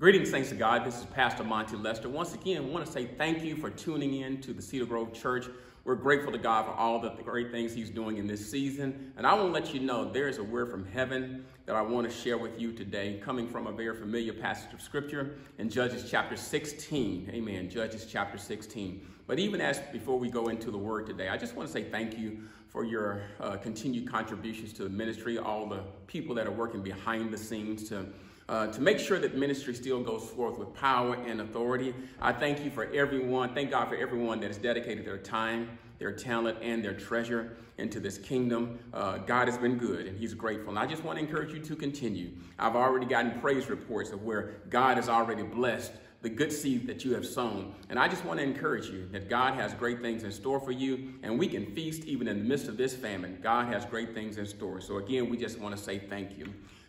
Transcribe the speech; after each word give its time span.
Greetings, 0.00 0.32
thanks 0.32 0.48
to 0.48 0.56
God. 0.56 0.84
This 0.84 0.98
is 0.98 1.04
Pastor 1.04 1.44
Monty 1.44 1.76
Lester. 1.76 2.08
Once 2.08 2.34
again, 2.34 2.56
I 2.56 2.66
want 2.66 2.84
to 2.84 2.90
say 2.90 3.06
thank 3.06 3.44
you 3.44 3.54
for 3.54 3.70
tuning 3.70 4.22
in 4.22 4.40
to 4.40 4.52
the 4.52 4.60
Cedar 4.60 4.86
Grove 4.86 5.12
Church. 5.12 5.46
We're 5.84 5.94
grateful 5.94 6.32
to 6.32 6.38
God 6.38 6.66
for 6.66 6.72
all 6.72 6.98
the 6.98 7.10
great 7.10 7.52
things 7.52 7.72
He's 7.72 7.90
doing 7.90 8.16
in 8.16 8.26
this 8.26 8.50
season. 8.50 9.12
And 9.16 9.24
I 9.24 9.34
want 9.34 9.46
to 9.46 9.52
let 9.52 9.72
you 9.72 9.78
know 9.78 10.10
there 10.10 10.26
is 10.26 10.38
a 10.38 10.42
word 10.42 10.68
from 10.68 10.84
heaven 10.84 11.44
that 11.66 11.76
I 11.76 11.80
want 11.80 12.10
to 12.10 12.12
share 12.12 12.36
with 12.36 12.60
you 12.60 12.72
today, 12.72 13.20
coming 13.22 13.46
from 13.46 13.68
a 13.68 13.72
very 13.72 13.96
familiar 13.96 14.32
passage 14.32 14.74
of 14.74 14.82
Scripture 14.82 15.36
in 15.58 15.70
Judges 15.70 16.10
chapter 16.10 16.36
16. 16.36 17.30
Amen. 17.32 17.70
Judges 17.70 18.04
chapter 18.04 18.36
16. 18.36 19.06
But 19.28 19.38
even 19.38 19.60
as 19.60 19.78
before 19.92 20.18
we 20.18 20.28
go 20.28 20.48
into 20.48 20.72
the 20.72 20.78
word 20.78 21.06
today, 21.06 21.28
I 21.28 21.36
just 21.36 21.54
want 21.54 21.68
to 21.68 21.72
say 21.72 21.84
thank 21.84 22.18
you 22.18 22.42
for 22.66 22.82
your 22.82 23.22
uh, 23.38 23.58
continued 23.58 24.10
contributions 24.10 24.72
to 24.72 24.82
the 24.82 24.90
ministry, 24.90 25.38
all 25.38 25.68
the 25.68 25.84
people 26.08 26.34
that 26.34 26.48
are 26.48 26.52
working 26.52 26.82
behind 26.82 27.32
the 27.32 27.38
scenes 27.38 27.88
to 27.90 28.06
uh, 28.48 28.66
to 28.68 28.80
make 28.80 28.98
sure 28.98 29.18
that 29.18 29.36
ministry 29.36 29.74
still 29.74 30.02
goes 30.02 30.28
forth 30.28 30.58
with 30.58 30.74
power 30.74 31.14
and 31.14 31.40
authority. 31.40 31.94
I 32.20 32.32
thank 32.32 32.64
you 32.64 32.70
for 32.70 32.92
everyone. 32.92 33.54
Thank 33.54 33.70
God 33.70 33.88
for 33.88 33.96
everyone 33.96 34.40
that 34.40 34.48
has 34.48 34.58
dedicated 34.58 35.06
their 35.06 35.18
time, 35.18 35.78
their 35.98 36.12
talent, 36.12 36.58
and 36.60 36.84
their 36.84 36.94
treasure 36.94 37.56
into 37.78 38.00
this 38.00 38.18
kingdom. 38.18 38.78
Uh, 38.92 39.18
God 39.18 39.48
has 39.48 39.58
been 39.58 39.78
good 39.78 40.06
and 40.06 40.18
He's 40.18 40.34
grateful. 40.34 40.70
And 40.70 40.78
I 40.78 40.86
just 40.86 41.04
want 41.04 41.18
to 41.18 41.24
encourage 41.24 41.52
you 41.52 41.60
to 41.60 41.76
continue. 41.76 42.30
I've 42.58 42.76
already 42.76 43.06
gotten 43.06 43.40
praise 43.40 43.68
reports 43.68 44.10
of 44.10 44.22
where 44.22 44.60
God 44.68 44.96
has 44.96 45.08
already 45.08 45.42
blessed 45.42 45.92
the 46.24 46.30
good 46.30 46.50
seed 46.50 46.86
that 46.86 47.04
you 47.04 47.14
have 47.14 47.26
sown. 47.26 47.74
And 47.90 47.98
I 47.98 48.08
just 48.08 48.24
want 48.24 48.40
to 48.40 48.44
encourage 48.44 48.86
you 48.86 49.06
that 49.12 49.28
God 49.28 49.54
has 49.54 49.74
great 49.74 50.00
things 50.00 50.24
in 50.24 50.32
store 50.32 50.58
for 50.58 50.70
you, 50.70 51.12
and 51.22 51.38
we 51.38 51.46
can 51.46 51.66
feast 51.66 52.04
even 52.06 52.28
in 52.28 52.38
the 52.38 52.44
midst 52.44 52.66
of 52.66 52.78
this 52.78 52.94
famine. 52.94 53.38
God 53.42 53.66
has 53.70 53.84
great 53.84 54.14
things 54.14 54.38
in 54.38 54.46
store. 54.46 54.80
So, 54.80 54.96
again, 54.96 55.28
we 55.28 55.36
just 55.36 55.58
want 55.58 55.76
to 55.76 55.82
say 55.82 55.98
thank 55.98 56.38
you. 56.38 56.46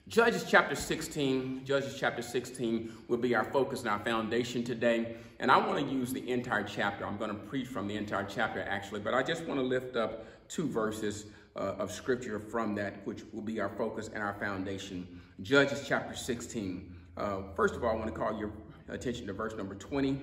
Judges 0.08 0.46
chapter 0.48 0.76
16, 0.76 1.66
Judges 1.66 1.98
chapter 2.00 2.22
16 2.22 2.92
will 3.08 3.18
be 3.18 3.34
our 3.34 3.44
focus 3.44 3.80
and 3.80 3.90
our 3.90 3.98
foundation 3.98 4.64
today. 4.64 5.16
And 5.40 5.50
I 5.50 5.58
want 5.58 5.80
to 5.84 5.92
use 5.92 6.14
the 6.14 6.30
entire 6.30 6.62
chapter. 6.64 7.08
I'm 7.08 7.18
going 7.18 7.32
to 7.32 7.36
preach 7.36 7.68
from 7.68 7.88
the 7.88 7.96
entire 7.96 8.24
chapter 8.24 8.62
actually, 8.62 9.00
but 9.00 9.16
I 9.16 9.24
just 9.24 9.46
want 9.46 9.60
to 9.60 9.66
lift 9.66 9.96
up 9.96 10.28
two 10.48 10.68
verses 10.68 11.26
uh, 11.56 11.74
of 11.80 11.92
scripture 11.92 12.38
from 12.38 12.76
that, 12.76 13.04
which 13.06 13.24
will 13.34 13.42
be 13.42 13.60
our 13.60 13.70
focus 13.70 14.12
and 14.14 14.22
our 14.22 14.36
foundation. 14.36 15.08
Judges 15.42 15.84
chapter 15.88 16.16
16. 16.16 16.96
Uh, 17.18 17.42
first 17.56 17.74
of 17.74 17.84
all, 17.84 17.90
I 17.90 17.96
want 17.96 18.14
to 18.14 18.20
call 18.20 18.38
your 18.38 18.52
attention 18.90 19.26
to 19.26 19.34
verse 19.34 19.56
number 19.56 19.74
20 19.74 20.22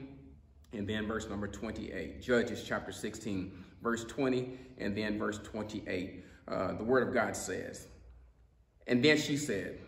and 0.74 0.88
then 0.88 1.08
verse 1.08 1.28
number 1.28 1.48
28. 1.48 2.22
Judges 2.22 2.62
chapter 2.64 2.92
16, 2.92 3.50
verse 3.82 4.04
20, 4.04 4.58
and 4.78 4.96
then 4.96 5.18
verse 5.18 5.40
28. 5.42 6.24
Uh, 6.46 6.72
the 6.74 6.84
word 6.84 7.08
of 7.08 7.12
God 7.12 7.36
says, 7.36 7.88
and 8.86 9.04
then 9.04 9.16
she 9.16 9.36
said, 9.36 9.78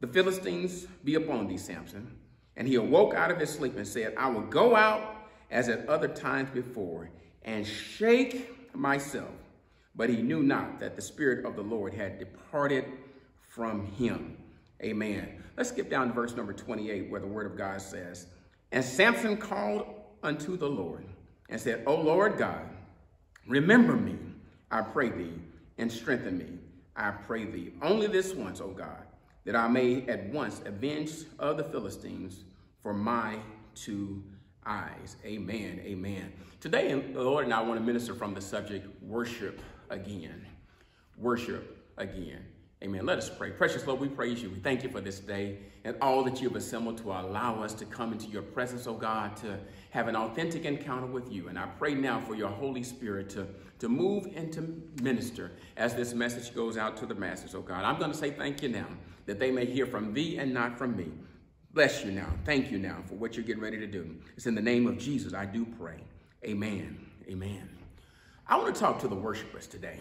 The 0.00 0.06
Philistines 0.06 0.86
be 1.04 1.14
upon 1.14 1.46
thee, 1.48 1.58
Samson. 1.58 2.16
And 2.56 2.66
he 2.66 2.74
awoke 2.74 3.14
out 3.14 3.30
of 3.30 3.38
his 3.38 3.50
sleep 3.50 3.76
and 3.76 3.86
said, 3.86 4.14
I 4.18 4.28
will 4.28 4.42
go 4.42 4.76
out 4.76 5.28
as 5.50 5.68
at 5.68 5.88
other 5.88 6.08
times 6.08 6.50
before 6.50 7.10
and 7.42 7.66
shake 7.66 8.74
myself. 8.74 9.30
But 9.94 10.10
he 10.10 10.22
knew 10.22 10.42
not 10.42 10.80
that 10.80 10.96
the 10.96 11.02
Spirit 11.02 11.44
of 11.44 11.56
the 11.56 11.62
Lord 11.62 11.94
had 11.94 12.18
departed 12.18 12.84
from 13.48 13.86
him. 13.92 14.36
Amen. 14.82 15.42
Let's 15.56 15.70
skip 15.70 15.90
down 15.90 16.08
to 16.08 16.14
verse 16.14 16.34
number 16.36 16.52
28 16.52 17.10
where 17.10 17.20
the 17.20 17.26
word 17.26 17.46
of 17.46 17.56
God 17.56 17.82
says, 17.82 18.26
And 18.72 18.84
Samson 18.84 19.36
called 19.36 19.86
unto 20.22 20.56
the 20.56 20.68
Lord 20.68 21.04
and 21.48 21.60
said, 21.60 21.82
O 21.86 21.94
Lord 21.96 22.38
God, 22.38 22.68
remember 23.46 23.96
me, 23.96 24.16
I 24.70 24.82
pray 24.82 25.10
thee, 25.10 25.34
and 25.78 25.90
strengthen 25.90 26.38
me 26.38 26.59
I 27.00 27.12
pray 27.12 27.46
thee, 27.46 27.72
only 27.80 28.06
this 28.08 28.34
once, 28.34 28.60
O 28.60 28.68
God, 28.68 29.04
that 29.46 29.56
I 29.56 29.66
may 29.68 30.06
at 30.06 30.26
once 30.26 30.60
avenge 30.66 31.10
of 31.38 31.56
the 31.56 31.64
Philistines 31.64 32.44
for 32.82 32.92
my 32.92 33.38
two 33.74 34.22
eyes. 34.66 35.16
Amen. 35.24 35.80
Amen. 35.82 36.30
Today, 36.60 36.92
the 36.92 37.22
Lord 37.22 37.46
and 37.46 37.54
I 37.54 37.62
want 37.62 37.80
to 37.80 37.84
minister 37.84 38.14
from 38.14 38.34
the 38.34 38.40
subject 38.42 38.86
worship 39.02 39.62
again. 39.88 40.44
Worship 41.16 41.78
again. 41.96 42.44
Amen. 42.82 43.04
Let 43.04 43.18
us 43.18 43.28
pray. 43.28 43.50
Precious 43.50 43.86
Lord, 43.86 44.00
we 44.00 44.08
praise 44.08 44.42
you. 44.42 44.48
We 44.48 44.58
thank 44.58 44.82
you 44.82 44.88
for 44.88 45.02
this 45.02 45.20
day 45.20 45.58
and 45.84 45.96
all 46.00 46.24
that 46.24 46.40
you 46.40 46.48
have 46.48 46.56
assembled 46.56 46.96
to 46.98 47.10
allow 47.10 47.62
us 47.62 47.74
to 47.74 47.84
come 47.84 48.12
into 48.12 48.26
your 48.28 48.40
presence, 48.40 48.86
oh 48.86 48.94
God, 48.94 49.36
to 49.38 49.58
have 49.90 50.08
an 50.08 50.16
authentic 50.16 50.64
encounter 50.64 51.06
with 51.06 51.30
you. 51.30 51.48
And 51.48 51.58
I 51.58 51.66
pray 51.66 51.92
now 51.92 52.20
for 52.20 52.34
your 52.34 52.48
Holy 52.48 52.82
Spirit 52.82 53.28
to, 53.30 53.46
to 53.80 53.88
move 53.90 54.28
and 54.34 54.50
to 54.54 54.82
minister 55.02 55.52
as 55.76 55.94
this 55.94 56.14
message 56.14 56.54
goes 56.54 56.78
out 56.78 56.96
to 56.98 57.06
the 57.06 57.14
masses, 57.14 57.54
oh 57.54 57.60
God. 57.60 57.84
I'm 57.84 57.98
going 57.98 58.12
to 58.12 58.16
say 58.16 58.30
thank 58.30 58.62
you 58.62 58.70
now 58.70 58.86
that 59.26 59.38
they 59.38 59.50
may 59.50 59.66
hear 59.66 59.84
from 59.84 60.14
thee 60.14 60.38
and 60.38 60.54
not 60.54 60.78
from 60.78 60.96
me. 60.96 61.12
Bless 61.72 62.02
you 62.02 62.12
now. 62.12 62.32
Thank 62.46 62.70
you 62.70 62.78
now 62.78 63.02
for 63.06 63.14
what 63.14 63.36
you're 63.36 63.44
getting 63.44 63.62
ready 63.62 63.78
to 63.78 63.86
do. 63.86 64.16
It's 64.38 64.46
in 64.46 64.54
the 64.54 64.62
name 64.62 64.86
of 64.86 64.96
Jesus 64.96 65.34
I 65.34 65.44
do 65.44 65.66
pray. 65.66 66.02
Amen. 66.46 67.06
Amen. 67.28 67.68
I 68.46 68.56
want 68.56 68.74
to 68.74 68.80
talk 68.80 68.98
to 69.00 69.08
the 69.08 69.14
worshipers 69.14 69.66
today. 69.66 70.00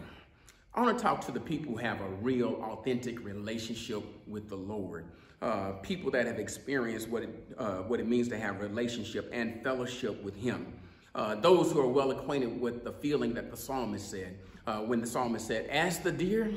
I 0.74 0.81
want 0.81 0.97
to 0.97 1.03
talk 1.03 1.25
to 1.25 1.31
the 1.31 1.40
people 1.40 1.74
who 1.74 1.78
have 1.78 2.00
a 2.00 2.07
real, 2.22 2.62
authentic 2.62 3.24
relationship 3.25 4.03
with 4.28 4.50
the 4.50 4.56
Lord. 4.56 5.06
Uh, 5.41 5.72
people 5.81 6.12
that 6.12 6.28
have 6.28 6.38
experienced 6.38 7.09
what 7.09 7.24
it, 7.24 7.53
uh, 7.57 7.78
what 7.78 8.00
it 8.00 8.07
means 8.07 8.28
to 8.28 8.38
have 8.38 8.59
relationship 8.62 9.29
and 9.34 9.63
fellowship 9.63 10.22
with 10.24 10.35
Him. 10.35 10.74
Uh, 11.16 11.35
those 11.35 11.72
who 11.72 11.79
are 11.79 11.88
well 11.88 12.12
acquainted 12.12 12.62
with 12.62 12.84
the 12.84 12.91
feeling 12.91 13.34
that 13.34 13.50
the 13.50 13.58
psalmist 13.58 14.12
said 14.12 14.38
uh, 14.68 14.79
when 14.81 15.02
the 15.02 15.08
psalmist 15.08 15.47
said, 15.47 15.66
As 15.68 16.00
the 16.00 16.12
deer 16.12 16.52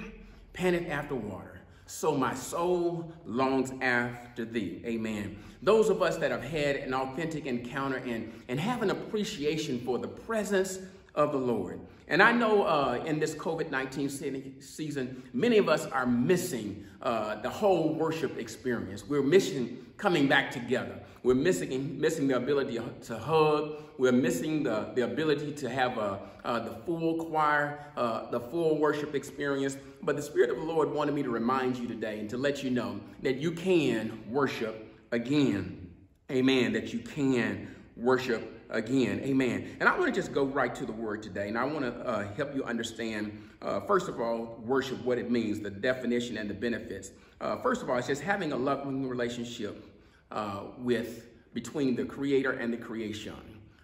panteth 0.53 0.91
after 0.91 1.15
water, 1.15 1.61
so 1.87 2.15
my 2.17 2.35
soul 2.35 3.13
longs 3.25 3.73
after 3.81 4.45
thee. 4.45 4.83
Amen. 4.85 5.39
Those 5.63 5.89
of 5.89 6.03
us 6.03 6.17
that 6.19 6.31
have 6.31 6.45
had 6.45 6.77
an 6.77 6.93
authentic 6.93 7.47
encounter 7.47 7.97
and, 7.99 8.33
and 8.49 8.61
have 8.61 8.83
an 8.83 8.91
appreciation 8.91 9.81
for 9.81 9.99
the 9.99 10.09
presence 10.09 10.81
of 11.15 11.33
the 11.33 11.39
Lord. 11.39 11.81
And 12.13 12.23
I 12.23 12.31
know 12.31 12.65
uh, 12.65 13.03
in 13.07 13.19
this 13.19 13.35
COVID 13.35 13.71
19 13.71 14.61
season, 14.61 15.23
many 15.33 15.57
of 15.57 15.71
us 15.71 15.87
are 15.87 16.05
missing 16.05 16.85
uh, 17.01 17.37
the 17.37 17.49
whole 17.49 17.95
worship 17.95 18.37
experience. 18.37 19.09
We're 19.09 19.23
missing 19.23 19.87
coming 19.97 20.29
back 20.29 20.51
together. 20.51 21.01
We're 21.23 21.37
missing, 21.37 21.99
missing 21.99 22.29
the 22.29 22.37
ability 22.37 22.79
to 23.05 23.19
hug. 23.19 23.77
We're 23.97 24.13
missing 24.13 24.63
the, 24.63 24.91
the 24.95 25.05
ability 25.05 25.53
to 25.53 25.71
have 25.71 25.97
a, 25.97 26.21
uh, 26.45 26.59
the 26.61 26.75
full 26.85 27.25
choir, 27.25 27.87
uh, 27.97 28.31
the 28.31 28.41
full 28.41 28.77
worship 28.77 29.15
experience. 29.15 29.79
But 30.03 30.17
the 30.17 30.23
Spirit 30.23 30.51
of 30.51 30.57
the 30.57 30.65
Lord 30.65 30.93
wanted 30.93 31.15
me 31.15 31.23
to 31.23 31.31
remind 31.31 31.79
you 31.79 31.89
today 31.89 32.19
and 32.19 32.29
to 32.29 32.37
let 32.37 32.63
you 32.63 32.69
know 32.69 33.01
that 33.23 33.37
you 33.37 33.53
can 33.53 34.23
worship 34.29 34.95
again. 35.13 35.91
Amen. 36.31 36.75
That 36.75 36.93
you 36.93 36.99
can 36.99 37.75
worship 37.97 38.62
again. 38.73 39.21
Amen. 39.21 39.77
And 39.79 39.89
I 39.89 39.97
want 39.97 40.13
to 40.13 40.21
just 40.21 40.33
go 40.33 40.45
right 40.45 40.75
to 40.75 40.85
the 40.85 40.93
word 40.93 41.23
today. 41.23 41.49
And 41.49 41.57
I 41.57 41.65
want 41.65 41.85
to 41.85 41.93
uh, 42.07 42.35
help 42.35 42.55
you 42.55 42.65
understand, 42.65 43.39
uh, 43.61 43.81
first 43.81 44.09
of 44.09 44.21
all, 44.21 44.61
worship, 44.65 45.03
what 45.05 45.19
it 45.19 45.31
means, 45.31 45.61
the 45.61 45.71
definition 45.71 46.39
and 46.39 46.51
the 46.51 46.55
benefits. 46.55 47.13
Uh, 47.41 47.57
first 47.59 47.83
of 47.83 47.91
all, 47.91 47.99
it's 47.99 48.09
just 48.09 48.23
having 48.23 48.53
a 48.53 48.57
loving 48.57 49.09
relationship 49.09 49.85
uh, 50.31 50.63
with 50.79 51.29
between 51.55 51.95
the 51.95 52.05
creator 52.05 52.53
and 52.53 52.73
the 52.73 52.77
creation. 52.79 53.35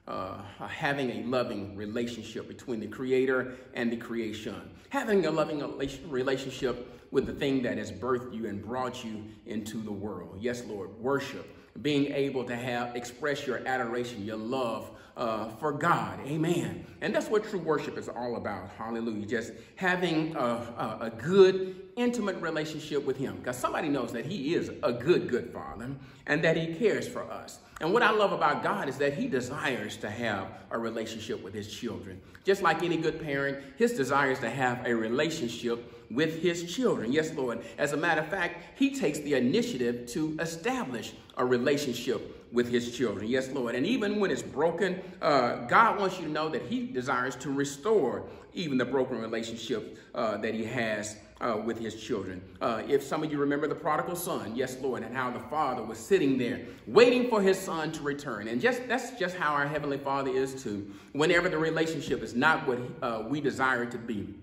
Uh, 0.06 0.41
having 0.66 1.10
a 1.10 1.26
loving 1.26 1.76
relationship 1.76 2.49
between 2.49 2.81
the 2.81 2.87
creator 2.87 3.56
and 3.75 3.93
the 3.93 3.97
creation. 3.97 4.70
Having 4.88 5.26
a 5.26 5.31
loving 5.31 5.62
relationship 6.09 7.05
with 7.10 7.26
the 7.26 7.32
thing 7.32 7.62
that 7.62 7.76
has 7.76 7.93
birthed 7.93 8.34
you 8.34 8.47
and 8.47 8.65
brought 8.65 9.05
you 9.05 9.22
into 9.44 9.82
the 9.82 9.93
world. 9.93 10.38
Yes, 10.41 10.65
Lord, 10.65 10.99
worship 10.99 11.58
being 11.83 12.12
able 12.12 12.44
to 12.44 12.56
have 12.56 12.97
express 12.97 13.47
your 13.47 13.66
adoration, 13.66 14.25
your 14.25 14.37
love 14.37 14.91
uh, 15.19 15.49
for 15.56 15.72
God. 15.72 16.21
Amen. 16.27 16.87
And 17.00 17.15
that's 17.15 17.28
what 17.28 17.44
true 17.44 17.59
worship 17.59 17.99
is 17.99 18.09
all 18.09 18.37
about. 18.37 18.71
Hallelujah. 18.78 19.27
Just 19.27 19.53
having 19.77 20.34
a, 20.37 20.41
a, 20.41 20.99
a 21.03 21.11
good, 21.11 21.88
intimate 21.97 22.41
relationship 22.41 23.05
with 23.05 23.17
Him. 23.17 23.37
Because 23.37 23.59
somebody 23.59 23.88
knows 23.88 24.12
that 24.12 24.25
He 24.25 24.55
is 24.55 24.71
a 24.83 24.93
good, 24.93 25.28
good 25.28 25.53
Father 25.53 25.91
and 26.26 26.44
that 26.44 26.56
He 26.56 26.75
cares 26.75 27.08
for 27.08 27.29
us. 27.31 27.58
And 27.81 27.93
what 27.93 28.03
I 28.03 28.11
love 28.11 28.32
about 28.32 28.62
God 28.62 28.88
is 28.88 28.97
that 28.99 29.14
He 29.14 29.26
desires 29.26 29.97
to 29.99 30.11
have 30.11 30.47
a 30.70 30.79
relationship 30.79 31.43
with 31.43 31.53
His 31.53 31.73
children. 31.73 32.20
Just 32.44 32.62
like 32.62 32.85
any 32.85 32.97
good 32.97 33.20
parent, 33.20 33.58
His 33.76 33.93
desire 33.93 34.31
is 34.31 34.38
to 34.41 34.50
have 34.50 34.87
a 34.87 34.94
relationship 34.94 35.98
with 36.10 36.43
his 36.43 36.72
children. 36.75 37.12
Yes, 37.12 37.32
Lord. 37.34 37.64
As 37.76 37.93
a 37.93 37.96
matter 37.96 38.20
of 38.20 38.28
fact, 38.28 38.78
he 38.78 38.94
takes 38.94 39.19
the 39.20 39.34
initiative 39.34 40.06
to 40.08 40.37
establish 40.40 41.12
a 41.37 41.44
relationship 41.44 42.34
with 42.52 42.69
his 42.69 42.96
children. 42.96 43.28
Yes, 43.28 43.50
Lord. 43.50 43.75
And 43.75 43.87
even 43.87 44.20
when 44.20 44.31
it's 44.31 44.43
broken, 44.43 45.00
uh, 45.20 45.66
God 45.66 46.00
wants 46.00 46.19
you 46.19 46.25
to 46.25 46.31
know 46.31 46.49
that 46.49 46.62
he 46.62 46.87
desires 46.87 47.37
to 47.37 47.50
restore 47.50 48.25
even 48.55 48.78
the 48.78 48.84
broken 48.84 49.19
relationship 49.19 49.99
uh, 50.14 50.38
that 50.38 50.55
he 50.55 50.64
has 50.64 51.16
uh, 51.40 51.60
with 51.64 51.78
his 51.78 51.94
children. 51.94 52.43
Uh, 52.60 52.82
if 52.88 53.02
some 53.02 53.22
of 53.22 53.31
you 53.31 53.38
remember 53.38 53.69
the 53.69 53.75
prodigal 53.75 54.16
son, 54.16 54.56
yes, 54.56 54.76
Lord, 54.81 55.02
and 55.02 55.14
how 55.14 55.31
the 55.31 55.40
father 55.40 55.82
was 55.82 55.99
sitting 55.99 56.38
there 56.38 56.60
waiting 56.87 57.28
for 57.28 57.40
his 57.40 57.58
son 57.58 57.93
to 57.93 58.02
return. 58.02 58.49
And 58.49 58.60
just 58.60 58.88
that's 58.88 59.12
just 59.12 59.37
how 59.37 59.52
our 59.52 59.66
heavenly 59.66 59.99
father 59.99 60.31
is 60.31 60.62
too. 60.62 60.90
Whenever 61.12 61.49
the 61.49 61.58
relationship 61.58 62.22
is 62.22 62.34
not 62.34 62.66
what 62.66 62.78
uh, 63.02 63.25
we 63.28 63.40
desire 63.40 63.84
it 63.84 63.90
to 63.93 63.99
be, 63.99 64.34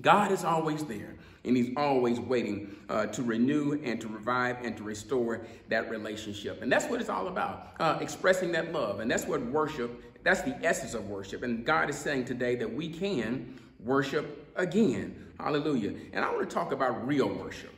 God 0.00 0.32
is 0.32 0.44
always 0.44 0.84
there 0.84 1.16
And 1.44 1.56
he's 1.56 1.72
always 1.76 2.18
waiting 2.18 2.74
uh, 2.88 3.06
to 3.06 3.22
renew 3.22 3.80
and 3.84 4.00
to 4.00 4.08
revive 4.08 4.56
and 4.64 4.76
to 4.76 4.82
restore 4.84 5.44
that 5.68 5.90
relationship. 5.90 6.62
And 6.62 6.72
that's 6.72 6.86
what 6.86 7.00
it's 7.00 7.10
all 7.10 7.28
about, 7.28 7.72
uh, 7.78 7.98
expressing 8.00 8.52
that 8.52 8.72
love. 8.72 9.00
And 9.00 9.10
that's 9.10 9.26
what 9.26 9.44
worship, 9.46 10.02
that's 10.22 10.42
the 10.42 10.56
essence 10.64 10.94
of 10.94 11.08
worship. 11.08 11.42
And 11.42 11.66
God 11.66 11.90
is 11.90 11.98
saying 11.98 12.24
today 12.24 12.54
that 12.56 12.72
we 12.72 12.88
can 12.88 13.58
worship 13.80 14.50
again. 14.56 15.32
Hallelujah. 15.38 15.94
And 16.12 16.24
I 16.24 16.32
want 16.32 16.48
to 16.48 16.54
talk 16.54 16.72
about 16.72 17.06
real 17.06 17.28
worship. 17.28 17.74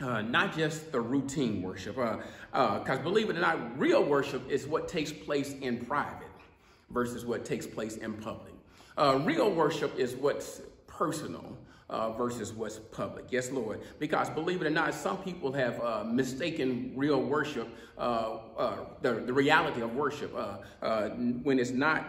Uh, 0.00 0.20
not 0.20 0.56
just 0.56 0.90
the 0.90 1.00
routine 1.00 1.62
worship. 1.62 1.94
Because 1.94 2.18
uh, 2.52 2.92
uh, 2.92 2.98
believe 2.98 3.30
it 3.30 3.36
or 3.36 3.40
not, 3.40 3.78
real 3.78 4.04
worship 4.04 4.42
is 4.50 4.66
what 4.66 4.88
takes 4.88 5.12
place 5.12 5.54
in 5.60 5.84
private 5.86 6.28
versus 6.90 7.24
what 7.24 7.44
takes 7.44 7.66
place 7.66 7.96
in 7.96 8.14
public. 8.14 8.52
Uh, 8.98 9.20
real 9.22 9.50
worship 9.50 9.96
is 9.96 10.16
what's 10.16 10.62
personal. 11.02 11.58
Uh, 11.90 12.10
versus 12.12 12.54
what's 12.54 12.78
public. 12.78 13.26
Yes, 13.28 13.50
Lord. 13.50 13.82
Because 13.98 14.30
believe 14.30 14.62
it 14.62 14.66
or 14.66 14.70
not, 14.70 14.94
some 14.94 15.18
people 15.18 15.52
have 15.52 15.78
uh, 15.82 16.04
mistaken 16.04 16.94
real 16.96 17.20
worship, 17.20 17.68
uh, 17.98 18.38
uh 18.56 18.76
the, 19.02 19.12
the 19.28 19.32
reality 19.32 19.82
of 19.82 19.94
worship, 19.94 20.34
uh, 20.34 21.10
when 21.42 21.58
it's 21.58 21.70
not 21.70 22.02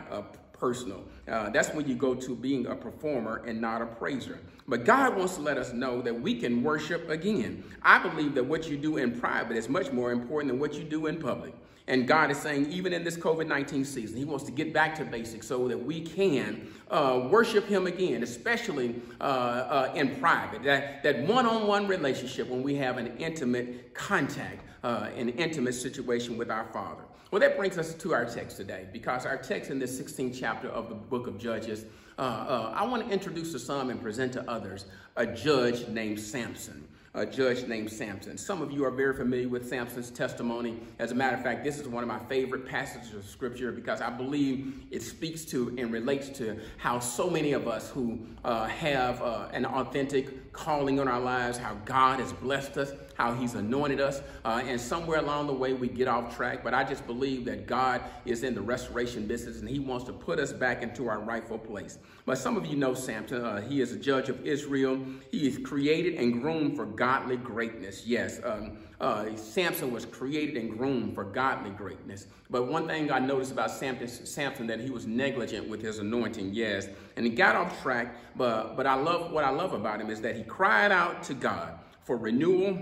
personal. 0.53 1.03
that's 1.25 1.73
when 1.73 1.85
you 1.85 1.95
go 1.95 2.15
to 2.15 2.33
being 2.33 2.67
a 2.67 2.75
performer 2.75 3.43
and 3.45 3.59
not 3.59 3.81
a 3.81 3.85
praiser. 3.85 4.39
But 4.69 4.85
God 4.85 5.17
wants 5.17 5.35
to 5.35 5.41
let 5.41 5.57
us 5.57 5.73
know 5.73 6.01
that 6.01 6.17
we 6.27 6.39
can 6.39 6.63
worship 6.63 7.09
again. 7.09 7.61
I 7.81 8.01
believe 8.07 8.35
that 8.35 8.45
what 8.45 8.69
you 8.69 8.77
do 8.77 8.95
in 8.95 9.19
private 9.19 9.57
is 9.57 9.67
much 9.67 9.91
more 9.91 10.13
important 10.13 10.53
than 10.53 10.61
what 10.61 10.75
you 10.75 10.85
do 10.85 11.07
in 11.07 11.19
public. 11.19 11.53
And 11.87 12.07
God 12.07 12.31
is 12.31 12.37
saying, 12.37 12.71
even 12.71 12.93
in 12.93 13.03
this 13.03 13.17
COVID 13.17 13.47
19 13.47 13.83
season, 13.83 14.17
He 14.17 14.23
wants 14.23 14.45
to 14.45 14.51
get 14.51 14.73
back 14.73 14.95
to 14.95 15.05
basics 15.05 15.47
so 15.47 15.67
that 15.67 15.77
we 15.77 16.01
can 16.01 16.67
uh, 16.89 17.27
worship 17.29 17.67
Him 17.67 17.87
again, 17.87 18.23
especially 18.23 18.95
uh, 19.19 19.23
uh, 19.23 19.93
in 19.95 20.15
private. 20.15 20.63
That 20.63 21.23
one 21.27 21.45
on 21.45 21.67
one 21.67 21.87
relationship 21.87 22.47
when 22.47 22.63
we 22.63 22.75
have 22.75 22.97
an 22.97 23.17
intimate 23.17 23.93
contact, 23.93 24.63
uh, 24.83 25.09
an 25.15 25.29
intimate 25.29 25.73
situation 25.73 26.37
with 26.37 26.49
our 26.49 26.65
Father. 26.65 27.03
Well, 27.31 27.39
that 27.39 27.57
brings 27.57 27.77
us 27.77 27.95
to 27.95 28.13
our 28.13 28.25
text 28.25 28.57
today 28.57 28.87
because 28.93 29.25
our 29.25 29.37
text 29.37 29.71
in 29.71 29.79
this 29.79 29.99
16th 29.99 30.37
chapter 30.39 30.69
of 30.69 30.87
the 30.87 30.95
book 30.95 31.25
of 31.25 31.39
Judges, 31.39 31.85
uh, 32.19 32.21
uh, 32.21 32.73
I 32.75 32.85
want 32.85 33.07
to 33.07 33.11
introduce 33.11 33.51
to 33.53 33.59
some 33.59 33.89
and 33.89 33.99
present 34.01 34.33
to 34.33 34.49
others 34.49 34.85
a 35.15 35.25
judge 35.25 35.87
named 35.87 36.19
Samson 36.19 36.87
a 37.15 37.25
judge 37.25 37.67
named 37.67 37.91
Samson. 37.91 38.39
Some 38.39 38.63
of 38.63 38.71
you 38.71 38.83
are 38.85 38.89
very 38.89 39.15
familiar 39.15 39.47
with 39.47 39.69
Samson's 39.69 40.09
testimony. 40.09 40.79
As 40.97 41.11
a 41.11 41.15
matter 41.15 41.37
of 41.37 41.43
fact, 41.43 41.63
this 41.63 41.79
is 41.79 41.87
one 41.87 42.03
of 42.03 42.07
my 42.07 42.17
favorite 42.27 42.65
passages 42.65 43.13
of 43.13 43.23
scripture 43.25 43.71
because 43.71 44.01
I 44.01 44.09
believe 44.09 44.81
it 44.89 45.03
speaks 45.03 45.45
to 45.45 45.75
and 45.77 45.93
relates 45.93 46.29
to 46.39 46.59
how 46.77 46.97
so 46.97 47.29
many 47.29 47.53
of 47.53 47.67
us 47.67 47.91
who 47.91 48.19
uh, 48.43 48.65
have 48.65 49.21
uh, 49.21 49.47
an 49.53 49.65
authentic 49.65 50.51
calling 50.53 50.99
on 50.99 51.07
our 51.07 51.19
lives, 51.19 51.57
how 51.57 51.75
God 51.85 52.19
has 52.19 52.33
blessed 52.33 52.77
us, 52.77 52.91
how 53.15 53.33
he's 53.33 53.53
anointed 53.53 53.99
us, 53.99 54.21
uh, 54.45 54.61
and 54.65 54.79
somewhere 54.79 55.19
along 55.19 55.47
the 55.47 55.53
way 55.53 55.73
we 55.73 55.87
get 55.87 56.07
off 56.07 56.35
track. 56.35 56.63
But 56.63 56.73
I 56.73 56.83
just 56.83 57.05
believe 57.05 57.45
that 57.45 57.67
God 57.67 58.01
is 58.25 58.43
in 58.43 58.55
the 58.55 58.61
restoration 58.61 59.27
business 59.27 59.59
and 59.59 59.69
he 59.69 59.79
wants 59.79 60.05
to 60.05 60.13
put 60.13 60.39
us 60.39 60.51
back 60.53 60.81
into 60.81 61.07
our 61.07 61.19
rightful 61.19 61.57
place. 61.57 61.99
But 62.25 62.37
some 62.37 62.57
of 62.57 62.65
you 62.65 62.75
know 62.75 62.93
Samson. 62.93 63.43
Uh, 63.43 63.61
he 63.61 63.81
is 63.81 63.91
a 63.91 63.97
judge 63.97 64.29
of 64.29 64.45
Israel. 64.45 64.99
He 65.31 65.47
is 65.47 65.57
created 65.57 66.15
and 66.15 66.41
groomed 66.41 66.75
for 66.75 66.85
godly 66.85 67.37
greatness. 67.37 68.05
Yes, 68.05 68.39
um, 68.43 68.77
uh, 68.99 69.35
Samson 69.35 69.91
was 69.91 70.05
created 70.05 70.55
and 70.55 70.77
groomed 70.77 71.13
for 71.13 71.25
godly 71.25 71.71
greatness. 71.71 72.27
But 72.49 72.67
one 72.67 72.87
thing 72.87 73.11
I 73.11 73.19
noticed 73.19 73.51
about 73.51 73.71
Samson, 73.71 74.07
Samson 74.07 74.67
that 74.67 74.79
he 74.79 74.89
was 74.89 75.05
negligent 75.05 75.67
with 75.67 75.81
his 75.81 75.99
anointing, 75.99 76.53
yes. 76.53 76.87
And 77.17 77.25
he 77.25 77.31
got 77.31 77.55
off 77.55 77.81
track, 77.81 78.15
but, 78.37 78.77
but 78.77 78.87
I 78.87 78.95
love 78.95 79.31
what 79.31 79.43
I 79.43 79.49
love 79.49 79.73
about 79.73 79.99
him 79.99 80.09
is 80.09 80.21
that 80.21 80.35
he 80.35 80.43
cried 80.43 80.91
out 80.91 81.23
to 81.23 81.33
God 81.33 81.79
for 82.03 82.15
renewal 82.15 82.79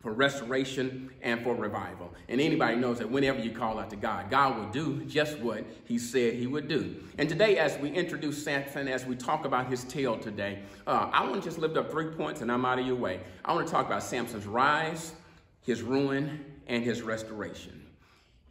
for 0.00 0.12
restoration 0.12 1.10
and 1.22 1.42
for 1.42 1.54
revival. 1.54 2.12
And 2.28 2.40
anybody 2.40 2.76
knows 2.76 2.98
that 2.98 3.10
whenever 3.10 3.40
you 3.40 3.50
call 3.50 3.78
out 3.78 3.90
to 3.90 3.96
God, 3.96 4.30
God 4.30 4.56
will 4.56 4.70
do 4.70 5.04
just 5.04 5.38
what 5.38 5.64
he 5.84 5.98
said 5.98 6.34
he 6.34 6.46
would 6.46 6.68
do. 6.68 7.02
And 7.18 7.28
today, 7.28 7.58
as 7.58 7.76
we 7.78 7.90
introduce 7.90 8.42
Samson, 8.42 8.86
as 8.86 9.04
we 9.04 9.16
talk 9.16 9.44
about 9.44 9.68
his 9.68 9.84
tale 9.84 10.16
today, 10.16 10.60
uh, 10.86 11.10
I 11.12 11.28
want 11.28 11.42
to 11.42 11.48
just 11.48 11.58
lift 11.58 11.76
up 11.76 11.90
three 11.90 12.10
points 12.10 12.42
and 12.42 12.52
I'm 12.52 12.64
out 12.64 12.78
of 12.78 12.86
your 12.86 12.96
way. 12.96 13.20
I 13.44 13.52
want 13.52 13.66
to 13.66 13.72
talk 13.72 13.86
about 13.86 14.02
Samson's 14.02 14.46
rise, 14.46 15.14
his 15.62 15.82
ruin, 15.82 16.44
and 16.68 16.84
his 16.84 17.02
restoration. 17.02 17.84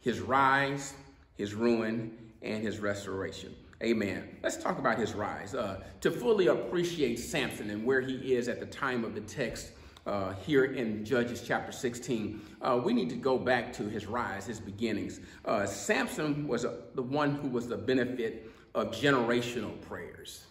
His 0.00 0.20
rise, 0.20 0.94
his 1.36 1.54
ruin, 1.54 2.16
and 2.42 2.62
his 2.62 2.78
restoration. 2.78 3.54
Amen. 3.82 4.36
Let's 4.42 4.56
talk 4.56 4.78
about 4.78 4.98
his 4.98 5.14
rise. 5.14 5.54
Uh, 5.54 5.80
to 6.00 6.10
fully 6.10 6.48
appreciate 6.48 7.18
Samson 7.18 7.70
and 7.70 7.84
where 7.84 8.00
he 8.00 8.34
is 8.34 8.48
at 8.48 8.58
the 8.58 8.66
time 8.66 9.04
of 9.04 9.14
the 9.14 9.20
text, 9.20 9.70
uh, 10.08 10.34
here 10.46 10.64
in 10.64 11.04
Judges 11.04 11.44
chapter 11.46 11.70
16, 11.70 12.40
uh, 12.62 12.80
we 12.82 12.94
need 12.94 13.10
to 13.10 13.16
go 13.16 13.36
back 13.38 13.72
to 13.74 13.84
his 13.84 14.06
rise, 14.06 14.46
his 14.46 14.58
beginnings. 14.58 15.20
Uh, 15.44 15.66
Samson 15.66 16.48
was 16.48 16.64
a, 16.64 16.78
the 16.94 17.02
one 17.02 17.34
who 17.34 17.48
was 17.48 17.68
the 17.68 17.76
benefit 17.76 18.50
of 18.74 18.90
generational 18.90 19.78
prayers. 19.82 20.44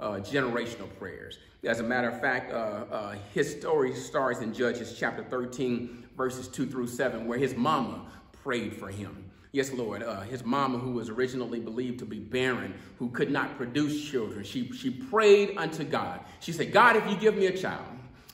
Uh, 0.00 0.14
generational 0.14 0.88
prayers. 0.98 1.38
As 1.62 1.78
a 1.78 1.82
matter 1.82 2.08
of 2.08 2.20
fact, 2.20 2.52
uh, 2.52 2.84
uh, 2.90 3.14
his 3.34 3.54
story 3.54 3.94
starts 3.94 4.40
in 4.40 4.52
Judges 4.52 4.96
chapter 4.98 5.22
13, 5.22 6.06
verses 6.16 6.48
2 6.48 6.66
through 6.66 6.88
7, 6.88 7.26
where 7.26 7.38
his 7.38 7.54
mama 7.54 8.06
prayed 8.42 8.74
for 8.74 8.88
him. 8.88 9.30
Yes, 9.52 9.72
Lord. 9.72 10.02
Uh, 10.02 10.22
his 10.22 10.44
mama, 10.44 10.78
who 10.78 10.92
was 10.92 11.10
originally 11.10 11.60
believed 11.60 11.98
to 11.98 12.06
be 12.06 12.18
barren, 12.18 12.74
who 12.98 13.10
could 13.10 13.30
not 13.30 13.58
produce 13.58 14.02
children, 14.10 14.42
she, 14.42 14.72
she 14.72 14.90
prayed 14.90 15.58
unto 15.58 15.84
God. 15.84 16.20
She 16.40 16.52
said, 16.52 16.72
God, 16.72 16.96
if 16.96 17.06
you 17.08 17.16
give 17.16 17.36
me 17.36 17.46
a 17.46 17.56
child, 17.56 17.86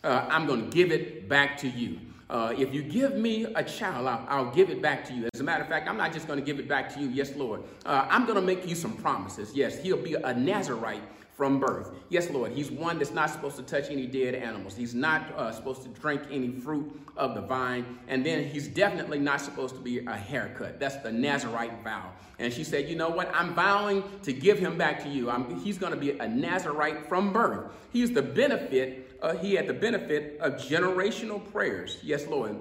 uh, 0.04 0.26
I'm 0.28 0.46
going 0.46 0.70
to 0.70 0.76
give 0.76 0.92
it 0.92 1.28
back 1.28 1.56
to 1.58 1.68
you. 1.68 1.98
Uh, 2.30 2.54
if 2.58 2.74
you 2.74 2.82
give 2.82 3.16
me 3.16 3.44
a 3.54 3.64
child, 3.64 4.06
I'll, 4.06 4.26
I'll, 4.28 4.50
give 4.50 4.68
it 4.68 4.82
back 4.82 5.04
to 5.06 5.14
you. 5.14 5.28
As 5.32 5.40
a 5.40 5.44
matter 5.44 5.62
of 5.62 5.68
fact, 5.68 5.88
I'm 5.88 5.96
not 5.96 6.12
just 6.12 6.26
going 6.26 6.38
to 6.38 6.44
give 6.44 6.58
it 6.58 6.68
back 6.68 6.92
to 6.94 7.00
you. 7.00 7.08
Yes, 7.08 7.34
Lord. 7.34 7.62
Uh, 7.86 8.06
I'm 8.10 8.26
going 8.26 8.36
to 8.36 8.42
make 8.42 8.68
you 8.68 8.74
some 8.74 8.92
promises. 8.98 9.54
Yes, 9.54 9.82
he'll 9.82 10.02
be 10.02 10.14
a 10.14 10.34
Nazarite 10.34 11.02
from 11.38 11.60
birth. 11.60 11.92
Yes, 12.08 12.28
Lord, 12.30 12.50
he's 12.50 12.68
one 12.68 12.98
that's 12.98 13.12
not 13.12 13.30
supposed 13.30 13.54
to 13.58 13.62
touch 13.62 13.92
any 13.92 14.08
dead 14.08 14.34
animals. 14.34 14.74
He's 14.74 14.92
not 14.92 15.32
uh, 15.36 15.52
supposed 15.52 15.82
to 15.84 15.88
drink 15.88 16.22
any 16.32 16.50
fruit 16.50 17.00
of 17.16 17.36
the 17.36 17.40
vine. 17.40 17.86
And 18.08 18.26
then 18.26 18.44
he's 18.44 18.66
definitely 18.66 19.20
not 19.20 19.40
supposed 19.40 19.76
to 19.76 19.80
be 19.80 20.04
a 20.04 20.16
haircut. 20.16 20.80
That's 20.80 20.96
the 20.96 21.12
Nazarite 21.12 21.84
vow. 21.84 22.10
And 22.40 22.52
she 22.52 22.64
said, 22.64 22.88
you 22.88 22.96
know 22.96 23.08
what? 23.08 23.32
I'm 23.32 23.54
vowing 23.54 24.02
to 24.24 24.32
give 24.32 24.58
him 24.58 24.76
back 24.76 25.00
to 25.04 25.08
you. 25.08 25.30
I'm, 25.30 25.60
he's 25.60 25.78
going 25.78 25.92
to 25.92 25.98
be 25.98 26.18
a 26.18 26.26
Nazarite 26.26 27.08
from 27.08 27.32
birth. 27.32 27.70
He's 27.92 28.10
the 28.10 28.22
benefit, 28.22 29.07
uh, 29.22 29.34
he 29.36 29.54
had 29.54 29.66
the 29.66 29.74
benefit 29.74 30.38
of 30.40 30.54
generational 30.54 31.50
prayers. 31.52 31.98
Yes, 32.02 32.26
Lord. 32.26 32.56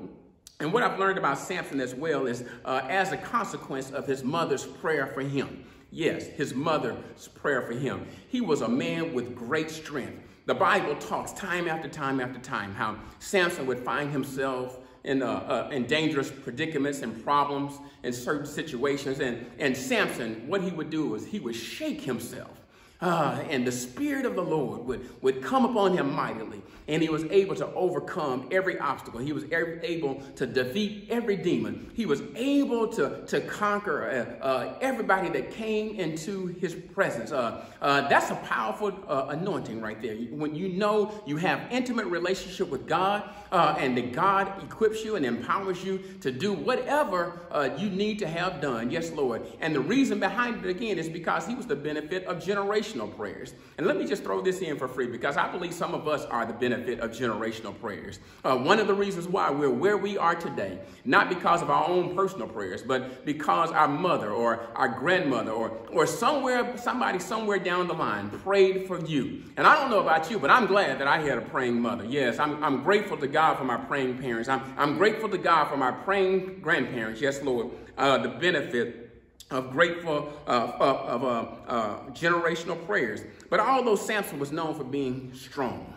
And 0.59 0.73
what 0.73 0.81
I've 0.81 0.97
learned 0.97 1.19
about 1.19 1.37
Samson 1.37 1.79
as 1.79 1.93
well 1.93 2.25
is 2.25 2.43
uh, 2.65 2.81
as 2.89 3.11
a 3.11 3.17
consequence 3.17 3.91
of 3.91 4.07
his 4.07 4.23
mother's 4.23 4.65
prayer 4.65 5.07
for 5.07 5.21
him. 5.21 5.65
Yes, 5.91 6.25
his 6.25 6.53
mother's 6.53 7.27
prayer 7.27 7.61
for 7.61 7.73
him. 7.73 8.05
He 8.27 8.41
was 8.41 8.61
a 8.61 8.67
man 8.67 9.13
with 9.13 9.35
great 9.35 9.69
strength. 9.69 10.23
The 10.45 10.55
Bible 10.55 10.95
talks 10.95 11.31
time 11.33 11.67
after 11.67 11.87
time 11.87 12.19
after 12.19 12.39
time 12.39 12.73
how 12.73 12.97
Samson 13.19 13.65
would 13.67 13.79
find 13.79 14.11
himself 14.11 14.79
in, 15.03 15.21
uh, 15.21 15.27
uh, 15.27 15.69
in 15.71 15.85
dangerous 15.85 16.31
predicaments 16.31 17.01
and 17.01 17.23
problems 17.23 17.79
in 18.03 18.11
certain 18.11 18.45
situations. 18.45 19.19
And, 19.19 19.45
and 19.59 19.75
Samson, 19.75 20.47
what 20.47 20.61
he 20.61 20.71
would 20.71 20.89
do 20.89 21.15
is 21.15 21.25
he 21.25 21.39
would 21.39 21.55
shake 21.55 22.01
himself 22.01 22.57
uh, 22.99 23.43
and 23.49 23.65
the 23.65 23.71
Spirit 23.71 24.25
of 24.25 24.35
the 24.35 24.41
Lord 24.41 24.85
would, 24.85 25.21
would 25.21 25.43
come 25.43 25.65
upon 25.65 25.95
him 25.95 26.13
mightily, 26.13 26.61
and 26.87 27.01
he 27.01 27.09
was 27.09 27.25
able 27.25 27.55
to 27.55 27.67
overcome 27.73 28.47
every 28.51 28.79
obstacle. 28.79 29.19
He 29.19 29.33
was 29.33 29.43
able 29.51 30.21
to 30.35 30.47
defeat 30.47 31.07
every 31.09 31.35
demon. 31.35 31.91
He 31.93 32.07
was 32.07 32.23
able 32.35 32.87
to, 32.93 33.23
to 33.27 33.41
conquer 33.41 34.37
uh, 34.41 34.43
uh, 34.43 34.77
everybody 34.81 35.29
that 35.29 35.51
came 35.51 35.99
into 35.99 36.47
his 36.47 36.73
presence. 36.73 37.31
Uh, 37.31 37.65
uh, 37.81 38.07
that's 38.07 38.31
a 38.31 38.35
powerful 38.35 38.93
uh, 39.07 39.27
anointing 39.29 39.79
right 39.79 40.01
there. 40.01 40.15
When 40.15 40.55
you 40.55 40.69
know 40.69 41.21
you 41.27 41.37
have 41.37 41.61
intimate 41.69 42.07
relationship 42.07 42.69
with 42.69 42.87
God, 42.87 43.29
and 43.51 43.97
that 43.97 44.11
God 44.11 44.63
equips 44.63 45.03
you 45.03 45.15
and 45.15 45.25
empowers 45.25 45.83
you 45.83 45.99
to 46.21 46.31
do 46.31 46.53
whatever 46.53 47.41
you 47.77 47.89
need 47.89 48.17
to 48.19 48.27
have 48.27 48.59
done. 48.59 48.89
Yes, 48.89 49.11
Lord. 49.11 49.43
And 49.61 49.75
the 49.75 49.79
reason 49.79 50.19
behind 50.19 50.65
it 50.65 50.69
again 50.69 50.97
is 50.97 51.09
because 51.09 51.45
he 51.45 51.53
was 51.53 51.67
the 51.67 51.75
benefit 51.75 52.25
of 52.25 52.43
generation 52.43 52.86
generational 52.87 53.15
prayers. 53.15 53.53
And 53.77 53.85
let 53.85 53.97
me 53.97 54.05
just 54.05 54.23
throw 54.23 54.41
this 54.41 54.59
in 54.59 54.77
for 54.77 54.87
free 54.87 55.07
because 55.07 55.37
I 55.37 55.51
believe 55.51 55.73
some 55.73 55.93
of 55.93 56.07
us 56.07 56.25
are 56.25 56.45
the 56.45 56.53
benefit 56.53 56.99
of 56.99 57.11
generational 57.11 57.79
prayers. 57.79 58.19
Uh, 58.43 58.57
one 58.57 58.79
of 58.79 58.87
the 58.87 58.93
reasons 58.93 59.27
why 59.27 59.49
we're 59.49 59.69
where 59.69 59.97
we 59.97 60.17
are 60.17 60.35
today, 60.35 60.79
not 61.05 61.29
because 61.29 61.61
of 61.61 61.69
our 61.69 61.87
own 61.87 62.15
personal 62.15 62.47
prayers, 62.47 62.81
but 62.81 63.25
because 63.25 63.71
our 63.71 63.87
mother 63.87 64.31
or 64.31 64.67
our 64.75 64.87
grandmother 64.87 65.51
or, 65.51 65.69
or 65.91 66.07
somewhere, 66.07 66.77
somebody 66.77 67.19
somewhere 67.19 67.59
down 67.59 67.87
the 67.87 67.93
line 67.93 68.29
prayed 68.29 68.87
for 68.87 69.03
you. 69.05 69.43
And 69.57 69.67
I 69.67 69.75
don't 69.75 69.91
know 69.91 69.99
about 69.99 70.29
you, 70.31 70.39
but 70.39 70.49
I'm 70.49 70.65
glad 70.65 70.99
that 70.99 71.07
I 71.07 71.19
had 71.19 71.37
a 71.37 71.41
praying 71.41 71.79
mother. 71.79 72.05
Yes, 72.05 72.39
I'm, 72.39 72.63
I'm 72.63 72.83
grateful 72.83 73.17
to 73.17 73.27
God 73.27 73.57
for 73.57 73.63
my 73.63 73.77
praying 73.77 74.17
parents. 74.17 74.49
I'm, 74.49 74.61
I'm 74.77 74.97
grateful 74.97 75.29
to 75.29 75.37
God 75.37 75.65
for 75.65 75.77
my 75.77 75.91
praying 75.91 76.61
grandparents. 76.61 77.21
Yes, 77.21 77.41
Lord, 77.41 77.69
uh, 77.97 78.17
the 78.17 78.29
benefit 78.29 79.06
of 79.49 79.71
grateful 79.71 80.29
uh, 80.47 80.71
of, 80.79 81.23
of 81.23 81.23
uh, 81.23 81.71
uh, 81.71 81.99
generational 82.11 82.83
prayers. 82.85 83.21
But 83.49 83.59
although 83.59 83.95
Samson 83.95 84.39
was 84.39 84.51
known 84.51 84.75
for 84.75 84.83
being 84.83 85.31
strong, 85.33 85.93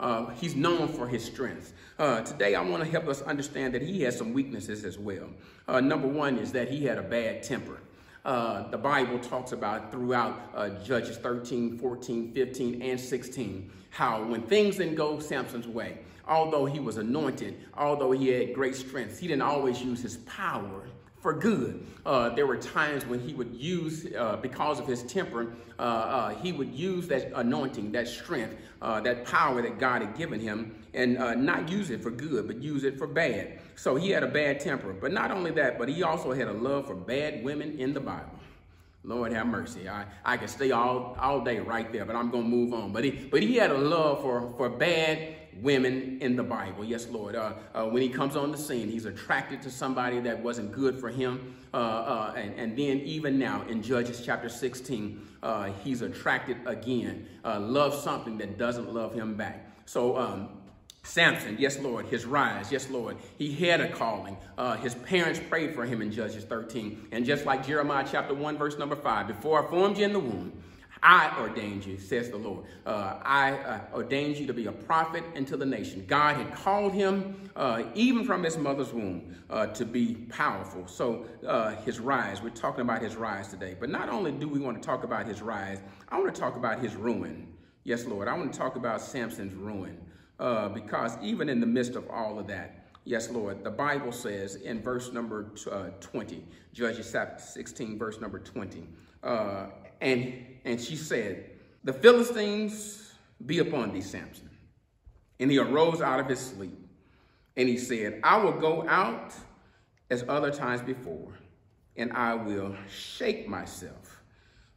Uh, 0.00 0.26
he's 0.40 0.56
known 0.56 0.88
for 0.88 1.06
his 1.06 1.24
strengths. 1.24 1.72
Uh, 1.98 2.20
today, 2.22 2.56
I 2.56 2.62
want 2.62 2.82
to 2.84 2.90
help 2.90 3.06
us 3.08 3.22
understand 3.22 3.72
that 3.74 3.82
he 3.82 4.02
has 4.02 4.18
some 4.18 4.34
weaknesses 4.34 4.84
as 4.84 4.98
well. 4.98 5.28
Uh, 5.68 5.80
number 5.80 6.08
one 6.08 6.36
is 6.38 6.50
that 6.52 6.68
he 6.68 6.84
had 6.84 6.98
a 6.98 7.02
bad 7.02 7.42
temper. 7.44 7.78
The 8.24 8.78
Bible 8.78 9.18
talks 9.20 9.52
about 9.52 9.92
throughout 9.92 10.34
Judges 10.84 11.16
13, 11.18 11.78
14, 11.78 12.32
15, 12.32 12.82
and 12.82 12.98
16, 13.00 13.70
how 13.90 14.24
when 14.24 14.42
things 14.42 14.76
didn't 14.76 14.96
go 14.96 15.20
Samson's 15.20 15.68
way, 15.68 15.98
although 16.26 16.66
he 16.66 16.80
was 16.80 16.96
anointed, 16.96 17.54
although 17.76 18.10
he 18.10 18.28
had 18.28 18.52
great 18.52 18.74
strength, 18.74 19.20
he 19.20 19.28
didn't 19.28 19.42
always 19.42 19.80
use 19.80 20.02
his 20.02 20.16
power 20.26 20.88
for 21.24 21.32
good. 21.32 21.86
Uh, 22.04 22.28
there 22.28 22.46
were 22.46 22.58
times 22.58 23.06
when 23.06 23.18
he 23.18 23.32
would 23.32 23.54
use, 23.54 24.06
uh, 24.14 24.36
because 24.42 24.78
of 24.78 24.86
his 24.86 25.02
temper, 25.04 25.54
uh, 25.78 25.82
uh 25.82 26.28
he 26.34 26.52
would 26.52 26.70
use 26.70 27.08
that 27.08 27.32
anointing, 27.34 27.90
that 27.92 28.06
strength, 28.06 28.54
uh, 28.82 29.00
that 29.00 29.24
power 29.24 29.62
that 29.62 29.78
God 29.78 30.02
had 30.02 30.14
given 30.18 30.38
him, 30.38 30.74
and 30.92 31.16
uh, 31.16 31.34
not 31.34 31.70
use 31.70 31.88
it 31.88 32.02
for 32.02 32.10
good, 32.10 32.46
but 32.46 32.62
use 32.62 32.84
it 32.84 32.98
for 32.98 33.06
bad. 33.06 33.58
So 33.74 33.96
he 33.96 34.10
had 34.10 34.22
a 34.22 34.28
bad 34.28 34.60
temper. 34.60 34.92
But 34.92 35.12
not 35.12 35.30
only 35.30 35.50
that, 35.52 35.78
but 35.78 35.88
he 35.88 36.02
also 36.02 36.34
had 36.34 36.46
a 36.46 36.52
love 36.52 36.88
for 36.88 36.94
bad 36.94 37.42
women 37.42 37.78
in 37.78 37.94
the 37.94 38.00
Bible. 38.00 38.38
Lord 39.02 39.32
have 39.32 39.46
mercy. 39.46 39.88
I, 39.88 40.04
I 40.26 40.36
could 40.36 40.50
stay 40.50 40.72
all, 40.72 41.16
all 41.18 41.40
day 41.40 41.58
right 41.58 41.90
there, 41.90 42.04
but 42.04 42.16
I'm 42.16 42.30
going 42.30 42.44
to 42.44 42.50
move 42.50 42.74
on. 42.74 42.92
But 42.92 43.04
he, 43.04 43.10
but 43.10 43.42
he 43.42 43.54
had 43.56 43.70
a 43.70 43.78
love 43.78 44.20
for, 44.20 44.52
for 44.58 44.68
bad 44.68 45.33
women 45.62 46.18
in 46.20 46.36
the 46.36 46.42
Bible. 46.42 46.84
Yes, 46.84 47.08
Lord. 47.08 47.36
Uh, 47.36 47.54
uh, 47.74 47.84
when 47.86 48.02
he 48.02 48.08
comes 48.08 48.36
on 48.36 48.52
the 48.52 48.58
scene, 48.58 48.88
he's 48.88 49.04
attracted 49.04 49.62
to 49.62 49.70
somebody 49.70 50.20
that 50.20 50.40
wasn't 50.42 50.72
good 50.72 50.98
for 50.98 51.10
him. 51.10 51.56
Uh, 51.72 51.76
uh 51.76 52.34
and, 52.36 52.54
and 52.54 52.78
then 52.78 53.00
even 53.00 53.38
now 53.38 53.62
in 53.68 53.82
Judges 53.82 54.22
chapter 54.24 54.48
16, 54.48 55.26
uh, 55.42 55.70
he's 55.82 56.02
attracted 56.02 56.56
again, 56.66 57.26
uh, 57.44 57.60
loves 57.60 58.02
something 58.02 58.38
that 58.38 58.58
doesn't 58.58 58.92
love 58.92 59.14
him 59.14 59.34
back. 59.34 59.70
So 59.86 60.16
um, 60.16 60.48
Samson, 61.04 61.56
yes, 61.58 61.78
Lord, 61.78 62.06
his 62.06 62.24
rise, 62.24 62.72
yes, 62.72 62.88
Lord. 62.88 63.18
He 63.36 63.52
had 63.52 63.80
a 63.80 63.92
calling. 63.92 64.36
Uh, 64.56 64.76
his 64.76 64.94
parents 64.94 65.38
prayed 65.38 65.74
for 65.74 65.84
him 65.84 66.00
in 66.00 66.10
Judges 66.10 66.44
13. 66.44 67.08
And 67.12 67.26
just 67.26 67.44
like 67.44 67.66
Jeremiah 67.66 68.06
chapter 68.10 68.34
1, 68.34 68.56
verse 68.56 68.78
number 68.78 68.96
5, 68.96 69.26
before 69.28 69.64
I 69.64 69.70
formed 69.70 69.98
you 69.98 70.06
in 70.06 70.14
the 70.14 70.20
womb, 70.20 70.52
I 71.04 71.38
ordained 71.38 71.84
you, 71.84 71.98
says 71.98 72.30
the 72.30 72.38
Lord. 72.38 72.64
Uh, 72.86 73.18
I 73.22 73.52
uh, 73.52 73.80
ordained 73.92 74.38
you 74.38 74.46
to 74.46 74.54
be 74.54 74.66
a 74.66 74.72
prophet 74.72 75.22
into 75.34 75.54
the 75.54 75.66
nation. 75.66 76.02
God 76.08 76.36
had 76.36 76.54
called 76.54 76.94
him, 76.94 77.50
uh, 77.54 77.82
even 77.94 78.24
from 78.24 78.42
his 78.42 78.56
mother's 78.56 78.90
womb, 78.90 79.36
uh, 79.50 79.66
to 79.66 79.84
be 79.84 80.14
powerful. 80.30 80.86
So 80.86 81.26
uh, 81.46 81.76
his 81.82 82.00
rise, 82.00 82.42
we're 82.42 82.48
talking 82.48 82.80
about 82.80 83.02
his 83.02 83.16
rise 83.16 83.48
today. 83.48 83.76
But 83.78 83.90
not 83.90 84.08
only 84.08 84.32
do 84.32 84.48
we 84.48 84.58
want 84.58 84.82
to 84.82 84.86
talk 84.86 85.04
about 85.04 85.26
his 85.26 85.42
rise, 85.42 85.82
I 86.08 86.18
want 86.18 86.34
to 86.34 86.40
talk 86.40 86.56
about 86.56 86.80
his 86.80 86.96
ruin. 86.96 87.48
Yes, 87.84 88.06
Lord, 88.06 88.26
I 88.26 88.32
want 88.32 88.50
to 88.50 88.58
talk 88.58 88.76
about 88.76 89.02
Samson's 89.02 89.54
ruin. 89.54 89.98
Uh, 90.40 90.70
because 90.70 91.18
even 91.22 91.50
in 91.50 91.60
the 91.60 91.66
midst 91.66 91.96
of 91.96 92.08
all 92.08 92.38
of 92.38 92.46
that, 92.46 92.86
yes, 93.04 93.30
Lord, 93.30 93.62
the 93.62 93.70
Bible 93.70 94.10
says 94.10 94.56
in 94.56 94.80
verse 94.80 95.12
number 95.12 95.50
uh, 95.70 95.90
20, 96.00 96.42
Judges 96.72 97.10
chapter 97.12 97.44
16, 97.44 97.98
verse 97.98 98.20
number 98.22 98.38
20, 98.38 98.84
uh, 99.22 99.66
and, 100.00 100.34
and 100.64 100.80
she 100.80 100.96
said, 100.96 101.50
the 101.82 101.92
Philistines 101.92 103.12
be 103.44 103.58
upon 103.58 103.92
thee, 103.92 104.00
Samson. 104.00 104.50
And 105.40 105.50
he 105.50 105.58
arose 105.58 106.00
out 106.00 106.20
of 106.20 106.28
his 106.28 106.38
sleep, 106.38 106.78
and 107.56 107.68
he 107.68 107.76
said, 107.76 108.20
I 108.22 108.36
will 108.38 108.52
go 108.52 108.88
out 108.88 109.34
as 110.10 110.24
other 110.28 110.50
times 110.50 110.80
before, 110.80 111.32
and 111.96 112.12
I 112.12 112.34
will 112.34 112.74
shake 112.88 113.48
myself. 113.48 114.22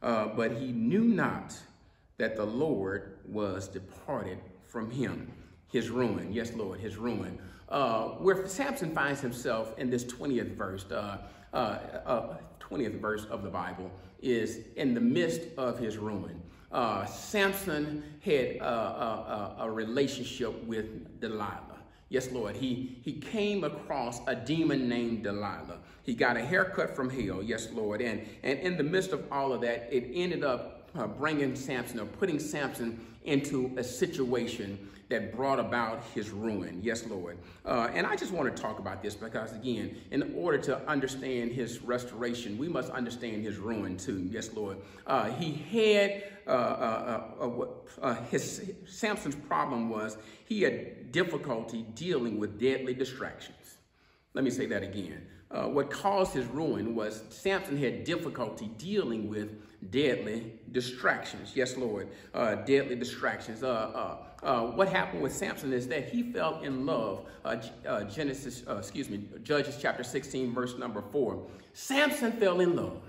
Uh, 0.02 0.26
but 0.28 0.52
he 0.52 0.72
knew 0.72 1.04
not 1.04 1.54
that 2.18 2.36
the 2.36 2.44
Lord 2.44 3.18
was 3.26 3.68
departed 3.68 4.38
from 4.66 4.90
him 4.90 5.32
his 5.70 5.90
ruin. 5.90 6.32
Yes, 6.32 6.52
Lord, 6.54 6.80
his 6.80 6.96
ruin. 6.96 7.38
Uh, 7.68 8.08
where 8.18 8.46
Samson 8.46 8.94
finds 8.94 9.20
himself 9.20 9.74
in 9.78 9.90
this 9.90 10.04
20th 10.04 10.56
verse, 10.56 10.86
uh, 10.90 11.18
uh, 11.52 12.38
20th 12.60 12.96
uh, 12.96 12.98
verse 12.98 13.26
of 13.26 13.42
the 13.42 13.50
Bible, 13.50 13.90
is 14.20 14.60
in 14.76 14.94
the 14.94 15.00
midst 15.00 15.42
of 15.56 15.78
his 15.78 15.96
ruin. 15.96 16.40
Uh, 16.70 17.04
Samson 17.06 18.02
had 18.20 18.56
a, 18.56 18.64
a, 18.64 19.56
a 19.60 19.70
relationship 19.70 20.64
with 20.64 21.20
Delilah. 21.20 21.78
Yes, 22.10 22.30
Lord. 22.32 22.56
He, 22.56 22.98
he 23.02 23.12
came 23.12 23.64
across 23.64 24.20
a 24.26 24.34
demon 24.34 24.88
named 24.88 25.24
Delilah. 25.24 25.78
He 26.04 26.14
got 26.14 26.36
a 26.36 26.44
haircut 26.44 26.96
from 26.96 27.10
hell. 27.10 27.42
Yes, 27.42 27.68
Lord. 27.72 28.00
And, 28.00 28.22
and 28.42 28.58
in 28.60 28.76
the 28.76 28.82
midst 28.82 29.12
of 29.12 29.30
all 29.30 29.52
of 29.52 29.60
that, 29.60 29.88
it 29.92 30.10
ended 30.14 30.42
up 30.42 30.88
uh, 30.96 31.06
bringing 31.06 31.54
Samson 31.54 32.00
or 32.00 32.06
putting 32.06 32.38
Samson 32.38 33.04
into 33.24 33.74
a 33.76 33.84
situation 33.84 34.88
that 35.08 35.34
brought 35.34 35.58
about 35.58 36.02
his 36.14 36.30
ruin. 36.30 36.80
Yes, 36.82 37.06
Lord. 37.06 37.38
Uh, 37.64 37.88
and 37.94 38.06
I 38.06 38.14
just 38.14 38.32
want 38.32 38.54
to 38.54 38.62
talk 38.62 38.78
about 38.78 39.02
this 39.02 39.14
because, 39.14 39.52
again, 39.52 39.96
in 40.10 40.34
order 40.36 40.58
to 40.58 40.86
understand 40.88 41.52
his 41.52 41.80
restoration, 41.82 42.58
we 42.58 42.68
must 42.68 42.90
understand 42.90 43.42
his 43.42 43.56
ruin 43.56 43.96
too. 43.96 44.28
Yes, 44.30 44.52
Lord. 44.52 44.78
Uh, 45.06 45.30
he 45.30 45.52
had 45.52 46.24
uh, 46.46 46.50
uh, 46.50 47.22
uh, 47.40 47.64
uh 48.02 48.14
his 48.24 48.72
Samson's 48.86 49.34
problem 49.34 49.88
was 49.88 50.18
he 50.46 50.62
had 50.62 51.10
difficulty 51.10 51.86
dealing 51.94 52.38
with 52.38 52.58
deadly 52.60 52.94
distractions. 52.94 53.78
Let 54.34 54.44
me 54.44 54.50
say 54.50 54.66
that 54.66 54.82
again. 54.82 55.26
what 55.50 55.90
caused 55.90 56.34
his 56.34 56.46
ruin 56.46 56.94
was 56.94 57.22
Samson 57.30 57.78
had 57.78 58.04
difficulty 58.04 58.70
dealing 58.76 59.28
with 59.28 59.48
deadly 59.90 60.52
distractions. 60.72 61.52
Yes, 61.54 61.76
Lord, 61.76 62.08
uh, 62.34 62.56
deadly 62.56 62.96
distractions. 62.96 63.62
Uh, 63.62 63.68
uh, 63.68 64.16
uh, 64.44 64.66
what 64.72 64.88
happened 64.88 65.22
with 65.22 65.32
Samson 65.34 65.72
is 65.72 65.88
that 65.88 66.08
he 66.08 66.32
fell 66.32 66.60
in 66.62 66.84
love. 66.86 67.26
Uh, 67.44 67.56
uh, 67.86 68.04
Genesis, 68.04 68.64
excuse 68.68 69.08
me, 69.08 69.24
Judges 69.42 69.78
chapter 69.80 70.02
16, 70.02 70.52
verse 70.52 70.76
number 70.78 71.02
4. 71.12 71.46
Samson 71.72 72.32
fell 72.32 72.60
in 72.60 72.76
love 72.76 73.00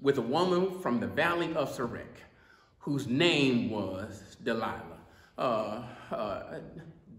with 0.00 0.18
a 0.18 0.22
woman 0.22 0.78
from 0.80 1.00
the 1.00 1.06
valley 1.06 1.54
of 1.54 1.74
Sorek, 1.74 2.04
whose 2.78 3.06
name 3.06 3.70
was 3.70 4.36
Delilah. 4.42 5.88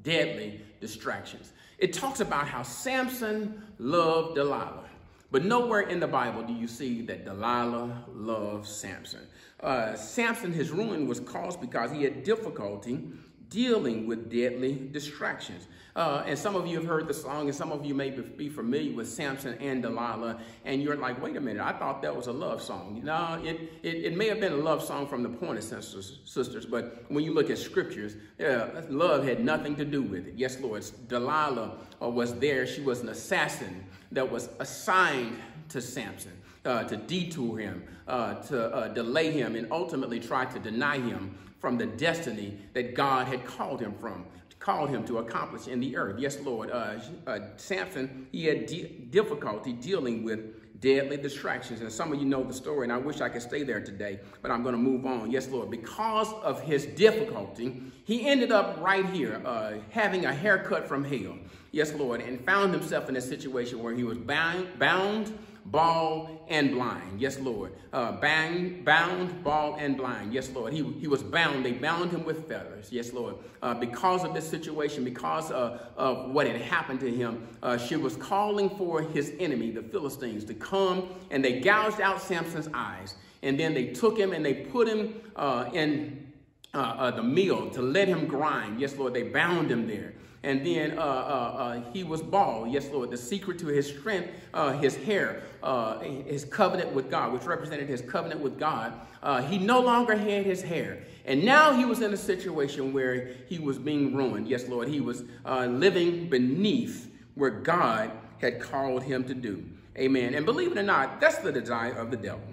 deadly 0.03 0.61
distractions. 0.79 1.53
It 1.79 1.93
talks 1.93 2.19
about 2.19 2.47
how 2.47 2.63
Samson 2.63 3.61
loved 3.77 4.35
Delilah. 4.35 4.86
But 5.31 5.43
nowhere 5.43 5.81
in 5.81 5.99
the 5.99 6.07
Bible 6.07 6.43
do 6.43 6.53
you 6.53 6.67
see 6.67 7.01
that 7.03 7.25
Delilah 7.25 8.05
loved 8.13 8.67
Samson. 8.67 9.27
Uh, 9.59 9.95
Samson, 9.95 10.53
his 10.53 10.71
ruin 10.71 11.07
was 11.07 11.19
caused 11.19 11.59
because 11.59 11.91
he 11.91 12.03
had 12.03 12.23
difficulty 12.23 13.03
dealing 13.49 14.07
with 14.07 14.29
deadly 14.29 14.89
distractions. 14.91 15.67
Uh, 15.95 16.23
and 16.27 16.37
some 16.37 16.55
of 16.55 16.67
you 16.67 16.77
have 16.77 16.85
heard 16.85 17.07
the 17.07 17.13
song, 17.13 17.47
and 17.47 17.55
some 17.55 17.71
of 17.71 17.83
you 17.83 17.95
may 17.95 18.11
be 18.11 18.49
familiar 18.49 18.95
with 18.95 19.09
Samson 19.09 19.57
and 19.59 19.81
Delilah, 19.81 20.39
and 20.63 20.81
you're 20.81 20.95
like, 20.95 21.19
wait 21.21 21.35
a 21.35 21.41
minute, 21.41 21.63
I 21.63 21.71
thought 21.71 22.01
that 22.03 22.15
was 22.15 22.27
a 22.27 22.31
love 22.31 22.61
song. 22.61 23.01
No, 23.03 23.41
it, 23.43 23.71
it, 23.81 24.05
it 24.05 24.17
may 24.17 24.27
have 24.27 24.39
been 24.39 24.53
a 24.53 24.57
love 24.57 24.83
song 24.83 25.07
from 25.07 25.23
the 25.23 25.29
Pointer 25.29 25.61
Sisters, 25.61 26.19
sisters 26.23 26.65
but 26.65 27.05
when 27.07 27.23
you 27.23 27.33
look 27.33 27.49
at 27.49 27.57
scriptures, 27.57 28.15
uh, 28.45 28.81
love 28.89 29.25
had 29.25 29.43
nothing 29.43 29.75
to 29.77 29.85
do 29.85 30.03
with 30.03 30.27
it. 30.27 30.35
Yes, 30.35 30.59
Lord, 30.59 30.85
Delilah 31.07 31.77
uh, 31.99 32.09
was 32.09 32.35
there. 32.35 32.67
She 32.67 32.81
was 32.81 33.01
an 33.01 33.09
assassin 33.09 33.83
that 34.11 34.29
was 34.31 34.49
assigned 34.59 35.39
to 35.69 35.81
Samson. 35.81 36.33
Uh, 36.65 36.83
to 36.83 36.97
detour 36.97 37.59
him, 37.59 37.81
uh, 38.09 38.33
to 38.41 38.65
uh, 38.75 38.89
delay 38.89 39.31
him, 39.31 39.55
and 39.55 39.71
ultimately 39.71 40.19
try 40.19 40.43
to 40.43 40.59
deny 40.59 40.99
him 40.99 41.33
from 41.59 41.77
the 41.77 41.85
destiny 41.85 42.59
that 42.73 42.93
God 42.93 43.25
had 43.25 43.45
called 43.45 43.79
him 43.79 43.93
from 44.01 44.25
called 44.59 44.89
him 44.89 45.05
to 45.05 45.19
accomplish 45.19 45.67
in 45.67 45.79
the 45.79 45.95
earth. 45.95 46.19
Yes, 46.19 46.41
Lord. 46.41 46.71
Uh, 46.71 46.99
uh, 47.25 47.39
Samson, 47.55 48.27
he 48.33 48.43
had 48.43 48.65
difficulty 49.11 49.71
dealing 49.71 50.23
with 50.23 50.81
deadly 50.81 51.15
distractions. 51.15 51.79
And 51.81 51.91
some 51.91 52.11
of 52.11 52.19
you 52.19 52.25
know 52.25 52.43
the 52.43 52.53
story, 52.53 52.83
and 52.83 52.91
I 52.91 52.97
wish 52.97 53.21
I 53.21 53.29
could 53.29 53.41
stay 53.41 53.63
there 53.63 53.79
today, 53.79 54.19
but 54.41 54.51
I'm 54.51 54.63
going 54.63 54.75
to 54.75 54.81
move 54.81 55.05
on. 55.05 55.31
Yes, 55.31 55.47
Lord. 55.47 55.71
Because 55.71 56.31
of 56.43 56.61
his 56.61 56.85
difficulty, 56.85 57.81
he 58.03 58.27
ended 58.27 58.51
up 58.51 58.77
right 58.81 59.05
here 59.05 59.41
uh, 59.45 59.75
having 59.89 60.25
a 60.25 60.33
haircut 60.33 60.87
from 60.87 61.03
hell. 61.03 61.37
Yes, 61.71 61.93
Lord. 61.93 62.21
And 62.21 62.43
found 62.45 62.73
himself 62.73 63.09
in 63.09 63.15
a 63.15 63.21
situation 63.21 63.81
where 63.81 63.93
he 63.93 64.03
was 64.03 64.17
bound, 64.17 64.79
bound 64.79 65.37
bald, 65.71 66.29
and 66.47 66.71
blind. 66.71 67.19
Yes, 67.19 67.39
Lord. 67.39 67.73
Uh, 67.91 68.13
bound, 68.13 68.85
bound, 68.85 69.43
bald, 69.43 69.79
and 69.79 69.97
blind. 69.97 70.33
Yes, 70.33 70.49
Lord. 70.51 70.71
He, 70.71 70.83
he 70.93 71.07
was 71.07 71.21
bound. 71.21 71.65
They 71.65 71.73
bound 71.73 72.11
him 72.11 72.23
with 72.25 72.47
feathers. 72.47 72.91
Yes, 72.91 73.11
Lord. 73.11 73.35
Uh, 73.61 73.73
because 73.73 74.23
of 74.23 74.33
this 74.33 74.49
situation, 74.49 75.03
because 75.03 75.51
uh, 75.51 75.79
of 75.97 76.31
what 76.31 76.47
had 76.47 76.61
happened 76.61 76.99
to 77.01 77.11
him, 77.13 77.47
uh, 77.61 77.77
she 77.77 77.97
was 77.97 78.15
calling 78.15 78.69
for 78.71 79.01
his 79.01 79.33
enemy, 79.39 79.71
the 79.71 79.83
Philistines, 79.83 80.45
to 80.45 80.53
come, 80.53 81.09
and 81.31 81.43
they 81.43 81.59
gouged 81.59 81.99
out 81.99 82.21
Samson's 82.21 82.69
eyes. 82.73 83.15
And 83.43 83.59
then 83.59 83.73
they 83.73 83.87
took 83.87 84.17
him 84.17 84.33
and 84.33 84.43
they 84.43 84.53
put 84.53 84.87
him 84.87 85.21
uh, 85.35 85.69
in 85.73 86.31
uh, 86.73 86.77
uh, 86.77 87.11
the 87.11 87.23
mill 87.23 87.69
to 87.71 87.81
let 87.81 88.07
him 88.07 88.25
grind. 88.25 88.79
Yes, 88.79 88.95
Lord, 88.95 89.13
they 89.13 89.23
bound 89.23 89.69
him 89.69 89.87
there. 89.87 90.13
And 90.43 90.65
then 90.65 90.97
uh, 90.97 91.01
uh, 91.01 91.03
uh, 91.03 91.81
he 91.91 92.03
was 92.03 92.21
bald. 92.21 92.71
Yes, 92.71 92.89
Lord. 92.91 93.09
The 93.09 93.17
secret 93.17 93.57
to 93.59 93.67
his 93.67 93.87
strength, 93.87 94.29
uh, 94.53 94.73
his 94.73 94.95
hair, 94.95 95.41
uh, 95.63 95.99
his 95.99 96.45
covenant 96.45 96.93
with 96.93 97.09
God, 97.09 97.33
which 97.33 97.43
represented 97.43 97.89
his 97.89 98.01
covenant 98.01 98.41
with 98.41 98.59
God. 98.59 98.93
Uh, 99.23 99.41
he 99.41 99.57
no 99.57 99.79
longer 99.79 100.15
had 100.15 100.45
his 100.45 100.61
hair. 100.61 101.03
And 101.25 101.43
now 101.43 101.73
he 101.73 101.85
was 101.85 102.01
in 102.01 102.13
a 102.13 102.17
situation 102.17 102.93
where 102.93 103.31
he 103.47 103.59
was 103.59 103.77
being 103.77 104.15
ruined. 104.15 104.47
Yes, 104.47 104.67
Lord. 104.67 104.87
He 104.87 105.01
was 105.01 105.23
living 105.45 106.29
beneath 106.29 107.11
where 107.35 107.49
God 107.49 108.11
had 108.39 108.61
called 108.61 109.03
him 109.03 109.23
to 109.25 109.33
do. 109.33 109.63
Amen. 109.97 110.35
And 110.35 110.45
believe 110.45 110.71
it 110.71 110.77
or 110.77 110.83
not, 110.83 111.19
that's 111.19 111.39
the 111.39 111.51
desire 111.51 111.93
of 111.93 112.11
the 112.11 112.17
devil. 112.17 112.43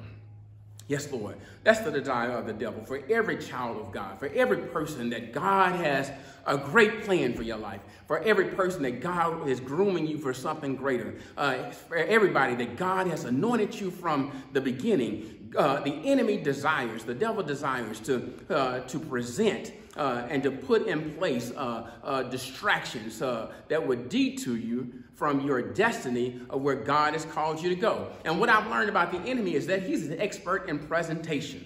Yes, 0.86 1.10
Lord. 1.10 1.36
That's 1.62 1.80
the 1.80 1.90
desire 1.90 2.32
of 2.32 2.46
the 2.46 2.52
devil 2.52 2.84
for 2.84 3.00
every 3.08 3.38
child 3.38 3.78
of 3.78 3.90
God, 3.90 4.18
for 4.18 4.26
every 4.28 4.58
person 4.58 5.08
that 5.10 5.32
God 5.32 5.76
has 5.76 6.10
a 6.46 6.58
great 6.58 7.04
plan 7.04 7.32
for 7.32 7.42
your 7.42 7.56
life, 7.56 7.80
for 8.06 8.18
every 8.18 8.48
person 8.48 8.82
that 8.82 9.00
God 9.00 9.48
is 9.48 9.60
grooming 9.60 10.06
you 10.06 10.18
for 10.18 10.34
something 10.34 10.76
greater, 10.76 11.14
uh, 11.38 11.70
for 11.70 11.96
everybody 11.96 12.54
that 12.56 12.76
God 12.76 13.06
has 13.06 13.24
anointed 13.24 13.74
you 13.74 13.90
from 13.90 14.44
the 14.52 14.60
beginning. 14.60 15.43
Uh, 15.56 15.80
the 15.80 15.94
enemy 16.04 16.36
desires, 16.36 17.04
the 17.04 17.14
devil 17.14 17.42
desires 17.42 18.00
to, 18.00 18.32
uh, 18.50 18.80
to 18.80 18.98
present 18.98 19.72
uh, 19.96 20.26
and 20.28 20.42
to 20.42 20.50
put 20.50 20.86
in 20.86 21.12
place 21.14 21.52
uh, 21.56 21.88
uh, 22.02 22.22
distractions 22.24 23.18
that 23.18 23.86
would 23.86 24.08
detour 24.08 24.56
you 24.56 24.92
from 25.14 25.40
your 25.46 25.62
destiny 25.62 26.40
of 26.50 26.62
where 26.62 26.74
God 26.74 27.12
has 27.12 27.24
called 27.24 27.62
you 27.62 27.68
to 27.68 27.76
go. 27.76 28.10
And 28.24 28.40
what 28.40 28.48
I've 28.48 28.68
learned 28.68 28.88
about 28.88 29.12
the 29.12 29.20
enemy 29.20 29.54
is 29.54 29.66
that 29.68 29.82
he's 29.84 30.08
an 30.08 30.20
expert 30.20 30.68
in 30.68 30.80
presentation. 30.80 31.64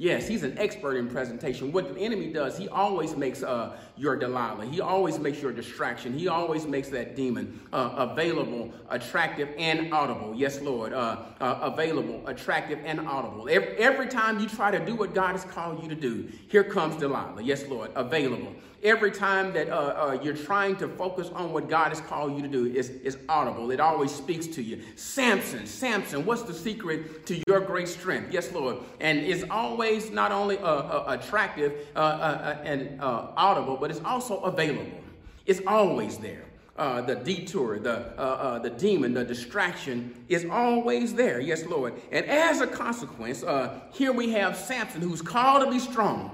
Yes, 0.00 0.28
he's 0.28 0.44
an 0.44 0.56
expert 0.58 0.96
in 0.96 1.08
presentation. 1.08 1.72
What 1.72 1.92
the 1.92 2.00
enemy 2.00 2.32
does, 2.32 2.56
he 2.56 2.68
always 2.68 3.16
makes 3.16 3.42
uh, 3.42 3.76
your 3.96 4.14
Delilah. 4.14 4.66
He 4.66 4.80
always 4.80 5.18
makes 5.18 5.42
your 5.42 5.50
distraction. 5.50 6.16
He 6.16 6.28
always 6.28 6.66
makes 6.66 6.88
that 6.90 7.16
demon 7.16 7.60
uh, 7.72 8.06
available, 8.10 8.72
attractive, 8.90 9.48
and 9.58 9.92
audible. 9.92 10.34
Yes, 10.36 10.60
Lord. 10.60 10.92
Uh, 10.92 11.22
uh, 11.40 11.58
available, 11.62 12.24
attractive, 12.28 12.78
and 12.84 13.00
audible. 13.00 13.48
Every, 13.50 13.76
every 13.78 14.06
time 14.06 14.38
you 14.38 14.48
try 14.48 14.70
to 14.70 14.78
do 14.78 14.94
what 14.94 15.14
God 15.14 15.32
has 15.32 15.44
called 15.44 15.82
you 15.82 15.88
to 15.88 15.96
do, 15.96 16.28
here 16.48 16.62
comes 16.62 16.94
Delilah. 16.96 17.42
Yes, 17.42 17.66
Lord. 17.66 17.90
Available. 17.96 18.54
Every 18.82 19.10
time 19.10 19.52
that 19.54 19.68
uh, 19.68 19.74
uh, 19.74 20.18
you're 20.22 20.36
trying 20.36 20.76
to 20.76 20.88
focus 20.88 21.28
on 21.34 21.52
what 21.52 21.68
God 21.68 21.88
has 21.88 22.00
called 22.00 22.36
you 22.36 22.42
to 22.42 22.48
do, 22.48 22.66
is 22.66 22.90
is 22.90 23.18
audible. 23.28 23.70
It 23.70 23.80
always 23.80 24.14
speaks 24.14 24.46
to 24.48 24.62
you. 24.62 24.82
Samson, 24.96 25.66
Samson, 25.66 26.24
what's 26.24 26.42
the 26.42 26.54
secret 26.54 27.26
to 27.26 27.42
your 27.48 27.60
great 27.60 27.88
strength? 27.88 28.32
Yes, 28.32 28.52
Lord. 28.52 28.76
And 29.00 29.18
it's 29.18 29.44
always 29.50 30.10
not 30.10 30.30
only 30.30 30.58
uh, 30.58 31.12
attractive 31.12 31.72
and 31.96 33.00
audible, 33.00 33.76
but 33.76 33.90
it's 33.90 34.04
also 34.04 34.38
available. 34.40 35.00
It's 35.46 35.60
always 35.66 36.18
there. 36.18 36.44
Uh, 36.78 37.00
the 37.00 37.16
detour, 37.16 37.80
the, 37.80 38.16
uh, 38.16 38.20
uh, 38.20 38.58
the 38.60 38.70
demon, 38.70 39.12
the 39.12 39.24
distraction 39.24 40.14
is 40.28 40.46
always 40.48 41.12
there. 41.12 41.40
Yes, 41.40 41.66
Lord. 41.66 41.94
And 42.12 42.24
as 42.26 42.60
a 42.60 42.68
consequence, 42.68 43.42
uh, 43.42 43.80
here 43.92 44.12
we 44.12 44.30
have 44.30 44.56
Samson 44.56 45.00
who's 45.00 45.20
called 45.20 45.64
to 45.64 45.70
be 45.72 45.80
strong. 45.80 46.30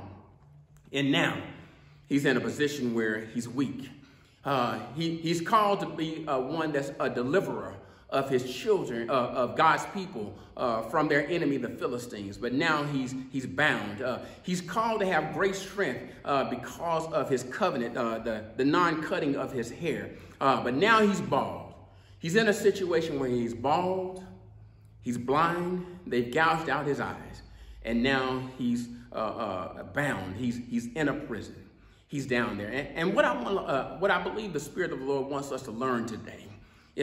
And 0.92 1.10
now 1.10 1.42
he's 2.08 2.24
in 2.24 2.36
a 2.36 2.40
position 2.40 2.94
where 2.94 3.20
he's 3.20 3.48
weak. 3.48 3.90
Uh, 4.44 4.78
he, 4.94 5.16
he's 5.16 5.40
called 5.40 5.80
to 5.80 5.86
be 5.86 6.26
uh, 6.28 6.38
one 6.38 6.72
that's 6.72 6.92
a 7.00 7.08
deliverer, 7.08 7.74
of 8.10 8.30
his 8.30 8.54
children, 8.54 9.10
uh, 9.10 9.12
of 9.12 9.56
God's 9.56 9.84
people 9.92 10.32
uh, 10.56 10.82
from 10.82 11.08
their 11.08 11.26
enemy, 11.28 11.56
the 11.56 11.68
Philistines. 11.68 12.38
But 12.38 12.52
now 12.52 12.84
he's, 12.84 13.12
he's 13.32 13.44
bound. 13.44 14.02
Uh, 14.02 14.20
he's 14.42 14.60
called 14.60 15.00
to 15.00 15.06
have 15.06 15.34
great 15.34 15.56
strength 15.56 16.12
uh, 16.24 16.48
because 16.48 17.12
of 17.12 17.28
his 17.28 17.42
covenant, 17.42 17.94
the, 17.94 18.44
the 18.56 18.64
non 18.64 19.02
cutting 19.02 19.34
of 19.34 19.52
his 19.52 19.70
hair. 19.70 20.10
But 20.38 20.74
now 20.74 21.00
he's 21.00 21.20
bald. 21.20 21.74
He's 22.20 22.36
in 22.36 22.48
a 22.48 22.54
situation 22.54 23.18
where 23.18 23.28
he's 23.28 23.52
bald, 23.52 24.22
he's 25.02 25.18
blind, 25.18 25.84
they've 26.06 26.32
gouged 26.32 26.68
out 26.70 26.86
his 26.86 27.00
eyes, 27.00 27.42
and 27.84 28.02
now 28.02 28.48
he's 28.56 28.88
bound. 29.10 30.36
He's, 30.36 30.60
he's 30.70 30.86
in 30.94 31.08
a 31.08 31.14
prison. 31.14 31.63
He's 32.14 32.26
down 32.26 32.58
there. 32.58 32.68
And, 32.68 32.88
and 32.94 33.14
what, 33.16 33.24
I 33.24 33.32
want, 33.32 34.00
what 34.00 34.12
I 34.12 34.22
believe 34.22 34.52
the 34.52 34.60
Spirit 34.60 34.92
of 34.92 35.00
the 35.00 35.04
Lord 35.04 35.28
wants 35.28 35.50
us 35.50 35.62
to 35.62 35.72
learn 35.72 36.06
today 36.06 36.46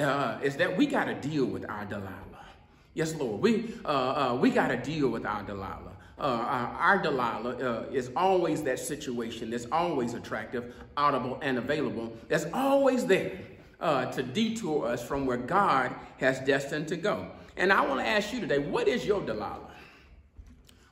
uh, 0.02 0.40
is 0.42 0.56
that 0.56 0.78
we 0.78 0.86
got 0.86 1.04
to 1.04 1.16
deal 1.16 1.44
with 1.44 1.70
our 1.70 1.84
Delilah. 1.84 2.46
Yes, 2.94 3.14
Lord. 3.16 3.42
We, 3.42 3.74
uh, 3.84 3.88
uh, 3.90 4.38
we 4.40 4.52
got 4.52 4.70
to 4.70 4.78
deal 4.78 5.10
with 5.10 5.26
our 5.26 5.44
Delilah. 5.44 5.98
Uh, 6.18 6.22
our, 6.22 6.68
our, 6.78 7.02
Delilah 7.02 7.58
uh, 7.58 7.86
is 7.92 8.10
always 8.16 8.64
that 8.64 8.80
situation 8.80 9.50
that's 9.50 9.68
always 9.70 10.14
attractive, 10.14 10.74
audible, 10.96 11.38
and 11.42 11.58
available. 11.58 12.16
That's 12.30 12.46
always 12.54 13.06
there 13.06 13.38
uh, 13.82 14.06
to 14.14 14.24
detour 14.24 14.88
us 14.88 15.06
from 15.06 15.26
where 15.26 15.36
God 15.36 15.94
has 16.20 16.40
destined 16.40 16.88
to 16.88 16.96
go. 16.96 17.30
And 17.58 17.74
I 17.74 17.86
want 17.86 18.00
to 18.00 18.08
ask 18.08 18.32
you 18.32 18.40
today, 18.40 18.60
what 18.60 18.88
is 18.88 19.06
your 19.06 19.20
Delilah? 19.20 19.72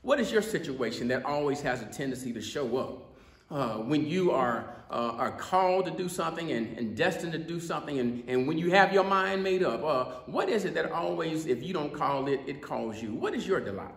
What 0.01 0.19
is 0.19 0.29
your 0.29 0.41
situation 0.41 1.07
that 1.07 1.23
always 1.23 1.61
has 1.61 1.81
a 1.81 1.85
tendency 1.85 2.33
to 2.33 2.41
show 2.41 2.77
up? 2.77 3.08
Uh, 3.51 3.75
when 3.77 4.05
you 4.05 4.31
are, 4.31 4.75
uh, 4.89 5.13
are 5.17 5.31
called 5.31 5.85
to 5.85 5.91
do 5.91 6.07
something 6.07 6.51
and, 6.51 6.77
and 6.77 6.95
destined 6.95 7.31
to 7.33 7.39
do 7.39 7.59
something, 7.59 7.99
and, 7.99 8.23
and 8.27 8.47
when 8.47 8.57
you 8.57 8.71
have 8.71 8.93
your 8.93 9.03
mind 9.03 9.43
made 9.43 9.63
up, 9.63 9.83
uh, 9.83 10.05
what 10.25 10.49
is 10.49 10.65
it 10.65 10.73
that 10.75 10.91
always, 10.91 11.45
if 11.45 11.63
you 11.63 11.73
don't 11.73 11.93
call 11.93 12.27
it, 12.27 12.41
it 12.45 12.61
calls 12.61 13.01
you? 13.01 13.13
What 13.13 13.33
is 13.33 13.47
your 13.47 13.59
Delilah? 13.59 13.91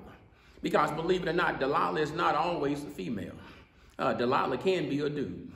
Because 0.63 0.91
believe 0.93 1.23
it 1.23 1.29
or 1.29 1.33
not, 1.33 1.61
Delilah 1.61 2.01
is 2.01 2.13
not 2.13 2.35
always 2.35 2.83
a 2.83 2.87
female. 2.87 3.35
Uh, 3.99 4.13
Delilah 4.13 4.59
can 4.59 4.89
be 4.89 5.01
a 5.01 5.11
dude. 5.11 5.51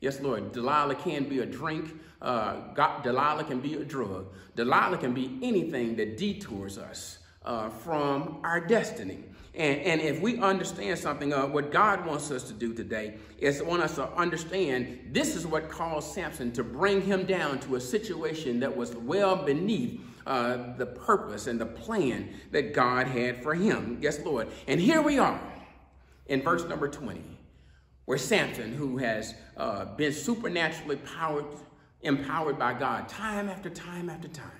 Yes, 0.00 0.20
Lord. 0.20 0.52
Delilah 0.52 0.94
can 0.96 1.28
be 1.28 1.40
a 1.40 1.46
drink. 1.46 1.94
Uh, 2.20 2.56
God, 2.74 3.02
Delilah 3.02 3.44
can 3.44 3.60
be 3.60 3.74
a 3.74 3.84
drug. 3.84 4.26
Delilah 4.56 4.98
can 4.98 5.12
be 5.12 5.38
anything 5.42 5.96
that 5.96 6.16
detours 6.16 6.78
us 6.78 7.18
uh, 7.44 7.68
from 7.68 8.40
our 8.44 8.60
destiny. 8.60 9.24
And, 9.54 9.80
and 9.80 10.00
if 10.00 10.20
we 10.20 10.38
understand 10.38 10.98
something, 10.98 11.32
uh, 11.32 11.46
what 11.46 11.70
God 11.70 12.06
wants 12.06 12.30
us 12.30 12.44
to 12.44 12.54
do 12.54 12.72
today 12.72 13.18
is 13.38 13.62
want 13.62 13.82
us 13.82 13.96
to 13.96 14.08
understand 14.12 15.10
this 15.12 15.36
is 15.36 15.46
what 15.46 15.68
caused 15.68 16.14
Samson 16.14 16.52
to 16.52 16.64
bring 16.64 17.02
him 17.02 17.26
down 17.26 17.60
to 17.60 17.76
a 17.76 17.80
situation 17.80 18.60
that 18.60 18.74
was 18.74 18.94
well 18.94 19.36
beneath 19.36 20.00
uh, 20.26 20.74
the 20.76 20.86
purpose 20.86 21.48
and 21.48 21.60
the 21.60 21.66
plan 21.66 22.32
that 22.50 22.72
God 22.72 23.06
had 23.06 23.42
for 23.42 23.54
him. 23.54 23.98
Yes, 24.00 24.20
Lord. 24.24 24.48
And 24.66 24.80
here 24.80 25.02
we 25.02 25.18
are 25.18 25.40
in 26.26 26.40
verse 26.40 26.64
number 26.64 26.88
20, 26.88 27.22
where 28.06 28.18
Samson, 28.18 28.72
who 28.72 28.96
has 28.98 29.34
uh, 29.56 29.84
been 29.96 30.12
supernaturally 30.12 30.96
powered, 30.96 31.44
empowered 32.00 32.58
by 32.58 32.72
God 32.72 33.08
time 33.08 33.48
after 33.48 33.68
time 33.68 34.08
after 34.08 34.28
time, 34.28 34.50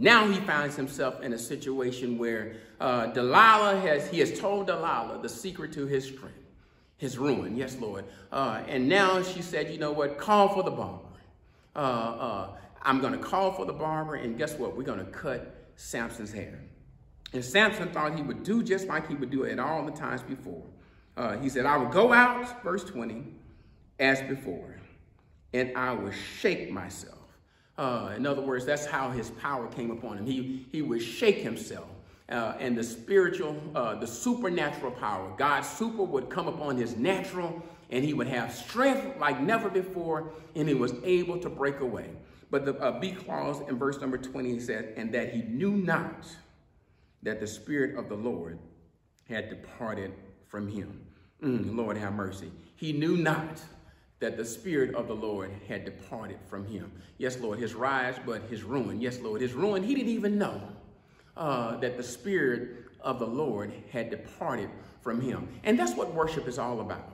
now 0.00 0.26
he 0.26 0.40
finds 0.40 0.76
himself 0.76 1.20
in 1.20 1.34
a 1.34 1.38
situation 1.38 2.16
where 2.16 2.54
uh, 2.80 3.08
Delilah 3.08 3.78
has, 3.80 4.08
he 4.08 4.18
has 4.20 4.38
told 4.38 4.66
Delilah 4.66 5.20
the 5.20 5.28
secret 5.28 5.74
to 5.74 5.84
his 5.84 6.06
strength, 6.06 6.38
his 6.96 7.18
ruin. 7.18 7.54
Yes, 7.54 7.76
Lord. 7.78 8.06
Uh, 8.32 8.62
and 8.66 8.88
now 8.88 9.22
she 9.22 9.42
said, 9.42 9.70
you 9.70 9.78
know 9.78 9.92
what, 9.92 10.16
call 10.16 10.48
for 10.48 10.62
the 10.62 10.70
barber. 10.70 11.04
Uh, 11.76 11.78
uh 11.78 12.48
I'm 12.82 13.02
going 13.02 13.12
to 13.12 13.18
call 13.18 13.52
for 13.52 13.66
the 13.66 13.74
barber, 13.74 14.14
and 14.14 14.38
guess 14.38 14.54
what? 14.54 14.74
We're 14.74 14.84
going 14.84 15.04
to 15.04 15.12
cut 15.12 15.54
Samson's 15.76 16.32
hair. 16.32 16.58
And 17.34 17.44
Samson 17.44 17.90
thought 17.90 18.16
he 18.16 18.22
would 18.22 18.42
do 18.42 18.62
just 18.62 18.88
like 18.88 19.06
he 19.06 19.14
would 19.14 19.30
do 19.30 19.42
it 19.42 19.60
all 19.60 19.84
the 19.84 19.92
times 19.92 20.22
before. 20.22 20.62
Uh, 21.14 21.36
he 21.36 21.50
said, 21.50 21.66
I 21.66 21.76
will 21.76 21.90
go 21.90 22.14
out, 22.14 22.62
verse 22.62 22.84
20, 22.84 23.22
as 23.98 24.22
before, 24.22 24.76
and 25.52 25.76
I 25.76 25.92
will 25.92 26.10
shake 26.10 26.72
myself 26.72 27.19
uh, 27.80 28.12
in 28.14 28.26
other 28.26 28.42
words, 28.42 28.66
that's 28.66 28.84
how 28.84 29.10
his 29.10 29.30
power 29.30 29.66
came 29.68 29.90
upon 29.90 30.18
him. 30.18 30.26
He, 30.26 30.66
he 30.70 30.82
would 30.82 31.00
shake 31.00 31.38
himself. 31.38 31.88
Uh, 32.28 32.54
and 32.60 32.76
the 32.76 32.84
spiritual, 32.84 33.58
uh, 33.74 33.94
the 33.94 34.06
supernatural 34.06 34.92
power, 34.92 35.32
God's 35.38 35.66
super 35.66 36.02
would 36.04 36.28
come 36.28 36.46
upon 36.46 36.76
his 36.76 36.94
natural, 36.96 37.62
and 37.88 38.04
he 38.04 38.12
would 38.12 38.26
have 38.26 38.52
strength 38.52 39.18
like 39.18 39.40
never 39.40 39.70
before, 39.70 40.30
and 40.54 40.68
he 40.68 40.74
was 40.74 40.92
able 41.02 41.38
to 41.38 41.48
break 41.48 41.80
away. 41.80 42.10
But 42.50 42.66
the 42.66 42.78
uh, 42.78 43.00
B 43.00 43.12
clause 43.12 43.66
in 43.66 43.78
verse 43.78 43.98
number 43.98 44.18
20 44.18 44.60
says, 44.60 44.84
and 44.98 45.10
that 45.14 45.32
he 45.32 45.40
knew 45.42 45.72
not 45.72 46.26
that 47.22 47.40
the 47.40 47.46
Spirit 47.46 47.98
of 47.98 48.10
the 48.10 48.14
Lord 48.14 48.58
had 49.26 49.48
departed 49.48 50.12
from 50.48 50.68
him. 50.68 51.00
Mm, 51.42 51.74
Lord 51.74 51.96
have 51.96 52.12
mercy. 52.12 52.52
He 52.76 52.92
knew 52.92 53.16
not 53.16 53.58
that 54.20 54.36
the 54.36 54.44
Spirit 54.44 54.94
of 54.94 55.08
the 55.08 55.14
Lord 55.14 55.50
had 55.66 55.84
departed 55.84 56.38
from 56.46 56.66
him. 56.66 56.92
Yes, 57.18 57.38
Lord, 57.40 57.58
his 57.58 57.74
rise, 57.74 58.14
but 58.24 58.42
his 58.42 58.62
ruin. 58.62 59.00
Yes, 59.00 59.18
Lord, 59.18 59.40
his 59.40 59.54
ruin. 59.54 59.82
He 59.82 59.94
didn't 59.94 60.12
even 60.12 60.38
know 60.38 60.60
uh, 61.36 61.76
that 61.78 61.96
the 61.96 62.02
Spirit 62.02 62.84
of 63.00 63.18
the 63.18 63.26
Lord 63.26 63.72
had 63.90 64.10
departed 64.10 64.68
from 65.00 65.20
him. 65.20 65.48
And 65.64 65.78
that's 65.78 65.94
what 65.94 66.14
worship 66.14 66.46
is 66.46 66.58
all 66.58 66.80
about, 66.80 67.10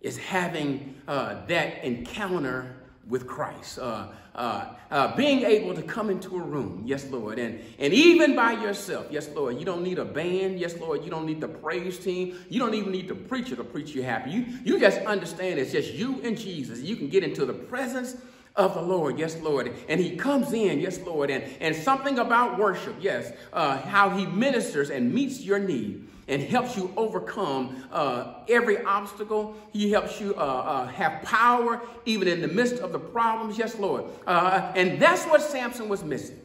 is 0.00 0.16
having 0.16 0.94
uh, 1.08 1.44
that 1.46 1.84
encounter 1.84 2.76
with 3.08 3.26
Christ. 3.26 3.78
Uh, 3.78 4.08
uh, 4.34 4.74
uh, 4.90 5.16
being 5.16 5.42
able 5.44 5.74
to 5.74 5.82
come 5.82 6.08
into 6.08 6.36
a 6.36 6.40
room, 6.40 6.82
yes, 6.86 7.04
Lord, 7.10 7.38
and, 7.38 7.60
and 7.78 7.92
even 7.92 8.36
by 8.36 8.52
yourself, 8.52 9.06
yes, 9.10 9.28
Lord, 9.28 9.58
you 9.58 9.64
don't 9.64 9.82
need 9.82 9.98
a 9.98 10.04
band, 10.04 10.58
yes, 10.58 10.78
Lord, 10.78 11.04
you 11.04 11.10
don't 11.10 11.26
need 11.26 11.40
the 11.40 11.48
praise 11.48 11.98
team, 11.98 12.38
you 12.48 12.60
don't 12.60 12.74
even 12.74 12.92
need 12.92 13.08
the 13.08 13.14
preacher 13.14 13.56
to 13.56 13.64
preach 13.64 13.90
you 13.94 14.02
happy. 14.02 14.30
You, 14.30 14.46
you 14.64 14.80
just 14.80 15.00
understand 15.00 15.58
it's 15.58 15.72
just 15.72 15.92
you 15.92 16.20
and 16.22 16.38
Jesus. 16.38 16.80
You 16.80 16.96
can 16.96 17.08
get 17.08 17.24
into 17.24 17.44
the 17.44 17.52
presence 17.52 18.16
of 18.56 18.74
the 18.74 18.82
Lord, 18.82 19.18
yes, 19.18 19.36
Lord. 19.40 19.72
And 19.88 20.00
he 20.00 20.16
comes 20.16 20.52
in, 20.52 20.80
yes, 20.80 21.00
Lord. 21.00 21.30
And, 21.30 21.44
and 21.60 21.74
something 21.74 22.18
about 22.18 22.58
worship, 22.58 22.96
yes, 23.00 23.32
uh, 23.52 23.78
how 23.78 24.10
he 24.10 24.26
ministers 24.26 24.90
and 24.90 25.12
meets 25.12 25.40
your 25.40 25.58
need 25.58 26.08
and 26.30 26.40
helps 26.44 26.76
you 26.76 26.92
overcome 26.96 27.84
uh, 27.90 28.34
every 28.48 28.82
obstacle. 28.84 29.56
He 29.72 29.90
helps 29.90 30.20
you 30.20 30.34
uh, 30.36 30.38
uh, 30.38 30.86
have 30.86 31.22
power 31.22 31.82
even 32.06 32.28
in 32.28 32.40
the 32.40 32.48
midst 32.48 32.76
of 32.76 32.92
the 32.92 33.00
problems. 33.00 33.58
Yes, 33.58 33.76
Lord. 33.78 34.04
Uh, 34.26 34.72
and 34.76 35.02
that's 35.02 35.24
what 35.26 35.42
Samson 35.42 35.88
was 35.88 36.04
missing. 36.04 36.38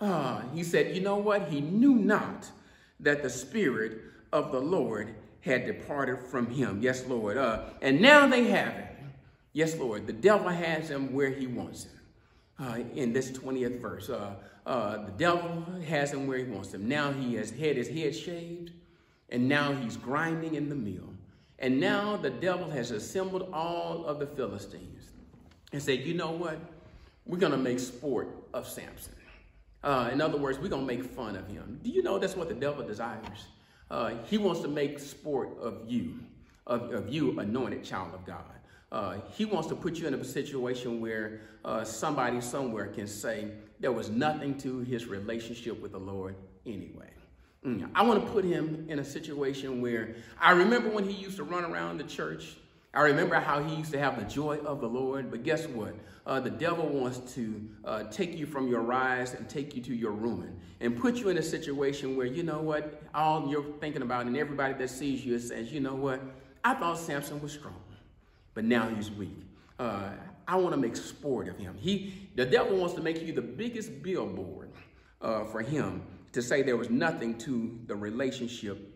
Uh, 0.00 0.42
he 0.54 0.62
said, 0.62 0.94
you 0.94 1.02
know 1.02 1.16
what? 1.16 1.48
He 1.48 1.60
knew 1.60 1.96
not 1.96 2.48
that 3.00 3.24
the 3.24 3.28
Spirit 3.28 4.02
of 4.32 4.52
the 4.52 4.60
Lord 4.60 5.16
had 5.40 5.66
departed 5.66 6.20
from 6.20 6.46
him. 6.48 6.78
Yes, 6.80 7.04
Lord. 7.06 7.36
Uh, 7.36 7.64
and 7.82 8.00
now 8.00 8.28
they 8.28 8.44
have 8.44 8.68
it. 8.68 8.96
Yes, 9.52 9.76
Lord. 9.76 10.06
The 10.06 10.12
devil 10.12 10.48
has 10.48 10.88
him 10.88 11.12
where 11.12 11.30
he 11.30 11.48
wants 11.48 11.86
him. 11.86 12.90
in 12.94 13.12
this 13.12 13.32
20th 13.32 13.80
verse, 13.80 14.06
the 14.06 15.12
devil 15.16 15.64
has 15.88 16.12
him 16.12 16.28
where 16.28 16.38
he 16.38 16.44
wants 16.44 16.72
him. 16.72 16.86
Now 16.86 17.10
he 17.10 17.34
has 17.34 17.50
had 17.50 17.76
his 17.76 17.88
head 17.88 18.14
shaved. 18.14 18.70
And 19.30 19.48
now 19.48 19.72
he's 19.72 19.96
grinding 19.96 20.54
in 20.54 20.68
the 20.68 20.74
mill. 20.74 21.12
And 21.58 21.80
now 21.80 22.16
the 22.16 22.30
devil 22.30 22.70
has 22.70 22.90
assembled 22.90 23.50
all 23.52 24.06
of 24.06 24.18
the 24.18 24.26
Philistines 24.26 25.10
and 25.72 25.82
said, 25.82 26.00
you 26.00 26.14
know 26.14 26.30
what? 26.30 26.58
We're 27.26 27.38
going 27.38 27.52
to 27.52 27.58
make 27.58 27.78
sport 27.78 28.28
of 28.54 28.66
Samson. 28.66 29.14
Uh, 29.82 30.10
in 30.12 30.20
other 30.20 30.38
words, 30.38 30.58
we're 30.58 30.68
going 30.68 30.86
to 30.86 30.94
make 30.96 31.04
fun 31.04 31.36
of 31.36 31.46
him. 31.48 31.80
Do 31.82 31.90
you 31.90 32.02
know 32.02 32.18
that's 32.18 32.36
what 32.36 32.48
the 32.48 32.54
devil 32.54 32.86
desires? 32.86 33.46
Uh, 33.90 34.14
he 34.26 34.38
wants 34.38 34.60
to 34.60 34.68
make 34.68 34.98
sport 34.98 35.50
of 35.60 35.82
you, 35.86 36.18
of, 36.66 36.92
of 36.92 37.08
you, 37.08 37.38
anointed 37.38 37.84
child 37.84 38.14
of 38.14 38.24
God. 38.24 38.44
Uh, 38.90 39.16
he 39.32 39.44
wants 39.44 39.68
to 39.68 39.74
put 39.74 39.96
you 39.96 40.06
in 40.06 40.14
a 40.14 40.24
situation 40.24 41.00
where 41.00 41.42
uh, 41.64 41.84
somebody 41.84 42.40
somewhere 42.40 42.86
can 42.86 43.06
say 43.06 43.50
there 43.80 43.92
was 43.92 44.08
nothing 44.08 44.56
to 44.58 44.80
his 44.80 45.06
relationship 45.06 45.80
with 45.80 45.92
the 45.92 45.98
Lord 45.98 46.34
anyway. 46.66 47.10
Mm, 47.64 47.90
I 47.94 48.02
want 48.02 48.24
to 48.24 48.32
put 48.32 48.44
him 48.44 48.86
in 48.88 49.00
a 49.00 49.04
situation 49.04 49.80
where 49.80 50.14
I 50.40 50.52
remember 50.52 50.90
when 50.90 51.08
he 51.08 51.12
used 51.12 51.36
to 51.38 51.44
run 51.44 51.64
around 51.64 51.98
the 51.98 52.04
church. 52.04 52.56
I 52.94 53.02
remember 53.02 53.34
how 53.38 53.62
he 53.62 53.74
used 53.74 53.92
to 53.92 53.98
have 53.98 54.18
the 54.18 54.24
joy 54.24 54.58
of 54.58 54.80
the 54.80 54.88
Lord. 54.88 55.30
But 55.30 55.42
guess 55.42 55.66
what? 55.66 55.94
Uh, 56.26 56.40
the 56.40 56.50
devil 56.50 56.86
wants 56.86 57.34
to 57.34 57.68
uh, 57.84 58.04
take 58.04 58.36
you 58.36 58.46
from 58.46 58.68
your 58.68 58.82
rise 58.82 59.34
and 59.34 59.48
take 59.48 59.74
you 59.74 59.82
to 59.82 59.94
your 59.94 60.12
ruin 60.12 60.58
and 60.80 60.96
put 60.96 61.16
you 61.16 61.30
in 61.30 61.38
a 61.38 61.42
situation 61.42 62.16
where, 62.16 62.26
you 62.26 62.42
know 62.42 62.60
what, 62.60 63.02
all 63.14 63.48
you're 63.50 63.64
thinking 63.80 64.02
about 64.02 64.26
and 64.26 64.36
everybody 64.36 64.74
that 64.74 64.90
sees 64.90 65.24
you 65.24 65.38
says, 65.38 65.72
you 65.72 65.80
know 65.80 65.94
what, 65.94 66.20
I 66.62 66.74
thought 66.74 66.98
Samson 66.98 67.40
was 67.40 67.52
strong, 67.52 67.80
but 68.54 68.64
now 68.64 68.88
he's 68.88 69.10
weak. 69.10 69.38
Uh, 69.78 70.10
I 70.46 70.56
want 70.56 70.74
to 70.74 70.80
make 70.80 70.96
sport 70.96 71.48
of 71.48 71.56
him. 71.56 71.76
He, 71.78 72.28
the 72.36 72.44
devil 72.44 72.76
wants 72.76 72.94
to 72.94 73.00
make 73.00 73.22
you 73.22 73.32
the 73.32 73.42
biggest 73.42 74.02
billboard 74.02 74.70
uh, 75.20 75.44
for 75.44 75.62
him 75.62 76.02
to 76.32 76.42
say 76.42 76.62
there 76.62 76.76
was 76.76 76.90
nothing 76.90 77.38
to 77.38 77.78
the 77.86 77.96
relationship 77.96 78.94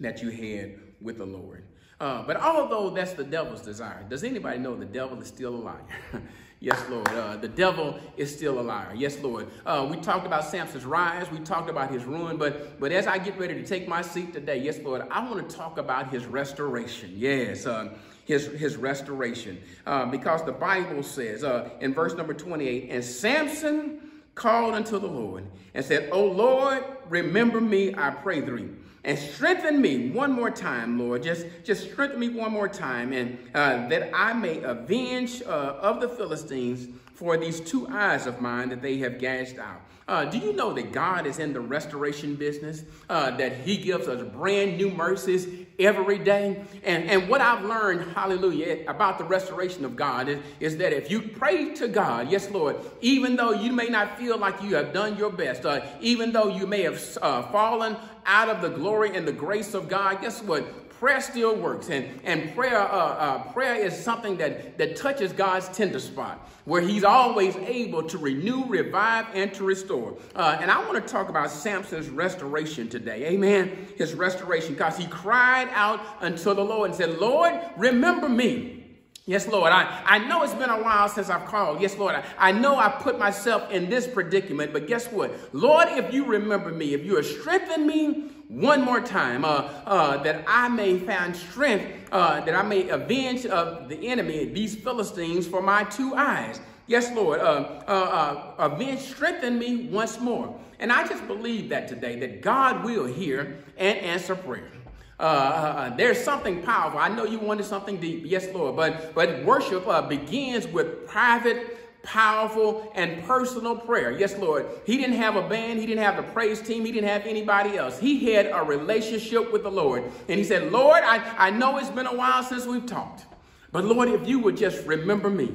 that 0.00 0.22
you 0.22 0.30
had 0.30 0.78
with 1.00 1.18
the 1.18 1.26
Lord. 1.26 1.64
Uh, 2.00 2.22
but 2.22 2.36
although 2.36 2.90
that's 2.90 3.12
the 3.12 3.24
devil's 3.24 3.62
desire, 3.62 4.04
does 4.08 4.24
anybody 4.24 4.58
know 4.58 4.74
the 4.74 4.84
devil 4.84 5.20
is 5.20 5.28
still 5.28 5.54
a 5.54 5.56
liar? 5.56 5.86
yes, 6.60 6.82
Lord. 6.90 7.08
Uh, 7.08 7.36
the 7.36 7.48
devil 7.48 7.98
is 8.16 8.34
still 8.34 8.58
a 8.58 8.62
liar. 8.62 8.92
Yes, 8.96 9.18
Lord. 9.20 9.46
Uh, 9.64 9.86
we 9.88 9.96
talked 9.98 10.26
about 10.26 10.44
Samson's 10.44 10.84
rise. 10.84 11.30
We 11.30 11.38
talked 11.38 11.70
about 11.70 11.90
his 11.90 12.04
ruin. 12.04 12.36
But 12.36 12.80
but 12.80 12.90
as 12.90 13.06
I 13.06 13.18
get 13.18 13.38
ready 13.38 13.54
to 13.54 13.64
take 13.64 13.86
my 13.86 14.02
seat 14.02 14.32
today, 14.32 14.58
yes, 14.58 14.78
Lord, 14.80 15.06
I 15.10 15.28
want 15.28 15.48
to 15.48 15.56
talk 15.56 15.78
about 15.78 16.10
his 16.10 16.26
restoration. 16.26 17.12
Yes. 17.14 17.64
Uh, 17.64 17.94
his, 18.24 18.46
his 18.46 18.76
restoration. 18.76 19.60
Uh, 19.86 20.06
because 20.06 20.44
the 20.44 20.52
Bible 20.52 21.02
says 21.02 21.44
uh, 21.44 21.70
in 21.80 21.92
verse 21.92 22.14
number 22.14 22.34
28, 22.34 22.88
and 22.90 23.04
Samson 23.04 24.00
called 24.34 24.74
unto 24.74 24.98
the 24.98 25.06
Lord 25.06 25.46
and 25.74 25.84
said, 25.84 26.08
O 26.12 26.24
Lord, 26.24 26.84
remember 27.08 27.60
me, 27.60 27.94
I 27.94 28.10
pray 28.10 28.40
thee, 28.40 28.68
and 29.04 29.18
strengthen 29.18 29.80
me 29.80 30.10
one 30.10 30.32
more 30.32 30.50
time, 30.50 30.98
Lord. 30.98 31.22
Just, 31.22 31.46
just 31.62 31.90
strengthen 31.90 32.18
me 32.18 32.30
one 32.30 32.52
more 32.52 32.68
time, 32.68 33.12
and 33.12 33.38
uh, 33.54 33.88
that 33.88 34.10
I 34.14 34.32
may 34.32 34.62
avenge 34.62 35.42
uh, 35.42 35.48
of 35.48 36.00
the 36.00 36.08
Philistines 36.08 36.88
for 37.14 37.36
these 37.36 37.60
two 37.60 37.86
eyes 37.88 38.26
of 38.26 38.40
mine 38.40 38.70
that 38.70 38.82
they 38.82 38.98
have 38.98 39.18
gashed 39.18 39.58
out. 39.58 39.80
Uh, 40.06 40.26
do 40.26 40.36
you 40.36 40.52
know 40.52 40.72
that 40.74 40.92
God 40.92 41.26
is 41.26 41.38
in 41.38 41.54
the 41.54 41.60
restoration 41.60 42.34
business? 42.34 42.82
Uh, 43.08 43.30
that 43.36 43.58
He 43.58 43.78
gives 43.78 44.06
us 44.06 44.22
brand 44.34 44.76
new 44.76 44.90
mercies 44.90 45.48
every 45.78 46.18
day. 46.18 46.62
And, 46.84 47.08
and 47.08 47.28
what 47.28 47.40
I've 47.40 47.64
learned, 47.64 48.12
hallelujah, 48.12 48.84
about 48.86 49.16
the 49.18 49.24
restoration 49.24 49.84
of 49.84 49.96
God 49.96 50.28
is, 50.28 50.42
is 50.60 50.76
that 50.76 50.92
if 50.92 51.10
you 51.10 51.22
pray 51.22 51.74
to 51.76 51.88
God, 51.88 52.30
yes, 52.30 52.50
Lord, 52.50 52.76
even 53.00 53.36
though 53.36 53.52
you 53.52 53.72
may 53.72 53.88
not 53.88 54.18
feel 54.18 54.36
like 54.36 54.62
you 54.62 54.74
have 54.76 54.92
done 54.92 55.16
your 55.16 55.30
best, 55.30 55.64
uh, 55.64 55.86
even 56.00 56.32
though 56.32 56.48
you 56.48 56.66
may 56.66 56.82
have 56.82 57.00
uh, 57.22 57.42
fallen 57.44 57.96
out 58.26 58.48
of 58.48 58.60
the 58.60 58.68
glory 58.68 59.16
and 59.16 59.26
the 59.26 59.32
grace 59.32 59.72
of 59.72 59.88
God, 59.88 60.20
guess 60.20 60.42
what? 60.42 60.83
Prayer 60.98 61.20
still 61.20 61.56
works 61.56 61.88
and, 61.88 62.20
and 62.24 62.54
prayer 62.54 62.78
uh, 62.78 62.86
uh, 62.86 63.52
prayer 63.52 63.74
is 63.74 63.96
something 63.96 64.36
that, 64.36 64.78
that 64.78 64.96
touches 64.96 65.32
god's 65.32 65.68
tender 65.68 65.98
spot 65.98 66.48
where 66.64 66.80
he's 66.80 67.04
always 67.04 67.56
able 67.56 68.02
to 68.02 68.16
renew 68.18 68.64
revive 68.66 69.26
and 69.34 69.52
to 69.52 69.64
restore 69.64 70.16
uh, 70.34 70.58
and 70.60 70.70
i 70.70 70.78
want 70.86 70.94
to 70.94 71.12
talk 71.12 71.28
about 71.28 71.50
samson's 71.50 72.08
restoration 72.08 72.88
today 72.88 73.26
amen 73.26 73.86
his 73.96 74.14
restoration 74.14 74.74
because 74.74 74.96
he 74.96 75.06
cried 75.06 75.68
out 75.72 76.00
unto 76.20 76.54
the 76.54 76.64
lord 76.64 76.90
and 76.90 76.96
said 76.96 77.18
lord 77.18 77.54
remember 77.76 78.28
me 78.28 78.80
Yes, 79.26 79.48
Lord. 79.48 79.72
I, 79.72 80.02
I 80.04 80.18
know 80.18 80.42
it's 80.42 80.52
been 80.52 80.68
a 80.68 80.82
while 80.82 81.08
since 81.08 81.30
I've 81.30 81.46
called. 81.46 81.80
Yes, 81.80 81.96
Lord. 81.96 82.14
I, 82.14 82.24
I 82.36 82.52
know 82.52 82.76
I 82.76 82.90
put 82.90 83.18
myself 83.18 83.70
in 83.70 83.88
this 83.88 84.06
predicament, 84.06 84.74
but 84.74 84.86
guess 84.86 85.06
what? 85.06 85.32
Lord, 85.54 85.88
if 85.92 86.12
you 86.12 86.26
remember 86.26 86.70
me, 86.70 86.92
if 86.92 87.06
you 87.06 87.16
have 87.16 87.24
strengthened 87.24 87.86
me 87.86 88.30
one 88.48 88.82
more 88.82 89.00
time, 89.00 89.44
uh, 89.44 89.68
uh, 89.86 90.22
that 90.22 90.44
I 90.46 90.68
may 90.68 90.98
find 90.98 91.34
strength, 91.34 92.08
uh, 92.12 92.40
that 92.40 92.54
I 92.54 92.62
may 92.62 92.88
avenge 92.88 93.46
of 93.46 93.88
the 93.88 94.08
enemy, 94.08 94.46
these 94.46 94.74
Philistines, 94.76 95.46
for 95.46 95.62
my 95.62 95.84
two 95.84 96.14
eyes. 96.14 96.60
Yes, 96.86 97.10
Lord. 97.12 97.40
Uh, 97.40 97.82
uh, 97.88 98.54
uh, 98.58 98.70
avenge, 98.70 99.00
strengthen 99.00 99.58
me 99.58 99.86
once 99.86 100.20
more. 100.20 100.58
And 100.78 100.92
I 100.92 101.06
just 101.06 101.26
believe 101.26 101.70
that 101.70 101.88
today, 101.88 102.18
that 102.20 102.42
God 102.42 102.84
will 102.84 103.06
hear 103.06 103.64
and 103.76 103.98
answer 103.98 104.34
prayer. 104.34 104.70
Uh, 105.18 105.22
uh, 105.22 105.96
there's 105.96 106.22
something 106.22 106.62
powerful. 106.62 106.98
I 106.98 107.08
know 107.08 107.24
you 107.24 107.38
wanted 107.38 107.64
something 107.64 107.98
deep. 107.98 108.24
Yes, 108.26 108.48
Lord. 108.52 108.76
But, 108.76 109.14
but 109.14 109.44
worship 109.44 109.86
uh, 109.86 110.02
begins 110.02 110.66
with 110.66 111.06
private, 111.06 111.83
powerful, 112.04 112.92
and 112.94 113.24
personal 113.24 113.76
prayer. 113.76 114.12
Yes, 114.12 114.36
Lord. 114.38 114.66
He 114.86 114.96
didn't 114.96 115.16
have 115.16 115.36
a 115.36 115.48
band. 115.48 115.80
He 115.80 115.86
didn't 115.86 116.04
have 116.04 116.16
the 116.16 116.22
praise 116.32 116.60
team. 116.60 116.84
He 116.84 116.92
didn't 116.92 117.08
have 117.08 117.26
anybody 117.26 117.76
else. 117.76 117.98
He 117.98 118.32
had 118.32 118.46
a 118.46 118.62
relationship 118.62 119.52
with 119.52 119.62
the 119.62 119.70
Lord. 119.70 120.04
And 120.28 120.38
he 120.38 120.44
said, 120.44 120.70
Lord, 120.70 121.02
I, 121.02 121.48
I 121.48 121.50
know 121.50 121.78
it's 121.78 121.90
been 121.90 122.06
a 122.06 122.14
while 122.14 122.42
since 122.42 122.66
we've 122.66 122.86
talked. 122.86 123.24
But 123.72 123.84
Lord, 123.84 124.08
if 124.08 124.28
you 124.28 124.38
would 124.38 124.56
just 124.56 124.86
remember 124.86 125.28
me. 125.28 125.52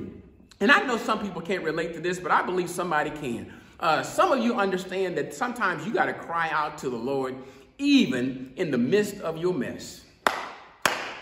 And 0.60 0.72
I 0.72 0.86
know 0.86 0.98
some 0.98 1.22
people 1.22 1.42
can't 1.42 1.64
relate 1.64 1.94
to 1.94 2.02
this, 2.02 2.20
but 2.20 2.32
I 2.32 2.42
believe 2.42 2.70
somebody 2.70 3.12
can. 3.12 3.54
Uh, 3.80 4.04
some 4.04 4.34
of 4.34 4.44
you 4.44 4.56
understand 4.56 5.18
that 5.18 5.34
sometimes 5.34 5.86
you 5.86 5.94
got 5.94 6.06
to 6.06 6.14
cry 6.14 6.50
out 6.52 6.78
to 6.80 6.90
the 6.90 6.98
Lord 6.98 7.36
even 7.78 8.52
in 8.58 8.72
the 8.72 8.78
midst 8.78 9.22
of 9.22 9.38
your 9.38 9.54
mess. 9.54 10.02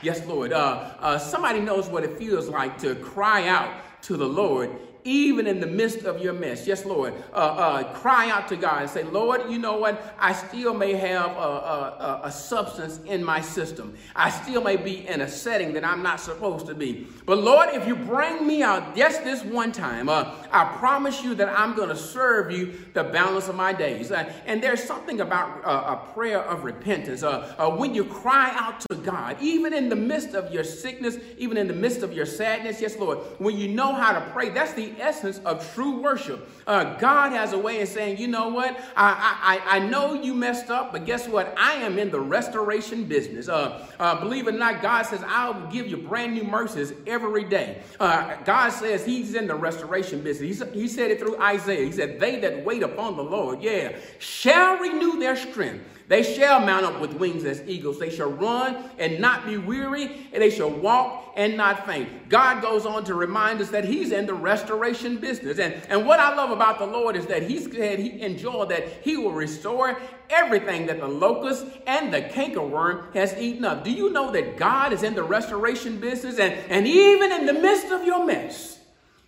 Yes, 0.02 0.26
Lord. 0.26 0.54
Uh, 0.54 0.92
uh, 1.00 1.18
somebody 1.20 1.60
knows 1.60 1.88
what 1.88 2.04
it 2.04 2.18
feels 2.18 2.50
like 2.50 2.78
to 2.80 2.96
cry 2.96 3.48
out 3.48 3.72
to 4.04 4.18
the 4.18 4.28
Lord 4.28 4.72
even 5.08 5.48
in 5.48 5.62
the 5.62 5.68
midst 5.68 6.04
of 6.04 6.22
your 6.22 6.34
mess. 6.34 6.68
Yes, 6.68 6.86
Lord. 6.86 7.14
Uh, 7.34 7.38
uh, 7.38 7.94
cry 7.94 8.30
out 8.30 8.50
to 8.50 8.58
God 8.58 8.82
and 8.82 8.90
say, 8.90 9.04
Lord, 9.04 9.50
you 9.50 9.58
know 9.58 9.78
what? 9.78 10.16
I 10.20 10.34
still 10.34 10.74
may 10.74 10.94
have 10.94 11.32
a, 11.32 11.40
a, 11.40 12.22
a, 12.26 12.32
substance 12.32 13.00
in 13.06 13.24
my 13.24 13.40
system. 13.40 13.96
I 14.16 14.30
still 14.30 14.62
may 14.62 14.76
be 14.76 15.08
in 15.08 15.22
a 15.22 15.28
setting 15.28 15.72
that 15.74 15.86
I'm 15.86 16.04
not 16.04 16.20
supposed 16.20 16.68
to 16.68 16.76
be. 16.76 17.08
But 17.26 17.38
Lord, 17.38 17.70
if 17.72 17.88
you 17.88 17.96
bring 17.96 18.46
me 18.46 18.64
out 18.64 18.98
just 18.98 19.24
this 19.24 19.44
one 19.44 19.72
time, 19.72 20.10
uh, 20.10 20.36
I 20.52 20.66
promise 20.78 21.24
you 21.24 21.36
that 21.36 21.48
I'm 21.58 21.74
going 21.74 21.90
to 21.90 21.96
serve 21.96 22.52
you 22.52 22.78
the 22.94 23.06
balance 23.06 23.48
of 23.48 23.56
my 23.56 23.72
days. 23.72 24.12
Uh, 24.12 24.30
and 24.46 24.62
there's 24.62 24.84
something 24.84 25.22
about 25.22 25.64
uh, 25.66 25.96
a 25.96 26.14
prayer 26.14 26.42
of 26.42 26.66
repentance. 26.66 27.24
Uh, 27.24 27.72
when 27.78 27.96
you 27.96 28.04
cry 28.04 28.52
out 28.56 28.82
to 28.82 28.96
God, 28.98 29.38
even 29.40 29.74
in 29.74 29.88
the 29.88 29.96
midst 29.96 30.36
of 30.36 30.54
your 30.54 30.66
sickness, 30.66 31.18
even 31.38 31.56
in 31.56 31.68
the 31.68 31.74
midst 31.74 32.04
of 32.04 32.12
your 32.12 32.26
sadness, 32.26 32.82
yes, 32.82 32.98
Lord, 32.98 33.20
when 33.38 33.58
you 33.58 33.70
know 33.70 33.94
how 33.94 34.12
to 34.12 34.22
pray, 34.32 34.50
that's 34.50 34.74
the 34.74 34.97
essence 35.00 35.40
of 35.40 35.74
true 35.74 36.02
worship. 36.02 36.50
Uh, 36.66 36.96
God 36.98 37.32
has 37.32 37.54
a 37.54 37.58
way 37.58 37.82
of 37.82 37.88
saying, 37.88 38.18
you 38.18 38.28
know 38.28 38.50
what? 38.50 38.78
I, 38.96 39.60
I, 39.66 39.78
I 39.78 39.80
know 39.80 40.14
you 40.14 40.34
messed 40.34 40.70
up, 40.70 40.92
but 40.92 41.06
guess 41.06 41.28
what? 41.28 41.54
I 41.58 41.74
am 41.74 41.98
in 41.98 42.12
the 42.12 42.20
restoration 42.20 43.06
business. 43.06 43.48
Uh, 43.48 43.88
uh, 44.00 44.20
believe 44.20 44.48
it 44.48 44.56
or 44.56 44.58
not, 44.58 44.82
God 44.82 45.04
says, 45.04 45.24
I'll 45.26 45.68
give 45.72 45.88
you 45.88 45.98
brand 45.98 46.34
new 46.34 46.44
mercies 46.44 46.94
every 47.06 47.44
day. 47.44 47.82
Uh, 48.00 48.36
God 48.44 48.70
says 48.70 49.06
he's 49.06 49.36
in 49.36 49.48
the 49.48 49.56
restoration 49.56 50.22
business. 50.22 50.60
He, 50.60 50.80
he 50.82 50.88
said 50.88 51.12
it 51.12 51.20
through 51.20 51.42
Isaiah. 51.42 51.86
He 51.86 51.92
said, 51.92 52.20
they 52.20 52.40
that 52.40 52.66
wait 52.66 52.84
upon 52.84 53.16
the 53.16 53.24
Lord, 53.24 53.62
yeah, 53.62 53.96
shall 54.20 54.78
renew 54.78 55.20
their 55.20 55.36
strength. 55.36 55.84
They 56.08 56.24
shall 56.24 56.62
mount 56.62 56.86
up 56.86 57.02
with 57.02 57.14
wings 57.14 57.44
as 57.44 57.62
eagles. 57.68 58.00
They 58.00 58.10
shall 58.10 58.32
run 58.32 58.90
and 58.98 59.20
not 59.20 59.46
be 59.46 59.58
weary, 59.58 60.30
and 60.32 60.42
they 60.42 60.50
shall 60.50 60.70
walk 60.70 61.34
and 61.36 61.58
not 61.58 61.86
faint. 61.86 62.30
God 62.30 62.62
goes 62.62 62.86
on 62.86 63.04
to 63.06 63.14
remind 63.14 63.60
us 63.60 63.70
that 63.72 63.84
He's 63.84 64.12
in 64.12 64.26
the 64.26 64.34
restoration 64.34 65.18
business. 65.18 65.60
And, 65.60 65.74
and 65.90 66.08
what 66.08 66.22
I 66.22 66.34
love 66.34 66.52
about 66.52 66.80
the 66.80 66.86
Lord 66.86 67.18
is 67.18 67.26
that 67.26 67.44
He 67.44 67.60
said 67.60 68.00
He 68.00 68.22
enjoyed 68.22 68.70
that 68.70 68.88
He 69.04 69.18
will 69.18 69.34
restore 69.34 70.00
everything 70.30 70.86
that 70.86 71.02
the 71.02 71.08
locust 71.08 71.66
and 71.86 72.14
the 72.14 72.22
cankerworm 72.22 73.14
has 73.14 73.36
eaten 73.38 73.66
up. 73.66 73.84
Do 73.84 73.92
you 73.92 74.10
know 74.10 74.32
that 74.32 74.56
God 74.56 74.94
is 74.94 75.04
in 75.04 75.14
the 75.14 75.24
restoration 75.24 76.00
business? 76.00 76.40
And, 76.40 76.54
and 76.72 76.88
even 76.88 77.34
in 77.34 77.46
the 77.46 77.54
midst 77.54 77.92
of 77.92 78.06
your 78.06 78.26
mess, 78.26 78.80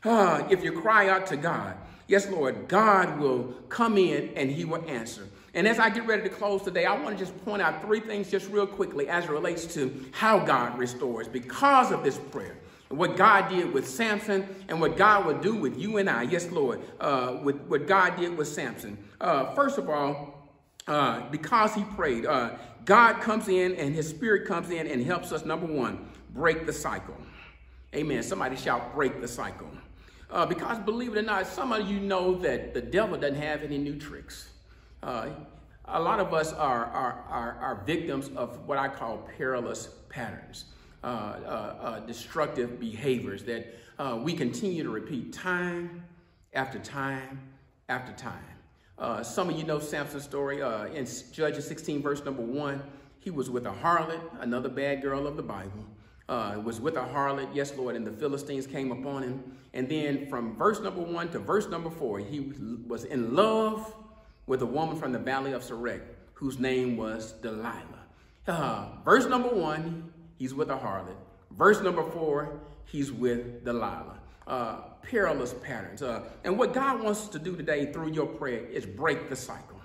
uh, 0.06 0.48
if 0.50 0.64
you 0.64 0.80
cry 0.80 1.10
out 1.10 1.28
to 1.28 1.36
God, 1.36 1.76
yes, 2.08 2.30
Lord, 2.30 2.70
God 2.70 3.20
will 3.20 3.54
come 3.68 3.98
in 3.98 4.30
and 4.38 4.50
He 4.50 4.64
will 4.64 4.90
answer. 4.90 5.28
And 5.54 5.68
as 5.68 5.80
I 5.80 5.90
get 5.90 6.06
ready 6.06 6.24
to 6.24 6.30
close 6.30 6.62
today, 6.62 6.86
I 6.86 6.98
want 7.00 7.18
to 7.18 7.26
just 7.26 7.38
point 7.44 7.62
out 7.62 7.82
three 7.82 8.00
things 8.00 8.30
just 8.30 8.50
real 8.50 8.68
quickly 8.68 9.10
as 9.10 9.26
it 9.26 9.32
relates 9.32 9.74
to 9.74 10.06
how 10.12 10.40
God 10.40 10.78
restores 10.78 11.28
because 11.28 11.92
of 11.92 12.04
this 12.04 12.18
prayer. 12.18 12.58
What 12.90 13.18
God 13.18 13.50
did 13.50 13.72
with 13.72 13.88
Samson 13.88 14.48
and 14.68 14.82
what 14.82 14.98
God 14.98 15.26
will 15.26 15.38
do 15.40 15.56
with 15.56 15.78
you 15.78 15.98
and 15.98 16.10
I. 16.10 16.24
Yes, 16.24 16.50
Lord, 16.52 16.82
uh, 17.00 17.38
with 17.44 17.60
what 17.68 17.88
God 17.88 18.16
did 18.18 18.36
with 18.38 18.48
Samson. 18.48 18.98
Uh, 19.22 19.54
first 19.54 19.78
of 19.78 19.90
all, 19.90 20.50
uh, 20.88 21.30
because 21.30 21.76
he 21.76 21.84
prayed, 21.84 22.26
uh, 22.26 22.52
God 22.86 23.22
comes 23.22 23.48
in 23.48 23.76
and 23.76 23.94
his 23.94 24.10
spirit 24.10 24.48
comes 24.48 24.72
in 24.72 24.88
and 24.88 25.06
helps 25.06 25.32
us, 25.32 25.46
number 25.46 25.68
one, 25.68 26.10
break 26.34 26.66
the 26.66 26.74
cycle. 26.74 27.16
Amen. 27.94 28.24
Somebody 28.24 28.56
shout, 28.56 28.96
break 28.96 29.22
the 29.22 29.28
cycle. 29.28 29.70
Uh, 30.32 30.46
because 30.46 30.80
believe 30.80 31.16
it 31.16 31.20
or 31.20 31.24
not, 31.24 31.48
some 31.48 31.72
of 31.72 31.88
you 31.88 32.00
know 32.00 32.36
that 32.36 32.74
the 32.74 32.82
devil 32.82 33.18
doesn't 33.18 33.40
have 33.40 33.64
any 33.64 33.78
new 33.78 34.00
tricks. 34.00 34.49
Uh, 35.02 35.30
a 35.86 36.00
lot 36.00 36.20
of 36.20 36.34
us 36.34 36.54
are, 36.54 36.86
are, 36.86 37.26
are, 37.30 37.58
are, 37.62 37.84
victims 37.86 38.30
of 38.36 38.68
what 38.68 38.78
I 38.78 38.88
call 38.88 39.30
perilous 39.38 39.90
patterns, 40.10 40.66
uh, 41.04 41.08
uh, 41.08 41.10
uh 41.10 42.00
destructive 42.02 42.80
behaviors 42.80 43.44
that 43.44 43.74
uh, 43.98 44.20
we 44.22 44.34
continue 44.34 44.84
to 44.84 44.90
repeat 44.90 45.34
time 45.34 46.04
after 46.54 46.80
time 46.80 47.40
after 47.88 48.12
time. 48.14 48.44
Uh, 48.98 49.24
some 49.24 49.50
of 49.50 49.58
you 49.58 49.64
know 49.64 49.80
Samson's 49.80 50.24
story 50.24 50.60
in 50.96 51.08
Judges 51.32 51.66
16, 51.68 52.02
verse 52.02 52.24
number 52.24 52.44
one. 52.44 52.84
He 53.20 53.32
was 53.32 53.50
with 53.50 53.66
a 53.66 53.72
harlot, 53.72 54.22
another 54.42 54.70
bad 54.70 55.02
girl 55.02 55.28
of 55.28 55.38
the 55.38 55.44
Bible. 55.44 55.86
Uh, 56.28 56.62
was 56.64 56.80
with 56.80 56.96
a 56.96 57.02
harlot, 57.02 57.50
yes, 57.56 57.74
Lord, 57.76 57.96
and 57.96 58.06
the 58.06 58.12
Philistines 58.12 58.68
came 58.68 58.92
upon 58.92 59.24
him. 59.24 59.58
And 59.74 59.90
then 59.90 60.28
from 60.30 60.56
verse 60.56 60.80
number 60.80 61.02
one 61.02 61.30
to 61.32 61.40
verse 61.40 61.68
number 61.68 61.90
four, 61.90 62.20
he 62.20 62.52
was 62.88 63.06
in 63.06 63.34
love 63.34 63.96
with 64.50 64.64
a 64.64 64.66
woman 64.66 64.98
from 64.98 65.12
the 65.12 65.20
valley 65.20 65.54
of 65.54 65.62
Sorek 65.62 66.02
whose 66.34 66.58
name 66.58 66.98
was 66.98 67.34
Delilah. 67.34 68.04
Uh, 68.48 68.88
verse 69.06 69.28
number 69.28 69.50
one, 69.50 70.12
he's 70.38 70.56
with 70.56 70.72
a 70.72 70.76
harlot. 70.76 71.16
Verse 71.52 71.80
number 71.82 72.04
four, 72.10 72.60
he's 72.86 73.12
with 73.12 73.64
Delilah. 73.64 74.18
Uh, 74.48 74.78
perilous 75.04 75.54
patterns. 75.54 76.02
Uh, 76.02 76.24
and 76.44 76.58
what 76.58 76.74
God 76.74 77.04
wants 77.04 77.28
to 77.28 77.38
do 77.38 77.56
today 77.56 77.94
through 77.94 78.12
your 78.12 78.26
prayer 78.26 78.66
is 78.66 78.88
break 78.88 79.30
the 79.30 79.36
cycle. 79.36 79.80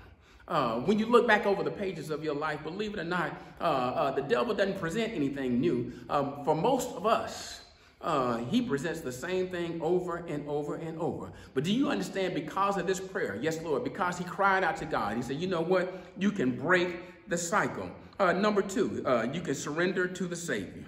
Uh, 0.46 0.80
when 0.80 0.98
you 0.98 1.06
look 1.06 1.26
back 1.26 1.46
over 1.46 1.62
the 1.62 1.70
pages 1.70 2.10
of 2.10 2.22
your 2.22 2.34
life, 2.34 2.62
believe 2.62 2.94
it 2.94 3.00
or 3.00 3.04
not, 3.04 3.32
uh, 3.60 3.64
uh, 3.64 4.10
the 4.12 4.22
devil 4.22 4.54
doesn't 4.54 4.78
present 4.78 5.12
anything 5.12 5.60
new. 5.60 5.92
Um, 6.08 6.44
for 6.44 6.54
most 6.54 6.90
of 6.90 7.06
us, 7.06 7.63
uh, 8.04 8.36
he 8.36 8.60
presents 8.60 9.00
the 9.00 9.10
same 9.10 9.48
thing 9.48 9.80
over 9.80 10.18
and 10.28 10.46
over 10.46 10.74
and 10.74 10.98
over. 11.00 11.32
But 11.54 11.64
do 11.64 11.72
you 11.72 11.88
understand 11.88 12.34
because 12.34 12.76
of 12.76 12.86
this 12.86 13.00
prayer? 13.00 13.38
Yes, 13.40 13.62
Lord, 13.62 13.82
because 13.82 14.18
he 14.18 14.24
cried 14.24 14.62
out 14.62 14.76
to 14.76 14.84
God. 14.84 15.16
He 15.16 15.22
said, 15.22 15.36
you 15.36 15.46
know 15.46 15.62
what? 15.62 16.04
You 16.18 16.30
can 16.30 16.50
break 16.54 17.28
the 17.28 17.38
cycle. 17.38 17.90
Uh, 18.20 18.32
number 18.32 18.60
two, 18.60 19.02
uh, 19.06 19.26
you 19.32 19.40
can 19.40 19.54
surrender 19.54 20.06
to 20.06 20.26
the 20.26 20.36
Savior. 20.36 20.84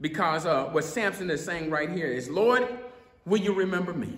Because 0.00 0.46
uh, 0.46 0.66
what 0.66 0.84
Samson 0.84 1.28
is 1.30 1.44
saying 1.44 1.68
right 1.68 1.90
here 1.90 2.06
is, 2.06 2.30
Lord, 2.30 2.68
will 3.26 3.40
you 3.40 3.52
remember 3.52 3.92
me? 3.92 4.16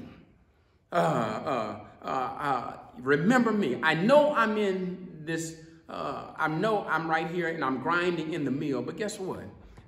Uh, 0.92 1.78
uh, 2.02 2.72
remember 2.98 3.52
me. 3.52 3.80
I 3.82 3.94
know 3.94 4.34
I'm 4.34 4.58
in 4.58 5.22
this, 5.24 5.56
I 5.88 6.46
know 6.48 6.84
I'm 6.86 7.08
right 7.08 7.30
here 7.30 7.48
and 7.48 7.64
I'm 7.64 7.78
grinding 7.78 8.34
in 8.34 8.44
the 8.44 8.50
mill, 8.50 8.82
but 8.82 8.98
guess 8.98 9.18
what? 9.18 9.44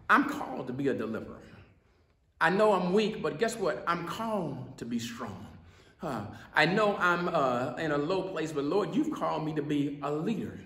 I'm 0.09 0.25
called 0.25 0.69
to 0.69 0.73
be 0.73 0.89
a 0.89 0.95
deliverer. 0.95 1.43
I 2.41 2.51
know 2.51 2.73
I'm 2.73 2.93
weak, 2.93 3.23
but 3.23 3.39
guess 3.39 3.57
what? 3.57 3.83
I'm 3.87 4.07
called 4.07 4.79
to 4.79 4.85
be 4.85 4.99
strong. 4.99 5.47
Huh. 5.99 6.23
I 6.55 6.67
know 6.67 6.97
I'm 6.97 7.29
uh, 7.29 7.75
in 7.79 7.91
a 7.91 7.99
low 7.99 8.23
place, 8.23 8.53
but 8.53 8.65
Lord, 8.65 8.95
you've 8.95 9.11
called 9.13 9.45
me 9.45 9.53
to 9.55 9.63
be 9.63 9.99
a 10.03 10.13
leader. 10.13 10.59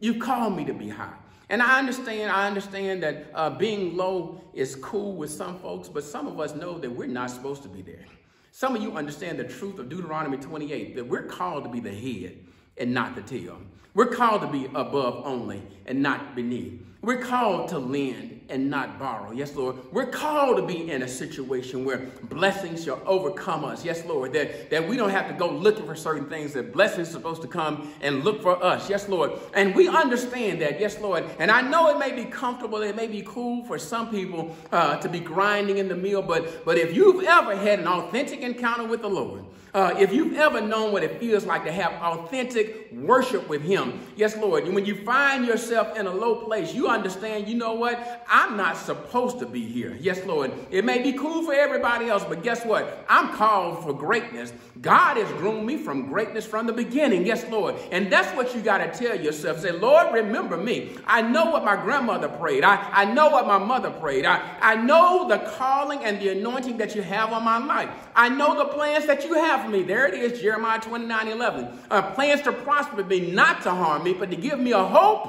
You've 0.00 0.18
called 0.18 0.56
me 0.56 0.64
to 0.64 0.74
be 0.74 0.88
high. 0.88 1.14
And 1.48 1.62
I 1.62 1.78
understand, 1.78 2.30
I 2.30 2.46
understand 2.46 3.02
that 3.02 3.26
uh, 3.34 3.50
being 3.50 3.96
low 3.96 4.40
is 4.52 4.74
cool 4.76 5.14
with 5.14 5.30
some 5.30 5.58
folks, 5.58 5.88
but 5.88 6.02
some 6.04 6.26
of 6.26 6.40
us 6.40 6.54
know 6.54 6.78
that 6.78 6.90
we're 6.90 7.06
not 7.06 7.30
supposed 7.30 7.62
to 7.62 7.68
be 7.68 7.82
there. 7.82 8.04
Some 8.52 8.74
of 8.74 8.82
you 8.82 8.96
understand 8.96 9.38
the 9.38 9.44
truth 9.44 9.78
of 9.78 9.88
Deuteronomy 9.88 10.36
28, 10.36 10.96
that 10.96 11.06
we're 11.06 11.24
called 11.24 11.64
to 11.64 11.70
be 11.70 11.80
the 11.80 11.92
head 11.92 12.38
and 12.78 12.92
not 12.92 13.14
the 13.14 13.22
tail. 13.22 13.58
We're 13.94 14.06
called 14.06 14.42
to 14.42 14.46
be 14.48 14.66
above 14.66 15.22
only 15.24 15.62
and 15.86 16.02
not 16.02 16.34
beneath. 16.34 16.80
We're 17.02 17.22
called 17.22 17.68
to 17.70 17.78
lend 17.78 18.39
and 18.50 18.68
not 18.68 18.98
borrow. 18.98 19.30
Yes, 19.32 19.54
Lord. 19.54 19.76
We're 19.92 20.06
called 20.06 20.56
to 20.56 20.66
be 20.66 20.90
in 20.90 21.02
a 21.02 21.08
situation 21.08 21.84
where 21.84 22.10
blessings 22.24 22.84
shall 22.84 23.00
overcome 23.06 23.64
us. 23.64 23.84
Yes, 23.84 24.04
Lord. 24.04 24.32
That, 24.32 24.70
that 24.70 24.88
we 24.88 24.96
don't 24.96 25.10
have 25.10 25.28
to 25.28 25.34
go 25.34 25.48
looking 25.48 25.86
for 25.86 25.94
certain 25.94 26.28
things, 26.28 26.52
that 26.54 26.72
blessings 26.72 27.08
are 27.08 27.12
supposed 27.12 27.42
to 27.42 27.48
come 27.48 27.92
and 28.00 28.24
look 28.24 28.42
for 28.42 28.62
us. 28.62 28.90
Yes, 28.90 29.08
Lord. 29.08 29.32
And 29.54 29.74
we 29.74 29.88
understand 29.88 30.60
that. 30.62 30.80
Yes, 30.80 31.00
Lord. 31.00 31.24
And 31.38 31.50
I 31.50 31.62
know 31.62 31.88
it 31.88 31.98
may 31.98 32.12
be 32.12 32.30
comfortable, 32.30 32.82
it 32.82 32.96
may 32.96 33.06
be 33.06 33.22
cool 33.26 33.64
for 33.64 33.78
some 33.78 34.10
people 34.10 34.54
uh, 34.72 34.96
to 34.98 35.08
be 35.08 35.20
grinding 35.20 35.78
in 35.78 35.88
the 35.88 35.96
mill, 35.96 36.22
but, 36.22 36.64
but 36.64 36.78
if 36.78 36.94
you've 36.94 37.24
ever 37.24 37.56
had 37.56 37.78
an 37.78 37.86
authentic 37.86 38.40
encounter 38.40 38.84
with 38.84 39.02
the 39.02 39.08
Lord, 39.08 39.44
uh, 39.72 39.94
if 39.98 40.12
you've 40.12 40.36
ever 40.36 40.60
known 40.60 40.92
what 40.92 41.04
it 41.04 41.20
feels 41.20 41.44
like 41.44 41.64
to 41.64 41.70
have 41.70 41.92
authentic 42.02 42.90
worship 42.92 43.48
with 43.48 43.62
Him, 43.62 44.00
yes, 44.16 44.36
Lord, 44.36 44.66
when 44.72 44.84
you 44.84 44.96
find 45.04 45.46
yourself 45.46 45.96
in 45.96 46.06
a 46.06 46.12
low 46.12 46.44
place, 46.44 46.74
you 46.74 46.88
understand, 46.88 47.46
you 47.46 47.56
know 47.56 47.74
what? 47.74 48.24
I'm 48.40 48.56
not 48.56 48.78
supposed 48.78 49.38
to 49.40 49.46
be 49.46 49.66
here. 49.66 49.98
Yes, 50.00 50.24
Lord. 50.24 50.50
It 50.70 50.82
may 50.82 51.02
be 51.02 51.12
cool 51.12 51.42
for 51.42 51.52
everybody 51.52 52.06
else, 52.06 52.24
but 52.26 52.42
guess 52.42 52.64
what? 52.64 53.04
I'm 53.06 53.34
called 53.34 53.84
for 53.84 53.92
greatness. 53.92 54.54
God 54.80 55.18
has 55.18 55.30
groomed 55.32 55.66
me 55.66 55.76
from 55.76 56.08
greatness 56.08 56.46
from 56.46 56.66
the 56.66 56.72
beginning. 56.72 57.26
Yes, 57.26 57.44
Lord. 57.50 57.74
And 57.92 58.10
that's 58.10 58.34
what 58.34 58.54
you 58.54 58.62
got 58.62 58.78
to 58.78 58.90
tell 58.98 59.20
yourself. 59.20 59.60
Say, 59.60 59.72
Lord, 59.72 60.14
remember 60.14 60.56
me. 60.56 60.96
I 61.06 61.20
know 61.20 61.50
what 61.50 61.66
my 61.66 61.76
grandmother 61.76 62.28
prayed. 62.28 62.64
I, 62.64 62.88
I 62.90 63.04
know 63.12 63.28
what 63.28 63.46
my 63.46 63.58
mother 63.58 63.90
prayed. 63.90 64.24
I, 64.24 64.56
I 64.62 64.74
know 64.76 65.28
the 65.28 65.38
calling 65.58 66.02
and 66.02 66.18
the 66.18 66.30
anointing 66.30 66.78
that 66.78 66.94
you 66.94 67.02
have 67.02 67.34
on 67.34 67.44
my 67.44 67.58
life. 67.58 67.90
I 68.16 68.30
know 68.30 68.56
the 68.56 68.72
plans 68.72 69.04
that 69.06 69.22
you 69.22 69.34
have 69.34 69.64
for 69.64 69.68
me. 69.68 69.82
There 69.82 70.06
it 70.06 70.14
is, 70.14 70.40
Jeremiah 70.40 70.80
29 70.80 71.28
11. 71.28 71.68
Uh, 71.90 72.10
plans 72.12 72.40
to 72.42 72.52
prosper 72.52 73.04
me, 73.04 73.32
not 73.32 73.60
to 73.64 73.70
harm 73.70 74.02
me, 74.02 74.14
but 74.14 74.30
to 74.30 74.36
give 74.36 74.58
me 74.58 74.72
a 74.72 74.82
hope 74.82 75.28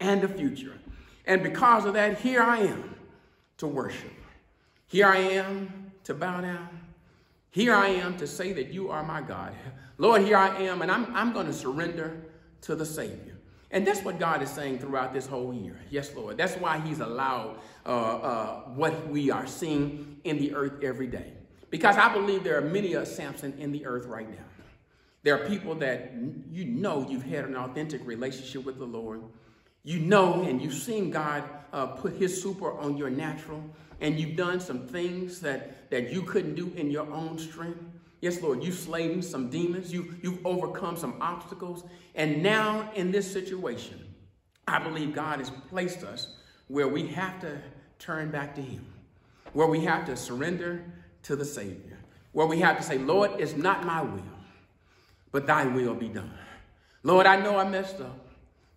and 0.00 0.24
a 0.24 0.28
future. 0.28 0.72
And 1.26 1.42
because 1.42 1.84
of 1.84 1.94
that, 1.94 2.20
here 2.20 2.42
I 2.42 2.58
am 2.58 2.94
to 3.58 3.66
worship. 3.66 4.12
Here 4.86 5.06
I 5.06 5.18
am 5.18 5.92
to 6.04 6.14
bow 6.14 6.40
down. 6.40 6.68
Here 7.50 7.74
I 7.74 7.88
am 7.88 8.16
to 8.18 8.26
say 8.26 8.52
that 8.52 8.68
you 8.68 8.90
are 8.90 9.02
my 9.02 9.20
God. 9.20 9.54
Lord, 9.98 10.22
here 10.22 10.36
I 10.36 10.62
am, 10.62 10.82
and 10.82 10.90
I'm, 10.90 11.06
I'm 11.16 11.32
going 11.32 11.46
to 11.46 11.52
surrender 11.52 12.22
to 12.62 12.76
the 12.76 12.86
Savior. 12.86 13.36
And 13.70 13.86
that's 13.86 14.02
what 14.02 14.18
God 14.18 14.42
is 14.42 14.50
saying 14.50 14.78
throughout 14.78 15.12
this 15.12 15.26
whole 15.26 15.52
year. 15.52 15.80
Yes, 15.90 16.14
Lord. 16.14 16.36
That's 16.36 16.54
why 16.54 16.78
He's 16.80 17.00
allowed 17.00 17.58
uh, 17.84 17.88
uh, 17.88 18.60
what 18.74 19.08
we 19.08 19.30
are 19.30 19.46
seeing 19.46 20.20
in 20.24 20.38
the 20.38 20.54
earth 20.54 20.82
every 20.82 21.06
day. 21.08 21.32
Because 21.70 21.96
I 21.96 22.12
believe 22.12 22.44
there 22.44 22.58
are 22.58 22.68
many 22.68 22.92
of 22.92 23.08
Samson 23.08 23.54
in 23.58 23.72
the 23.72 23.84
earth 23.86 24.06
right 24.06 24.28
now. 24.28 24.44
There 25.24 25.34
are 25.34 25.48
people 25.48 25.74
that 25.76 26.12
you 26.52 26.66
know 26.66 27.04
you've 27.08 27.24
had 27.24 27.44
an 27.44 27.56
authentic 27.56 28.06
relationship 28.06 28.64
with 28.64 28.78
the 28.78 28.84
Lord. 28.84 29.22
You 29.86 30.00
know 30.00 30.42
and 30.42 30.60
you've 30.60 30.74
seen 30.74 31.12
God 31.12 31.44
uh, 31.72 31.86
put 31.86 32.14
his 32.14 32.42
super 32.42 32.76
on 32.76 32.96
your 32.96 33.08
natural, 33.08 33.62
and 34.00 34.18
you've 34.18 34.34
done 34.34 34.58
some 34.58 34.88
things 34.88 35.38
that, 35.42 35.88
that 35.90 36.12
you 36.12 36.22
couldn't 36.22 36.56
do 36.56 36.72
in 36.74 36.90
your 36.90 37.08
own 37.12 37.38
strength. 37.38 37.78
Yes, 38.20 38.42
Lord, 38.42 38.64
you've 38.64 38.74
slain 38.74 39.22
some 39.22 39.48
demons, 39.48 39.92
you, 39.92 40.16
you've 40.22 40.44
overcome 40.44 40.96
some 40.96 41.14
obstacles, 41.20 41.84
and 42.16 42.42
now 42.42 42.90
in 42.96 43.12
this 43.12 43.32
situation, 43.32 44.04
I 44.66 44.80
believe 44.80 45.14
God 45.14 45.38
has 45.38 45.50
placed 45.70 46.02
us 46.02 46.34
where 46.66 46.88
we 46.88 47.06
have 47.06 47.40
to 47.42 47.56
turn 48.00 48.32
back 48.32 48.56
to 48.56 48.62
him, 48.62 48.84
where 49.52 49.68
we 49.68 49.84
have 49.84 50.04
to 50.06 50.16
surrender 50.16 50.84
to 51.22 51.36
the 51.36 51.44
Savior, 51.44 52.00
where 52.32 52.48
we 52.48 52.58
have 52.58 52.76
to 52.76 52.82
say, 52.82 52.98
Lord, 52.98 53.30
it's 53.38 53.54
not 53.54 53.86
my 53.86 54.02
will, 54.02 54.22
but 55.30 55.46
thy 55.46 55.64
will 55.64 55.94
be 55.94 56.08
done. 56.08 56.34
Lord, 57.04 57.26
I 57.26 57.40
know 57.40 57.56
I 57.56 57.68
messed 57.68 58.00
up, 58.00 58.25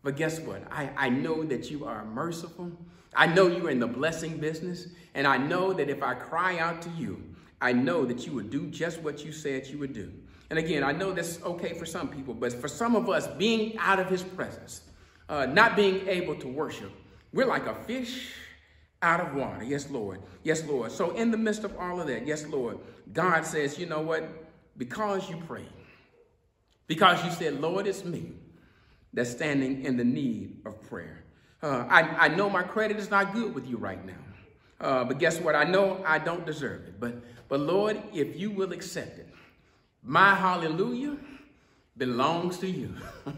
but 0.04 0.16
guess 0.16 0.40
what? 0.40 0.64
I, 0.72 0.90
I 0.96 1.10
know 1.10 1.44
that 1.44 1.70
you 1.70 1.86
are 1.86 2.06
merciful. 2.06 2.72
I 3.16 3.26
know 3.26 3.48
you're 3.48 3.70
in 3.70 3.80
the 3.80 3.88
blessing 3.88 4.38
business, 4.38 4.88
and 5.14 5.28
I 5.28 5.38
know 5.38 5.74
that 5.74 5.90
if 5.90 6.02
I 6.02 6.14
cry 6.14 6.58
out 6.60 6.82
to 6.84 6.90
you, 6.92 7.24
I 7.62 7.74
know 7.74 8.06
that 8.06 8.26
you 8.26 8.34
would 8.34 8.50
do 8.50 8.68
just 8.68 9.02
what 9.02 9.26
you 9.26 9.32
said 9.32 9.68
you 9.68 9.78
would 9.80 9.94
do. 9.94 10.12
And 10.50 10.58
again, 10.58 10.84
I 10.84 10.94
know 10.94 11.12
that's 11.12 11.42
okay 11.44 11.74
for 11.74 11.86
some 11.86 12.08
people, 12.08 12.34
but 12.34 12.54
for 12.54 12.68
some 12.68 12.96
of 12.96 13.10
us, 13.10 13.28
being 13.28 13.78
out 13.78 14.00
of 14.00 14.10
his 14.10 14.24
presence, 14.24 14.82
uh, 15.28 15.46
not 15.46 15.76
being 15.76 16.08
able 16.08 16.36
to 16.36 16.48
worship, 16.48 16.92
we're 17.34 17.46
like 17.46 17.68
a 17.68 17.76
fish 17.76 18.32
out 19.02 19.20
of 19.20 19.36
water. 19.36 19.64
Yes, 19.64 19.90
Lord. 19.90 20.22
Yes, 20.44 20.64
Lord. 20.66 20.92
So 20.92 21.12
in 21.12 21.30
the 21.30 21.38
midst 21.38 21.64
of 21.64 21.78
all 21.78 22.00
of 22.00 22.08
that, 22.08 22.26
yes, 22.26 22.48
Lord, 22.48 22.80
God 23.12 23.46
says, 23.46 23.78
you 23.78 23.86
know 23.86 24.02
what? 24.02 24.28
Because 24.78 25.30
you 25.30 25.38
prayed, 25.38 25.68
because 26.88 27.24
you 27.24 27.32
said, 27.32 27.60
Lord, 27.60 27.86
it's 27.86 28.06
me 28.06 28.32
that's 29.14 29.32
standing 29.32 29.86
in 29.86 29.98
the 29.98 30.04
need 30.04 30.58
of 30.66 30.82
prayer. 30.90 31.24
Uh, 31.62 31.86
I, 31.90 32.02
I 32.02 32.28
know 32.30 32.50
my 32.50 32.64
credit 32.64 32.98
is 32.98 33.10
not 33.10 33.34
good 33.34 33.54
with 33.54 33.68
you 33.68 33.78
right 33.78 34.04
now. 34.06 34.14
Uh, 34.80 35.04
but 35.04 35.20
guess 35.20 35.40
what? 35.40 35.56
I 35.56 35.66
know 35.66 36.02
I 36.06 36.20
don't 36.20 36.46
deserve 36.46 36.88
it. 36.88 37.00
But, 37.00 37.16
but 37.50 37.60
Lord, 37.60 38.02
if 38.14 38.40
you 38.40 38.50
will 38.52 38.72
accept 38.72 39.20
it, 39.20 39.28
my 40.04 40.36
hallelujah 40.36 41.18
belongs 41.98 42.58
to 42.60 42.70
you. 42.70 42.94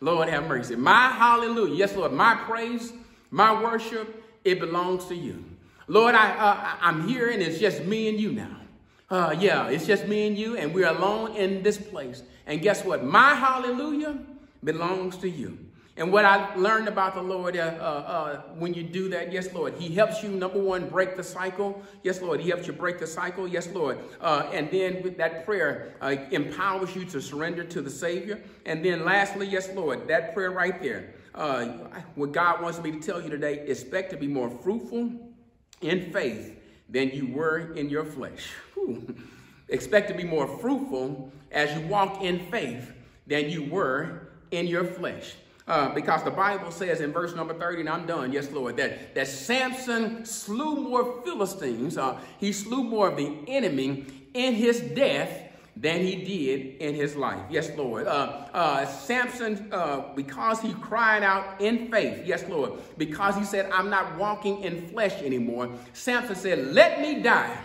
Lord 0.00 0.28
have 0.28 0.46
mercy. 0.46 0.76
My 0.76 1.08
hallelujah, 1.08 1.74
yes, 1.74 1.96
Lord, 1.96 2.12
my 2.12 2.36
praise, 2.36 2.92
my 3.30 3.60
worship, 3.60 4.22
it 4.44 4.60
belongs 4.60 5.06
to 5.06 5.16
you. 5.16 5.44
Lord, 5.88 6.14
I, 6.14 6.30
uh, 6.30 6.76
I'm 6.80 7.08
here 7.08 7.30
and 7.30 7.42
it's 7.42 7.58
just 7.58 7.84
me 7.84 8.08
and 8.08 8.20
you 8.20 8.32
now. 8.32 8.56
Uh, 9.10 9.34
yeah, 9.38 9.68
it's 9.68 9.86
just 9.86 10.06
me 10.06 10.26
and 10.26 10.38
you, 10.38 10.56
and 10.56 10.72
we're 10.72 10.86
alone 10.86 11.34
in 11.34 11.62
this 11.62 11.78
place. 11.78 12.22
And 12.46 12.60
guess 12.60 12.84
what? 12.84 13.04
My 13.04 13.34
hallelujah 13.34 14.18
belongs 14.62 15.16
to 15.18 15.28
you. 15.28 15.58
And 15.98 16.12
what 16.12 16.24
I 16.24 16.54
learned 16.54 16.86
about 16.86 17.16
the 17.16 17.22
Lord 17.22 17.56
uh, 17.56 17.60
uh, 17.60 17.82
uh, 17.82 18.40
when 18.56 18.72
you 18.72 18.84
do 18.84 19.08
that, 19.08 19.32
yes, 19.32 19.52
Lord, 19.52 19.74
He 19.74 19.92
helps 19.92 20.22
you, 20.22 20.28
number 20.28 20.60
one, 20.60 20.88
break 20.88 21.16
the 21.16 21.24
cycle. 21.24 21.82
Yes, 22.04 22.22
Lord, 22.22 22.40
He 22.40 22.50
helps 22.50 22.68
you 22.68 22.72
break 22.72 23.00
the 23.00 23.06
cycle. 23.06 23.48
Yes, 23.48 23.66
Lord. 23.66 23.98
Uh, 24.20 24.48
and 24.52 24.70
then 24.70 25.02
with 25.02 25.16
that 25.16 25.44
prayer 25.44 25.96
uh, 26.00 26.14
empowers 26.30 26.94
you 26.94 27.04
to 27.06 27.20
surrender 27.20 27.64
to 27.64 27.82
the 27.82 27.90
Savior. 27.90 28.40
And 28.64 28.84
then 28.84 29.04
lastly, 29.04 29.48
yes, 29.48 29.70
Lord, 29.74 30.06
that 30.06 30.34
prayer 30.34 30.52
right 30.52 30.80
there. 30.80 31.14
Uh, 31.34 31.66
what 32.14 32.30
God 32.30 32.62
wants 32.62 32.80
me 32.80 32.92
to 32.92 33.00
tell 33.00 33.20
you 33.20 33.28
today, 33.28 33.66
expect 33.66 34.10
to 34.10 34.16
be 34.16 34.28
more 34.28 34.50
fruitful 34.50 35.10
in 35.80 36.12
faith 36.12 36.60
than 36.88 37.10
you 37.10 37.26
were 37.26 37.74
in 37.74 37.90
your 37.90 38.04
flesh. 38.04 38.50
Expect 39.68 40.08
to 40.08 40.14
be 40.14 40.24
more 40.24 40.46
fruitful 40.46 41.32
as 41.50 41.76
you 41.76 41.86
walk 41.88 42.22
in 42.22 42.38
faith 42.50 42.92
than 43.26 43.50
you 43.50 43.64
were 43.64 44.27
in 44.50 44.66
your 44.66 44.84
flesh. 44.84 45.34
Uh, 45.66 45.94
because 45.94 46.24
the 46.24 46.30
Bible 46.30 46.70
says 46.70 47.02
in 47.02 47.12
verse 47.12 47.34
number 47.34 47.52
30, 47.52 47.80
and 47.80 47.88
I'm 47.90 48.06
done, 48.06 48.32
yes, 48.32 48.50
Lord, 48.50 48.78
that, 48.78 49.14
that 49.14 49.26
Samson 49.26 50.24
slew 50.24 50.76
more 50.76 51.22
Philistines, 51.22 51.98
uh, 51.98 52.18
he 52.38 52.52
slew 52.52 52.82
more 52.82 53.08
of 53.08 53.18
the 53.18 53.36
enemy 53.46 54.06
in 54.32 54.54
his 54.54 54.80
death 54.80 55.42
than 55.76 56.00
he 56.00 56.16
did 56.24 56.76
in 56.78 56.94
his 56.94 57.14
life. 57.16 57.40
Yes, 57.50 57.70
Lord. 57.76 58.06
Uh, 58.06 58.46
uh, 58.54 58.86
Samson, 58.86 59.68
uh, 59.70 60.14
because 60.16 60.60
he 60.60 60.72
cried 60.72 61.22
out 61.22 61.60
in 61.60 61.90
faith, 61.90 62.22
yes, 62.24 62.48
Lord, 62.48 62.72
because 62.96 63.36
he 63.36 63.44
said, 63.44 63.70
I'm 63.70 63.90
not 63.90 64.16
walking 64.16 64.62
in 64.62 64.88
flesh 64.88 65.22
anymore, 65.22 65.70
Samson 65.92 66.34
said, 66.34 66.68
Let 66.68 67.00
me 67.00 67.22
die 67.22 67.56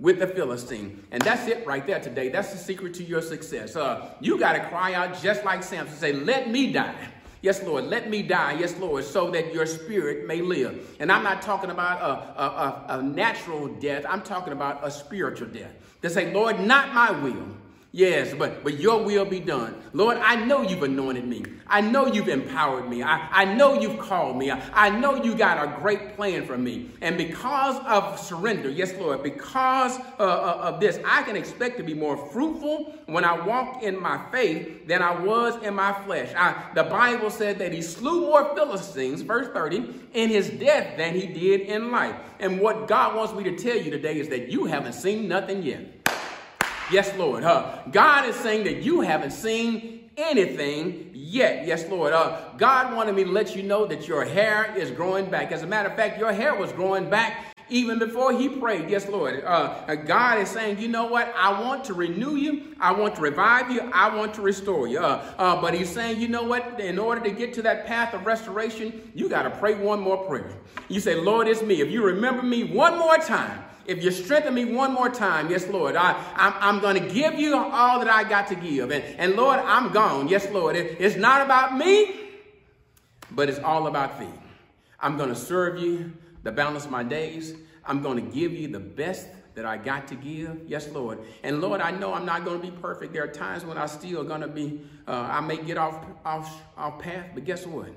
with 0.00 0.18
the 0.18 0.26
Philistine. 0.26 1.04
And 1.12 1.22
that's 1.22 1.46
it 1.46 1.64
right 1.66 1.86
there 1.86 2.00
today. 2.00 2.30
That's 2.30 2.50
the 2.50 2.58
secret 2.58 2.94
to 2.94 3.04
your 3.04 3.22
success. 3.22 3.76
Uh, 3.76 4.10
you 4.20 4.38
got 4.38 4.54
to 4.54 4.66
cry 4.68 4.94
out 4.94 5.20
just 5.22 5.44
like 5.44 5.62
Samson. 5.62 5.96
Say, 5.96 6.12
Let 6.12 6.50
me 6.50 6.72
die 6.72 7.08
Yes, 7.42 7.62
Lord, 7.62 7.84
let 7.84 8.10
me 8.10 8.22
die. 8.22 8.58
Yes, 8.58 8.76
Lord, 8.78 9.02
so 9.04 9.30
that 9.30 9.54
your 9.54 9.64
spirit 9.64 10.26
may 10.26 10.42
live. 10.42 10.96
And 11.00 11.10
I'm 11.10 11.22
not 11.22 11.40
talking 11.40 11.70
about 11.70 12.02
a, 12.02 12.42
a, 12.42 12.46
a, 12.46 12.98
a 12.98 13.02
natural 13.02 13.68
death. 13.68 14.04
I'm 14.06 14.22
talking 14.22 14.52
about 14.52 14.86
a 14.86 14.90
spiritual 14.90 15.48
death. 15.48 15.72
To 16.02 16.10
say, 16.10 16.32
Lord, 16.34 16.60
not 16.60 16.92
my 16.92 17.10
will, 17.10 17.46
Yes, 17.92 18.34
but, 18.38 18.62
but 18.62 18.78
your 18.78 19.02
will 19.02 19.24
be 19.24 19.40
done. 19.40 19.74
Lord, 19.92 20.16
I 20.18 20.36
know 20.44 20.62
you've 20.62 20.84
anointed 20.84 21.26
me. 21.26 21.42
I 21.66 21.80
know 21.80 22.06
you've 22.06 22.28
empowered 22.28 22.88
me. 22.88 23.02
I, 23.02 23.28
I 23.32 23.44
know 23.44 23.80
you've 23.80 23.98
called 23.98 24.36
me. 24.36 24.52
I, 24.52 24.62
I 24.72 24.90
know 24.90 25.16
you 25.16 25.34
got 25.34 25.62
a 25.62 25.80
great 25.80 26.14
plan 26.14 26.46
for 26.46 26.56
me. 26.56 26.90
And 27.00 27.18
because 27.18 27.84
of 27.86 28.20
surrender, 28.20 28.70
yes, 28.70 28.92
Lord, 28.94 29.24
because 29.24 29.98
uh, 30.20 30.22
uh, 30.22 30.60
of 30.62 30.78
this, 30.78 31.00
I 31.04 31.24
can 31.24 31.34
expect 31.34 31.78
to 31.78 31.82
be 31.82 31.92
more 31.92 32.16
fruitful 32.16 32.94
when 33.06 33.24
I 33.24 33.44
walk 33.44 33.82
in 33.82 34.00
my 34.00 34.24
faith 34.30 34.86
than 34.86 35.02
I 35.02 35.20
was 35.20 35.60
in 35.64 35.74
my 35.74 35.92
flesh. 36.04 36.32
I, 36.36 36.70
the 36.76 36.84
Bible 36.84 37.30
said 37.30 37.58
that 37.58 37.72
he 37.72 37.82
slew 37.82 38.20
more 38.20 38.54
Philistines, 38.54 39.22
verse 39.22 39.48
30, 39.48 39.92
in 40.14 40.28
his 40.28 40.48
death 40.48 40.96
than 40.96 41.16
he 41.16 41.26
did 41.26 41.62
in 41.62 41.90
life. 41.90 42.14
And 42.38 42.60
what 42.60 42.86
God 42.86 43.16
wants 43.16 43.34
me 43.34 43.42
to 43.44 43.56
tell 43.56 43.76
you 43.76 43.90
today 43.90 44.20
is 44.20 44.28
that 44.28 44.48
you 44.48 44.66
haven't 44.66 44.92
seen 44.92 45.26
nothing 45.26 45.64
yet. 45.64 45.99
Yes, 46.90 47.16
Lord. 47.16 47.44
Uh, 47.44 47.78
God 47.92 48.28
is 48.28 48.34
saying 48.34 48.64
that 48.64 48.82
you 48.82 49.00
haven't 49.00 49.30
seen 49.30 50.10
anything 50.16 51.10
yet. 51.14 51.64
Yes, 51.64 51.88
Lord. 51.88 52.12
Uh, 52.12 52.40
God 52.56 52.96
wanted 52.96 53.14
me 53.14 53.22
to 53.24 53.30
let 53.30 53.54
you 53.54 53.62
know 53.62 53.86
that 53.86 54.08
your 54.08 54.24
hair 54.24 54.74
is 54.76 54.90
growing 54.90 55.30
back. 55.30 55.52
As 55.52 55.62
a 55.62 55.66
matter 55.68 55.88
of 55.88 55.94
fact, 55.94 56.18
your 56.18 56.32
hair 56.32 56.54
was 56.54 56.72
growing 56.72 57.08
back 57.08 57.54
even 57.68 58.00
before 58.00 58.32
he 58.32 58.48
prayed. 58.48 58.90
Yes, 58.90 59.08
Lord. 59.08 59.44
Uh, 59.44 59.94
God 59.94 60.40
is 60.40 60.48
saying, 60.48 60.80
you 60.80 60.88
know 60.88 61.06
what? 61.06 61.32
I 61.36 61.60
want 61.62 61.84
to 61.84 61.94
renew 61.94 62.34
you. 62.34 62.74
I 62.80 62.90
want 62.90 63.14
to 63.14 63.20
revive 63.20 63.70
you. 63.70 63.88
I 63.92 64.14
want 64.14 64.34
to 64.34 64.42
restore 64.42 64.88
you. 64.88 64.98
Uh, 64.98 65.24
uh, 65.38 65.60
but 65.60 65.74
he's 65.74 65.88
saying, 65.88 66.20
you 66.20 66.26
know 66.26 66.42
what? 66.42 66.80
In 66.80 66.98
order 66.98 67.20
to 67.20 67.30
get 67.30 67.54
to 67.54 67.62
that 67.62 67.86
path 67.86 68.14
of 68.14 68.26
restoration, 68.26 69.12
you 69.14 69.28
got 69.28 69.44
to 69.44 69.50
pray 69.50 69.74
one 69.74 70.00
more 70.00 70.24
prayer. 70.24 70.56
You 70.88 70.98
say, 70.98 71.14
Lord, 71.14 71.46
it's 71.46 71.62
me. 71.62 71.80
If 71.80 71.90
you 71.90 72.04
remember 72.04 72.42
me 72.42 72.64
one 72.64 72.98
more 72.98 73.18
time, 73.18 73.62
if 73.90 74.04
you 74.04 74.12
strengthen 74.12 74.54
me 74.54 74.64
one 74.66 74.94
more 74.94 75.08
time, 75.08 75.50
yes, 75.50 75.66
Lord, 75.66 75.96
I, 75.96 76.12
I'm, 76.36 76.54
I'm 76.60 76.80
going 76.80 76.94
to 77.02 77.12
give 77.12 77.34
you 77.34 77.56
all 77.56 77.98
that 77.98 78.08
I 78.08 78.22
got 78.22 78.46
to 78.48 78.54
give. 78.54 78.92
And, 78.92 79.02
and 79.18 79.34
Lord, 79.34 79.58
I'm 79.58 79.92
gone. 79.92 80.28
Yes, 80.28 80.48
Lord. 80.50 80.76
It, 80.76 80.96
it's 81.00 81.16
not 81.16 81.42
about 81.42 81.76
me, 81.76 82.14
but 83.32 83.48
it's 83.48 83.58
all 83.58 83.88
about 83.88 84.20
thee. 84.20 84.28
I'm 85.00 85.16
going 85.16 85.28
to 85.28 85.34
serve 85.34 85.80
you 85.80 86.12
the 86.44 86.52
balance 86.52 86.84
of 86.84 86.92
my 86.92 87.02
days. 87.02 87.54
I'm 87.84 88.00
going 88.00 88.24
to 88.24 88.32
give 88.32 88.52
you 88.52 88.68
the 88.68 88.78
best 88.78 89.26
that 89.56 89.66
I 89.66 89.76
got 89.76 90.06
to 90.08 90.14
give. 90.14 90.60
Yes, 90.68 90.88
Lord. 90.90 91.18
And 91.42 91.60
Lord, 91.60 91.80
I 91.80 91.90
know 91.90 92.14
I'm 92.14 92.24
not 92.24 92.44
going 92.44 92.60
to 92.60 92.64
be 92.64 92.72
perfect. 92.80 93.12
There 93.12 93.24
are 93.24 93.32
times 93.32 93.64
when 93.64 93.76
I 93.76 93.86
still 93.86 94.22
going 94.22 94.42
to 94.42 94.48
be, 94.48 94.82
uh, 95.08 95.28
I 95.32 95.40
may 95.40 95.56
get 95.56 95.78
off, 95.78 95.98
off, 96.24 96.62
off 96.78 97.00
path, 97.00 97.26
but 97.34 97.44
guess 97.44 97.66
what? 97.66 97.88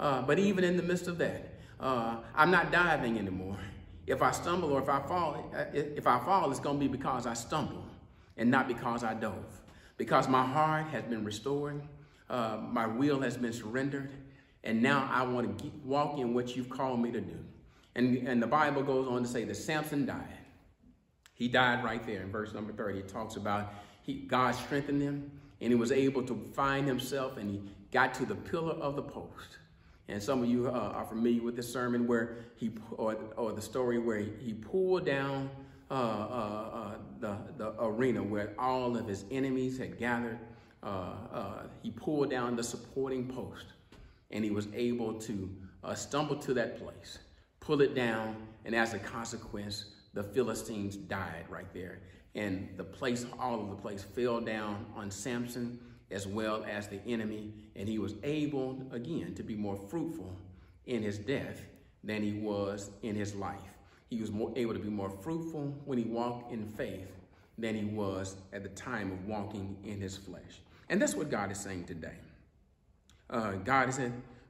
Uh, 0.00 0.22
but 0.22 0.38
even 0.38 0.64
in 0.64 0.78
the 0.78 0.82
midst 0.82 1.08
of 1.08 1.18
that, 1.18 1.52
uh, 1.78 2.16
I'm 2.34 2.50
not 2.50 2.72
diving 2.72 3.18
anymore. 3.18 3.58
If 4.06 4.22
I 4.22 4.30
stumble 4.32 4.72
or 4.72 4.82
if 4.82 4.88
I 4.88 5.00
fall, 5.00 5.50
uh, 5.56 5.64
if 5.72 6.06
I 6.06 6.18
fall, 6.18 6.50
it's 6.50 6.60
going 6.60 6.78
to 6.78 6.80
be 6.80 6.88
because 6.88 7.26
I 7.26 7.34
stumbled 7.34 7.88
and 8.36 8.50
not 8.50 8.68
because 8.68 9.04
I 9.04 9.14
dove. 9.14 9.60
Because 9.96 10.28
my 10.28 10.44
heart 10.44 10.86
has 10.88 11.04
been 11.04 11.24
restored, 11.24 11.82
uh, 12.28 12.58
my 12.60 12.86
will 12.86 13.20
has 13.20 13.36
been 13.36 13.52
surrendered, 13.52 14.10
and 14.64 14.82
now 14.82 15.08
I 15.12 15.22
want 15.22 15.58
to 15.58 15.72
walk 15.84 16.18
in 16.18 16.34
what 16.34 16.56
you've 16.56 16.70
called 16.70 17.00
me 17.00 17.12
to 17.12 17.20
do. 17.20 17.38
And, 17.94 18.26
and 18.26 18.42
the 18.42 18.46
Bible 18.46 18.82
goes 18.82 19.06
on 19.06 19.22
to 19.22 19.28
say 19.28 19.44
that 19.44 19.54
Samson 19.54 20.06
died. 20.06 20.38
He 21.34 21.48
died 21.48 21.84
right 21.84 22.04
there 22.06 22.22
in 22.22 22.30
verse 22.30 22.54
number 22.54 22.72
30. 22.72 23.00
It 23.00 23.08
talks 23.08 23.36
about 23.36 23.74
he, 24.02 24.14
God 24.14 24.54
strengthened 24.54 25.02
him, 25.02 25.30
and 25.60 25.70
he 25.70 25.74
was 25.74 25.92
able 25.92 26.22
to 26.24 26.50
find 26.54 26.86
himself, 26.86 27.36
and 27.36 27.50
he 27.50 27.62
got 27.92 28.14
to 28.14 28.26
the 28.26 28.34
pillar 28.34 28.72
of 28.72 28.96
the 28.96 29.02
post. 29.02 29.58
And 30.08 30.22
some 30.22 30.42
of 30.42 30.48
you 30.48 30.68
uh, 30.68 30.72
are 30.72 31.04
familiar 31.04 31.42
with 31.42 31.56
the 31.56 31.62
sermon 31.62 32.06
where 32.06 32.38
he, 32.56 32.72
or, 32.92 33.16
or 33.36 33.52
the 33.52 33.62
story 33.62 33.98
where 33.98 34.18
he, 34.18 34.52
pulled 34.52 35.06
down 35.06 35.50
uh, 35.90 35.94
uh, 35.94 35.96
uh 35.96 36.94
the, 37.20 37.36
the 37.56 37.74
arena 37.78 38.22
where 38.22 38.52
all 38.58 38.96
of 38.96 39.06
his 39.06 39.24
enemies 39.30 39.78
had 39.78 39.98
gathered. 39.98 40.38
Uh, 40.82 40.86
uh, 41.32 41.62
he 41.82 41.90
pulled 41.90 42.30
down 42.30 42.56
the 42.56 42.62
supporting 42.62 43.28
post 43.28 43.66
and 44.32 44.44
he 44.44 44.50
was 44.50 44.66
able 44.74 45.14
to 45.14 45.48
stumble 45.94 46.36
to 46.36 46.54
that 46.54 46.82
place, 46.82 47.18
pull 47.60 47.80
it 47.80 47.94
down, 47.94 48.36
and 48.64 48.74
as 48.74 48.94
a 48.94 48.98
consequence, 48.98 49.86
the 50.14 50.22
Philistines 50.22 50.96
died 50.96 51.44
right 51.48 51.72
there. 51.72 52.00
And 52.34 52.68
the 52.76 52.84
place, 52.84 53.26
all 53.38 53.60
of 53.60 53.68
the 53.68 53.76
place 53.76 54.02
fell 54.02 54.40
down 54.40 54.86
on 54.96 55.10
Samson 55.10 55.78
as 56.12 56.26
well 56.26 56.64
as 56.68 56.88
the 56.88 57.00
enemy, 57.06 57.52
and 57.74 57.88
he 57.88 57.98
was 57.98 58.14
able, 58.22 58.86
again, 58.92 59.34
to 59.34 59.42
be 59.42 59.54
more 59.54 59.76
fruitful 59.76 60.36
in 60.86 61.02
his 61.02 61.18
death 61.18 61.62
than 62.04 62.22
he 62.22 62.32
was 62.32 62.90
in 63.02 63.14
his 63.14 63.34
life. 63.34 63.58
He 64.10 64.20
was 64.20 64.30
more 64.30 64.52
able 64.56 64.74
to 64.74 64.78
be 64.78 64.90
more 64.90 65.10
fruitful 65.10 65.74
when 65.84 65.98
he 65.98 66.04
walked 66.04 66.52
in 66.52 66.66
faith 66.76 67.08
than 67.58 67.74
he 67.74 67.84
was 67.84 68.36
at 68.52 68.62
the 68.62 68.68
time 68.70 69.12
of 69.12 69.26
walking 69.26 69.76
in 69.84 70.00
his 70.00 70.16
flesh. 70.16 70.60
And 70.88 71.00
that's 71.00 71.14
what 71.14 71.30
God 71.30 71.50
is 71.50 71.58
saying 71.58 71.84
today. 71.84 72.16
Uh, 73.30 73.52
God 73.52 73.88
is 73.88 73.98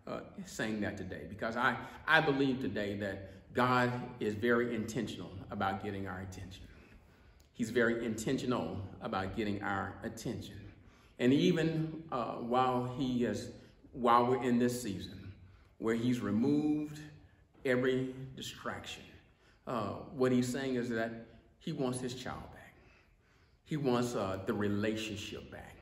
uh, 0.07 0.20
saying 0.46 0.81
that 0.81 0.96
today 0.96 1.27
because 1.29 1.57
I, 1.57 1.77
I 2.07 2.20
believe 2.20 2.61
today 2.61 2.96
that 2.96 3.31
God 3.55 3.92
is 4.18 4.35
very 4.35 4.75
intentional 4.75 5.31
about 5.50 5.85
getting 5.85 6.08
our 6.08 6.21
attention. 6.21 6.63
He's 7.52 7.71
very 7.71 8.04
intentional 8.04 8.81
about 9.02 9.37
getting 9.37 9.63
our 9.63 9.94
attention. 10.02 10.62
And 11.23 11.33
even 11.33 12.02
uh, 12.10 12.33
while 12.33 12.92
he 12.98 13.25
is, 13.25 13.50
while 13.92 14.27
we're 14.27 14.42
in 14.42 14.58
this 14.58 14.83
season, 14.83 15.33
where 15.79 15.94
he's 15.94 16.18
removed 16.18 16.98
every 17.64 18.12
distraction, 18.35 19.04
uh, 19.68 19.90
what 20.16 20.33
he's 20.33 20.48
saying 20.48 20.75
is 20.75 20.88
that 20.88 21.12
he 21.60 21.70
wants 21.70 22.00
his 22.00 22.14
child 22.14 22.42
back. 22.52 22.75
He 23.64 23.77
wants 23.77 24.16
uh, 24.16 24.40
the 24.46 24.52
relationship 24.52 25.48
back. 25.52 25.77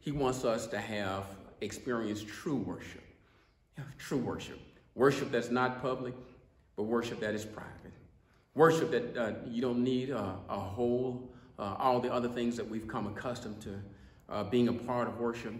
He 0.00 0.12
wants 0.12 0.46
us 0.46 0.66
to 0.68 0.78
have 0.78 1.24
experienced 1.60 2.26
true 2.26 2.56
worship. 2.56 3.04
True 3.98 4.16
worship. 4.16 4.58
Worship 4.94 5.30
that's 5.30 5.50
not 5.50 5.82
public, 5.82 6.14
but 6.74 6.84
worship 6.84 7.20
that 7.20 7.34
is 7.34 7.44
private. 7.44 7.92
Worship 8.54 8.90
that 8.92 9.14
uh, 9.14 9.32
you 9.46 9.60
don't 9.60 9.84
need 9.84 10.08
a, 10.08 10.38
a 10.48 10.58
whole, 10.58 11.30
uh, 11.58 11.74
all 11.78 12.00
the 12.00 12.10
other 12.10 12.30
things 12.30 12.56
that 12.56 12.66
we've 12.66 12.88
come 12.88 13.06
accustomed 13.08 13.60
to 13.60 13.78
uh, 14.28 14.44
being 14.44 14.68
a 14.68 14.72
part 14.72 15.08
of 15.08 15.18
worship. 15.18 15.54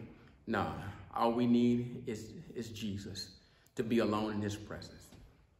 Nah, 0.46 0.72
all 1.14 1.32
we 1.32 1.46
need 1.46 2.02
is, 2.06 2.32
is 2.54 2.68
Jesus 2.68 3.30
to 3.74 3.82
be 3.82 3.98
alone 3.98 4.32
in 4.32 4.40
his 4.40 4.56
presence. 4.56 5.02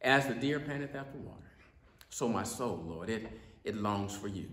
As 0.01 0.27
the 0.27 0.33
deer 0.33 0.59
panteth 0.59 0.95
after 0.95 1.17
water, 1.17 1.41
so 2.09 2.27
my 2.27 2.43
soul, 2.43 2.83
Lord, 2.85 3.09
it, 3.09 3.27
it 3.63 3.75
longs 3.75 4.15
for 4.15 4.27
you. 4.27 4.47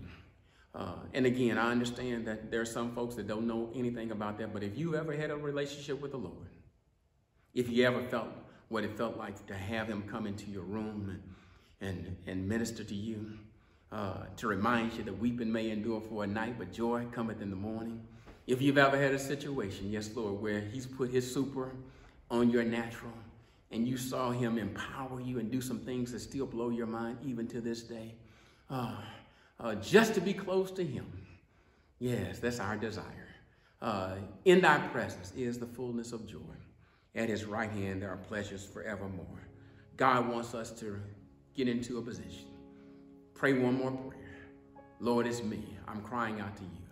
Uh, 0.73 0.95
and 1.13 1.25
again, 1.25 1.57
I 1.57 1.71
understand 1.71 2.27
that 2.27 2.51
there 2.51 2.59
are 2.59 2.65
some 2.65 2.93
folks 2.93 3.15
that 3.15 3.27
don't 3.27 3.47
know 3.47 3.71
anything 3.73 4.11
about 4.11 4.37
that, 4.39 4.51
but 4.53 4.61
if 4.61 4.77
you 4.77 4.95
ever 4.95 5.13
had 5.13 5.31
a 5.31 5.37
relationship 5.37 6.01
with 6.01 6.11
the 6.11 6.17
Lord, 6.17 6.49
if 7.53 7.69
you 7.69 7.85
ever 7.85 8.01
felt 8.03 8.27
what 8.67 8.83
it 8.83 8.97
felt 8.97 9.15
like 9.15 9.45
to 9.47 9.53
have 9.53 9.87
him 9.87 10.03
come 10.03 10.27
into 10.27 10.51
your 10.51 10.63
room 10.63 11.21
and, 11.79 11.89
and, 11.89 12.17
and 12.27 12.47
minister 12.47 12.83
to 12.83 12.95
you, 12.95 13.37
uh, 13.91 14.25
to 14.35 14.47
remind 14.47 14.93
you 14.93 15.03
that 15.03 15.17
weeping 15.17 15.49
may 15.49 15.69
endure 15.69 16.01
for 16.01 16.25
a 16.25 16.27
night, 16.27 16.55
but 16.57 16.73
joy 16.73 17.05
cometh 17.11 17.41
in 17.41 17.49
the 17.49 17.55
morning. 17.55 18.05
If 18.47 18.61
you've 18.61 18.77
ever 18.77 18.97
had 18.97 19.13
a 19.13 19.19
situation, 19.19 19.91
yes, 19.91 20.09
Lord, 20.15 20.41
where 20.41 20.59
he's 20.61 20.85
put 20.85 21.09
his 21.09 21.31
super 21.31 21.71
on 22.29 22.49
your 22.49 22.63
natural 22.63 23.13
and 23.71 23.87
you 23.87 23.97
saw 23.97 24.31
him 24.31 24.57
empower 24.57 25.19
you 25.19 25.39
and 25.39 25.51
do 25.51 25.61
some 25.61 25.79
things 25.79 26.11
that 26.11 26.19
still 26.19 26.45
blow 26.45 26.69
your 26.69 26.85
mind 26.85 27.17
even 27.23 27.47
to 27.47 27.59
this 27.59 27.81
day, 27.81 28.13
uh, 28.69 28.95
uh, 29.59 29.75
just 29.75 30.13
to 30.13 30.21
be 30.21 30.33
close 30.33 30.71
to 30.71 30.83
him. 30.83 31.05
Yes, 31.99 32.39
that's 32.39 32.59
our 32.59 32.77
desire. 32.77 33.29
Uh, 33.81 34.15
in 34.45 34.61
thy 34.61 34.77
presence 34.89 35.33
is 35.35 35.57
the 35.57 35.65
fullness 35.65 36.11
of 36.11 36.27
joy. 36.27 36.39
At 37.15 37.29
his 37.29 37.45
right 37.45 37.71
hand, 37.71 38.01
there 38.01 38.09
are 38.09 38.17
pleasures 38.17 38.63
forevermore. 38.63 39.47
God 39.97 40.27
wants 40.27 40.53
us 40.53 40.71
to 40.79 40.99
get 41.55 41.67
into 41.67 41.97
a 41.97 42.01
position. 42.01 42.45
Pray 43.33 43.53
one 43.53 43.77
more 43.77 43.91
prayer. 43.91 44.21
Lord, 44.99 45.25
it's 45.25 45.41
me. 45.41 45.77
I'm 45.87 46.01
crying 46.01 46.41
out 46.41 46.55
to 46.57 46.63
you. 46.63 46.84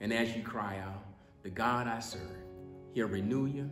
And 0.00 0.12
as 0.12 0.34
you 0.34 0.42
cry 0.42 0.78
out, 0.78 1.04
the 1.42 1.50
God 1.50 1.86
I 1.86 2.00
serve, 2.00 2.20
he'll 2.94 3.08
renew 3.08 3.46
you. 3.46 3.70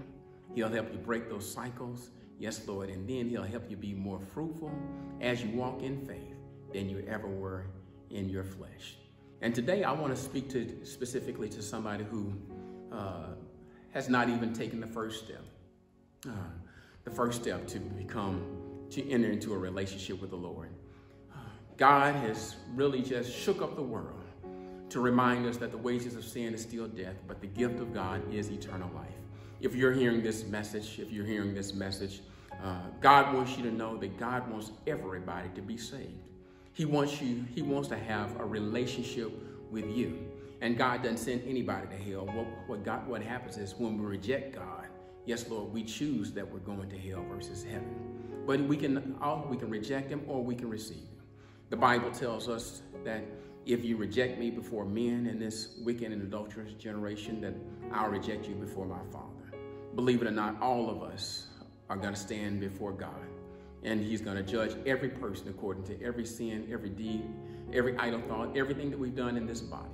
He'll 0.55 0.68
help 0.68 0.93
you 0.93 0.99
break 0.99 1.29
those 1.29 1.51
cycles. 1.51 2.11
Yes, 2.39 2.66
Lord. 2.66 2.91
And 2.91 3.09
then 3.09 3.29
he'll 3.29 3.43
help 3.43 3.70
you 3.70 3.76
be 3.76 3.95
more 3.95 4.20
fruitful 4.20 4.70
as 5.20 5.43
you 5.43 5.51
walk 5.51 5.83
in 5.83 6.07
faith 6.07 6.37
than 6.72 6.89
you 6.89 7.05
ever 7.09 7.26
were 7.26 7.66
in 8.11 8.29
your 8.29 8.45
flesh. 8.45 8.97
And 9.41 9.55
today 9.55 9.85
I 9.85 9.93
want 9.93 10.14
to 10.14 10.20
speak 10.20 10.49
to 10.51 10.85
specifically 10.85 11.49
to 11.51 11.62
somebody 11.62 12.05
who 12.05 12.33
uh, 12.93 13.35
has 13.93 14.09
not 14.09 14.29
even 14.29 14.53
taken 14.53 14.81
the 14.81 14.87
first 14.87 15.24
step. 15.24 15.45
Uh, 16.26 16.33
the 17.05 17.11
first 17.11 17.41
step 17.41 17.66
to 17.68 17.79
become, 17.79 18.45
to 18.91 19.09
enter 19.11 19.31
into 19.31 19.55
a 19.55 19.59
relationship 19.59 20.20
with 20.20 20.31
the 20.31 20.37
Lord. 20.37 20.70
Uh, 21.33 21.39
God 21.76 22.14
has 22.16 22.57
really 22.74 23.03
just 23.03 23.33
shook 23.33 23.62
up 23.62 23.76
the 23.76 23.83
world 23.83 24.17
to 24.91 25.01
remind 25.01 25.47
us 25.47 25.57
that 25.59 25.70
the 25.70 25.78
wages 25.78 26.16
of 26.16 26.24
sin 26.24 26.55
is 26.55 26.62
still 26.62 26.89
death, 26.89 27.16
but 27.26 27.41
the 27.41 27.47
gift 27.47 27.80
of 27.80 27.93
God 27.93 28.22
is 28.32 28.51
eternal 28.51 28.91
life. 28.95 29.09
If 29.61 29.74
you're 29.74 29.93
hearing 29.93 30.22
this 30.22 30.45
message, 30.47 30.99
if 30.99 31.11
you're 31.11 31.26
hearing 31.26 31.55
this 31.55 31.74
message, 31.74 32.20
uh, 32.62 32.76
God 33.01 33.34
wants 33.34 33.57
you 33.57 33.62
to 33.64 33.70
know 33.70 33.97
that 33.99 34.18
God 34.18 34.51
wants 34.51 34.72
everybody 34.86 35.49
to 35.55 35.62
be 35.62 35.76
saved. 35.76 36.22
He 36.72 36.84
wants 36.84 37.20
you, 37.20 37.45
he 37.55 37.62
wants 37.62 37.89
to 37.89 37.99
have 37.99 38.39
a 38.41 38.45
relationship 38.45 39.32
with 39.70 39.91
you. 39.91 40.18
And 40.61 40.76
God 40.76 41.03
doesn't 41.03 41.18
send 41.18 41.43
anybody 41.47 41.86
to 41.89 41.97
hell. 41.97 42.26
What, 42.26 42.47
what, 42.66 42.84
God, 42.84 43.07
what 43.07 43.22
happens 43.22 43.59
is 43.59 43.74
when 43.78 43.99
we 43.99 44.05
reject 44.05 44.57
God, 44.57 44.89
yes, 45.24 45.49
Lord, 45.49 45.72
we 45.72 45.84
choose 45.84 46.32
that 46.32 46.49
we're 46.49 46.59
going 46.61 46.89
to 46.89 46.99
hell 46.99 47.24
versus 47.28 47.62
heaven. 47.62 47.95
But 48.47 48.61
we 48.61 48.76
can, 48.76 49.16
all, 49.20 49.47
we 49.49 49.57
can 49.57 49.70
reject 49.70 50.11
him 50.11 50.22
or 50.26 50.43
we 50.43 50.55
can 50.55 50.68
receive 50.68 50.99
him. 50.99 51.22
The 51.70 51.76
Bible 51.76 52.11
tells 52.11 52.49
us 52.49 52.82
that 53.05 53.22
if 53.68 53.84
you 53.84 53.98
reject 53.98 54.38
me 54.38 54.50
before 54.50 54.86
men 54.86 55.26
in 55.26 55.38
this 55.38 55.76
wicked 55.84 56.10
and 56.10 56.22
adulterous 56.22 56.72
generation, 56.72 57.38
that 57.42 57.52
I'll 57.92 58.08
reject 58.08 58.48
you 58.48 58.54
before 58.54 58.86
my 58.86 58.98
Father. 59.12 59.58
Believe 59.94 60.22
it 60.22 60.26
or 60.26 60.32
not, 60.32 60.60
all 60.62 60.88
of 60.88 61.02
us 61.02 61.48
are 61.90 61.96
going 61.96 62.14
to 62.14 62.18
stand 62.18 62.60
before 62.60 62.92
God. 62.92 63.20
And 63.82 64.02
he's 64.02 64.22
going 64.22 64.38
to 64.38 64.42
judge 64.42 64.74
every 64.86 65.10
person 65.10 65.48
according 65.48 65.84
to 65.84 66.02
every 66.02 66.24
sin, 66.24 66.66
every 66.72 66.88
deed, 66.88 67.28
every 67.72 67.96
idle 67.98 68.22
thought, 68.22 68.56
everything 68.56 68.90
that 68.90 68.98
we've 68.98 69.14
done 69.14 69.36
in 69.36 69.46
this 69.46 69.60
body. 69.60 69.84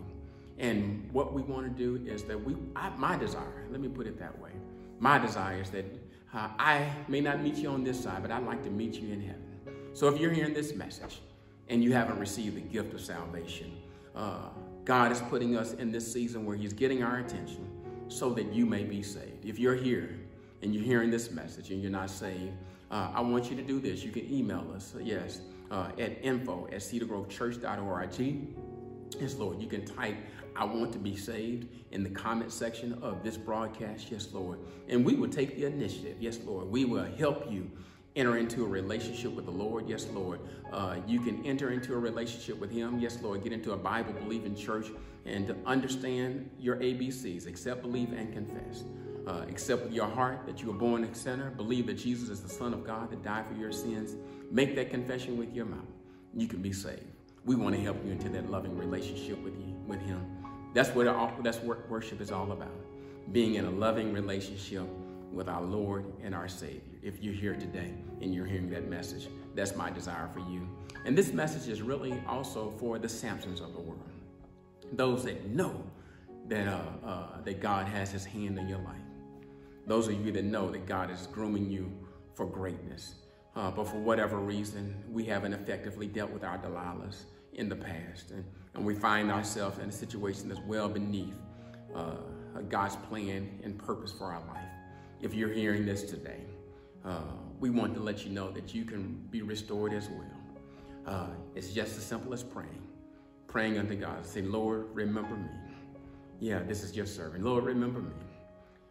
And 0.57 1.11
what 1.13 1.35
we 1.35 1.43
want 1.43 1.67
to 1.67 1.71
do 1.71 2.09
is 2.09 2.23
that 2.25 2.43
we, 2.43 2.55
I, 2.77 2.91
my 2.91 3.17
desire, 3.17 3.67
let 3.71 3.81
me 3.81 3.89
put 3.89 4.07
it 4.07 4.21
that 4.21 4.39
way. 4.41 4.53
My 5.01 5.19
desire 5.19 5.61
is 5.61 5.71
that 5.71 5.85
uh, 6.33 6.49
I 6.61 6.89
may 7.09 7.21
not 7.21 7.43
meet 7.43 7.57
you 7.57 7.71
on 7.71 7.83
this 7.83 8.01
side, 8.01 8.23
but 8.23 8.31
I'd 8.31 8.47
like 8.47 8.63
to 8.63 8.71
meet 8.71 8.95
you 8.95 9.13
in 9.13 9.21
heaven. 9.21 9.43
So 9.95 10.09
if 10.09 10.21
you're 10.21 10.33
hearing 10.33 10.55
this 10.55 10.75
message, 10.77 11.21
and 11.69 11.83
you 11.83 11.93
haven't 11.93 12.19
received 12.19 12.57
the 12.57 12.61
gift 12.61 12.93
of 12.95 13.01
salvation. 13.01 13.77
Uh, 14.15 14.49
God 14.85 15.11
is 15.13 15.21
putting 15.23 15.57
us 15.57 15.73
in 15.75 15.91
this 15.91 16.11
season 16.11 16.45
where 16.45 16.57
He's 16.57 16.73
getting 16.73 17.03
our 17.03 17.19
attention 17.19 17.67
so 18.09 18.31
that 18.35 18.53
you 18.53 18.67
may 18.67 18.85
be 18.85 19.03
saved. 19.03 19.45
If 19.45 19.59
you're 19.59 19.75
here 19.75 20.19
and 20.63 20.75
you're 20.75 20.85
hearing 20.85 21.11
this 21.11 21.31
message 21.31 21.71
and 21.71 21.83
you're 21.83 21.91
not 21.91 22.11
saved, 22.11 22.53
uh, 22.91 23.11
I 23.15 23.21
want 23.21 23.51
you 23.51 23.57
to 23.57 23.63
do 23.63 23.81
this. 23.81 24.05
You 24.05 24.13
can 24.13 24.31
email 24.33 24.67
us, 24.75 24.95
yes, 25.01 25.41
uh, 25.71 25.91
at 25.99 26.23
info 26.23 26.67
at 26.71 26.81
cedargrovechurch.org. 26.81 28.47
Yes, 29.21 29.35
Lord, 29.37 29.61
you 29.61 29.69
can 29.69 29.85
type, 29.85 30.17
I 30.57 30.65
want 30.65 30.93
to 30.93 30.99
be 30.99 31.17
saved 31.17 31.69
in 31.93 32.03
the 32.03 32.11
comment 32.11 32.53
section 32.53 32.95
of 33.03 33.23
this 33.23 33.37
broadcast. 33.37 34.11
Yes, 34.11 34.29
Lord. 34.33 34.59
And 34.89 35.05
we 35.05 35.15
will 35.15 35.29
take 35.29 35.57
the 35.57 35.65
initiative. 35.67 36.17
Yes, 36.21 36.39
Lord. 36.45 36.69
We 36.69 36.85
will 36.85 37.05
help 37.17 37.51
you 37.51 37.71
enter 38.17 38.37
into 38.37 38.65
a 38.65 38.69
relationship 38.69 39.33
with 39.33 39.45
the 39.45 39.51
Lord. 39.51 39.89
Yes, 39.89 40.07
Lord. 40.13 40.41
Uh, 40.73 40.97
you 41.07 41.21
can 41.21 41.45
enter 41.45 41.71
into 41.71 41.95
a 41.95 41.99
relationship 41.99 42.59
with 42.59 42.71
Him. 42.71 42.99
Yes, 42.99 43.19
Lord. 43.23 43.43
Get 43.43 43.53
into 43.53 43.73
a 43.73 43.77
Bible 43.77 44.13
believing 44.13 44.55
church 44.55 44.87
and 45.25 45.47
to 45.47 45.57
understand 45.67 46.51
your 46.59 46.77
ABCs 46.77 47.47
accept, 47.47 47.83
believe, 47.83 48.13
and 48.13 48.33
confess. 48.33 48.85
Uh, 49.27 49.45
accept 49.49 49.85
with 49.85 49.93
your 49.93 50.07
heart 50.07 50.45
that 50.47 50.61
you 50.61 50.69
were 50.69 50.79
born 50.79 51.03
a 51.03 51.15
sinner. 51.15 51.51
Believe 51.51 51.87
that 51.87 51.95
Jesus 51.95 52.29
is 52.29 52.43
the 52.43 52.49
Son 52.49 52.75
of 52.75 52.87
God 52.87 53.11
that 53.11 53.23
died 53.23 53.47
for 53.47 53.55
your 53.55 53.73
sins. 53.73 54.17
Make 54.51 54.77
that 54.77 54.91
confession 54.91 55.39
with 55.39 55.53
your 55.55 55.65
mouth. 55.65 55.79
You 56.35 56.47
can 56.47 56.61
be 56.61 56.73
saved. 56.73 57.03
We 57.45 57.57
want 57.57 57.75
to 57.75 57.81
help 57.81 58.05
you 58.05 58.13
into 58.13 58.29
that 58.31 58.51
loving 58.51 58.77
relationship 58.77 59.43
with 59.43 59.55
you, 59.55 59.75
with 59.87 60.01
Him. 60.01 60.25
That's 60.75 60.91
what 60.91 61.07
all, 61.07 61.33
that's 61.43 61.59
what 61.59 61.89
worship 61.89 62.21
is 62.21 62.31
all 62.31 62.53
about. 62.53 62.75
Being 63.33 63.55
in 63.55 63.65
a 63.65 63.71
loving 63.71 64.13
relationship 64.13 64.85
with 65.33 65.49
our 65.49 65.63
Lord 65.63 66.05
and 66.23 66.35
our 66.35 66.49
Savior. 66.49 66.94
If 67.05 67.23
you're 67.23 67.35
here 67.35 67.55
today 67.55 67.93
and 68.23 68.35
you're 68.35 68.47
hearing 68.47 68.71
that 68.71 68.89
message, 68.89 69.29
that's 69.55 69.77
my 69.77 69.91
desire 69.91 70.27
for 70.33 70.39
you. 70.39 70.67
And 71.05 71.17
this 71.17 71.35
message 71.35 71.69
is 71.69 71.83
really 71.83 72.19
also 72.27 72.71
for 72.79 72.99
the 72.99 73.09
Samsons 73.09 73.61
of 73.61 73.75
the 73.75 73.81
world, 73.81 74.09
those 74.91 75.23
that 75.25 75.45
know 75.51 75.85
that, 76.49 76.67
uh, 76.67 77.07
uh, 77.07 77.43
that 77.43 77.61
God 77.61 77.87
has 77.89 78.11
his 78.11 78.25
hand 78.25 78.59
in 78.59 78.69
your 78.69 78.79
life. 78.79 78.97
Those 79.87 80.09
of 80.09 80.15
you 80.25 80.33
that 80.33 80.45
know 80.45 80.71
that 80.71 80.87
God 80.87 81.11
is 81.11 81.27
grooming 81.27 81.71
you 81.71 81.93
for 82.35 82.47
greatness. 82.47 83.17
Uh, 83.55 83.71
but 83.71 83.87
for 83.87 83.99
whatever 83.99 84.39
reason, 84.39 84.95
we 85.13 85.25
haven't 85.25 85.53
effectively 85.53 86.07
dealt 86.07 86.31
with 86.31 86.43
our 86.43 86.57
Delilahs 86.57 87.25
in 87.53 87.69
the 87.69 87.77
past. 87.77 88.31
And, 88.31 88.45
and 88.73 88.83
we 88.83 88.95
find 88.95 89.31
ourselves 89.31 89.79
in 89.79 89.91
a 89.91 89.93
situation 89.93 90.49
that's 90.49 90.63
well 90.67 90.89
beneath 90.89 91.35
uh, 91.95 92.17
God's 92.71 92.97
plan 92.97 93.61
and 93.63 93.79
purpose 93.79 94.11
for 94.11 94.33
our 94.33 94.43
life 94.47 94.65
if 95.25 95.33
you're 95.33 95.53
hearing 95.53 95.87
this 95.87 96.03
today, 96.03 96.41
uh, 97.05 97.21
we 97.61 97.71
want 97.71 97.95
to 97.95 98.01
let 98.01 98.25
you 98.25 98.31
know 98.31 98.51
that 98.51 98.75
you 98.75 98.85
can 98.85 99.15
be 99.31 99.43
restored 99.43 99.93
as 99.93 100.09
well. 100.09 100.31
Uh, 101.07 101.29
it's 101.55 101.73
just 101.73 101.97
as 101.97 102.05
simple 102.05 102.33
as 102.33 102.43
praying. 102.43 102.83
Praying 103.47 103.79
unto 103.79 103.95
God. 103.95 104.27
Say, 104.27 104.43
Lord, 104.43 104.87
remember 104.93 105.37
me. 105.37 105.49
Yeah, 106.41 106.61
this 106.63 106.83
is 106.83 106.97
your 106.97 107.07
servant. 107.07 107.45
Lord, 107.45 107.65
remember 107.65 108.01
me. 108.01 108.15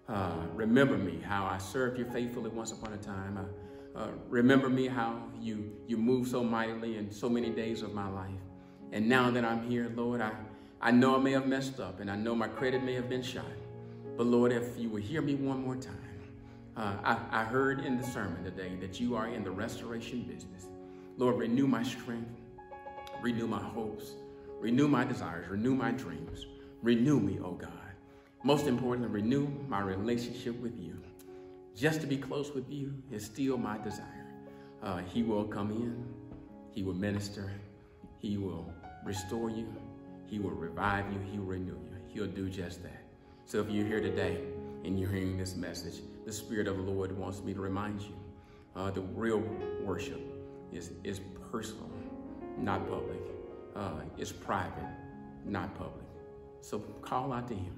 Uh, 0.07 0.45
remember 0.53 0.97
me, 0.97 1.20
how 1.22 1.45
I 1.45 1.57
served 1.57 1.97
you 1.97 2.05
faithfully 2.05 2.49
once 2.49 2.72
upon 2.72 2.93
a 2.93 2.97
time. 2.97 3.38
Uh, 3.38 3.99
uh, 3.99 4.07
remember 4.28 4.70
me, 4.70 4.88
how 4.88 5.22
you, 5.39 5.72
you 5.88 5.97
moved 5.97 6.30
so 6.32 6.43
mightily 6.43 6.97
in 6.97 7.11
so 7.11 7.30
many 7.30 7.49
days 7.49 7.82
of 7.82 7.93
my 7.93 8.09
life. 8.09 8.30
And 8.91 9.07
now 9.07 9.32
that 9.32 9.45
I'm 9.45 9.68
here, 9.70 9.91
Lord, 9.95 10.22
I, 10.22 10.32
I 10.82 10.91
know 10.91 11.16
I 11.16 11.20
may 11.20 11.32
have 11.32 11.47
messed 11.47 11.80
up 11.80 11.99
and 11.99 12.11
I 12.11 12.16
know 12.16 12.36
my 12.36 12.47
credit 12.47 12.84
may 12.84 12.93
have 12.93 13.09
been 13.09 13.24
shot. 13.24 13.45
But 14.18 14.28
Lord, 14.28 14.51
if 14.51 14.78
you 14.78 14.89
would 14.89 15.03
hear 15.03 15.22
me 15.22 15.36
one 15.36 15.64
more 15.64 15.76
time, 15.76 16.12
uh, 16.78 16.95
I, 17.03 17.41
I 17.41 17.43
heard 17.43 17.86
in 17.86 17.97
the 17.97 18.05
sermon 18.05 18.43
today 18.43 18.76
that 18.82 18.99
you 18.99 19.15
are 19.15 19.28
in 19.28 19.43
the 19.43 19.51
restoration 19.51 20.24
business. 20.24 20.65
Lord, 21.17 21.38
renew 21.38 21.67
my 21.67 21.84
strength, 21.84 22.39
renew 23.21 23.47
my 23.47 23.61
hopes, 23.61 24.13
Renew 24.63 24.88
my 24.88 25.03
desires, 25.03 25.49
renew 25.49 25.76
my 25.76 25.91
dreams. 25.91 26.45
Renew 26.82 27.19
me, 27.19 27.38
oh 27.43 27.51
God. 27.51 27.69
Most 28.43 28.65
importantly, 28.65 29.09
renew 29.09 29.45
my 29.67 29.82
relationship 29.82 30.57
with 30.61 30.80
you. 30.80 30.97
Just 31.76 31.99
to 31.99 32.07
be 32.07 32.15
close 32.15 32.53
with 32.53 32.69
you 32.69 32.93
is 33.11 33.26
still 33.26 33.57
my 33.57 33.78
desire. 33.78 34.26
Uh, 34.82 34.99
he 34.99 35.21
will 35.21 35.43
come 35.43 35.71
in, 35.71 36.05
He 36.71 36.82
will 36.82 36.93
minister, 36.93 37.51
He 38.19 38.38
will 38.38 38.74
restore 39.03 39.49
you, 39.49 39.67
He 40.28 40.39
will 40.39 40.51
revive 40.51 41.11
you, 41.11 41.19
He 41.30 41.39
will 41.39 41.47
renew 41.47 41.74
you. 41.74 41.97
He'll 42.07 42.28
do 42.28 42.49
just 42.49 42.84
that. 42.84 43.03
So 43.45 43.59
if 43.59 43.69
you're 43.69 43.86
here 43.86 43.99
today 43.99 44.38
and 44.86 44.97
you're 44.97 45.11
hearing 45.11 45.38
this 45.38 45.57
message, 45.57 45.95
the 46.26 46.34
Spirit 46.34 46.67
of 46.67 46.78
the 46.78 46.84
Lord 46.84 47.17
wants 47.17 47.41
me 47.41 47.53
to 47.53 47.59
remind 47.59 48.01
you 48.01 48.15
uh, 48.76 48.91
the 48.91 49.01
real 49.01 49.43
worship 49.82 50.21
is, 50.71 50.91
is 51.03 51.21
personal, 51.51 51.89
not 52.57 52.88
public. 52.89 53.19
Uh, 53.76 54.01
it's 54.17 54.32
private, 54.32 54.88
not 55.45 55.76
public. 55.76 56.05
So 56.61 56.80
call 57.01 57.34
out 57.34 57.47
to 57.49 57.55
Him. 57.55 57.74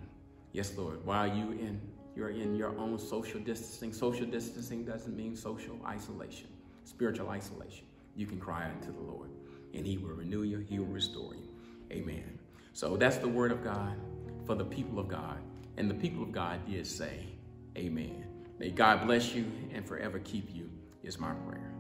Yes, 0.52 0.78
Lord. 0.78 1.06
While 1.06 1.28
you 1.28 1.52
in 1.52 1.82
you're 2.16 2.30
in 2.30 2.56
your 2.56 2.78
own 2.80 2.98
social 2.98 3.42
distancing. 3.42 3.92
Social 3.92 4.26
distancing 4.26 4.86
doesn't 4.86 5.16
mean 5.16 5.36
social 5.36 5.78
isolation, 5.86 6.48
spiritual 6.86 7.30
isolation. 7.30 7.86
You 8.16 8.26
can 8.26 8.40
cry 8.40 8.64
out 8.64 8.82
to 8.84 8.92
the 8.92 9.02
Lord, 9.02 9.30
and 9.74 9.86
He 9.86 9.98
will 9.98 10.12
renew 10.12 10.44
you. 10.44 10.60
He 10.60 10.80
will 10.80 10.86
restore 10.86 11.36
you. 11.36 11.50
Amen. 11.92 12.40
So 12.72 12.96
that's 12.96 13.18
the 13.18 13.28
word 13.28 13.52
of 13.52 13.64
God 13.64 13.98
for 14.46 14.56
the 14.56 14.64
people 14.64 14.98
of 14.98 15.10
God, 15.10 15.40
and 15.76 15.90
the 15.90 15.94
people 15.94 16.24
of 16.24 16.32
God 16.32 16.66
did 16.66 16.88
say, 16.88 17.26
Amen. 17.78 18.25
May 18.58 18.70
God 18.70 19.06
bless 19.06 19.34
you 19.34 19.46
and 19.74 19.86
forever 19.86 20.20
keep 20.20 20.54
you. 20.54 20.70
Is 21.04 21.20
my 21.20 21.34
prayer. 21.48 21.75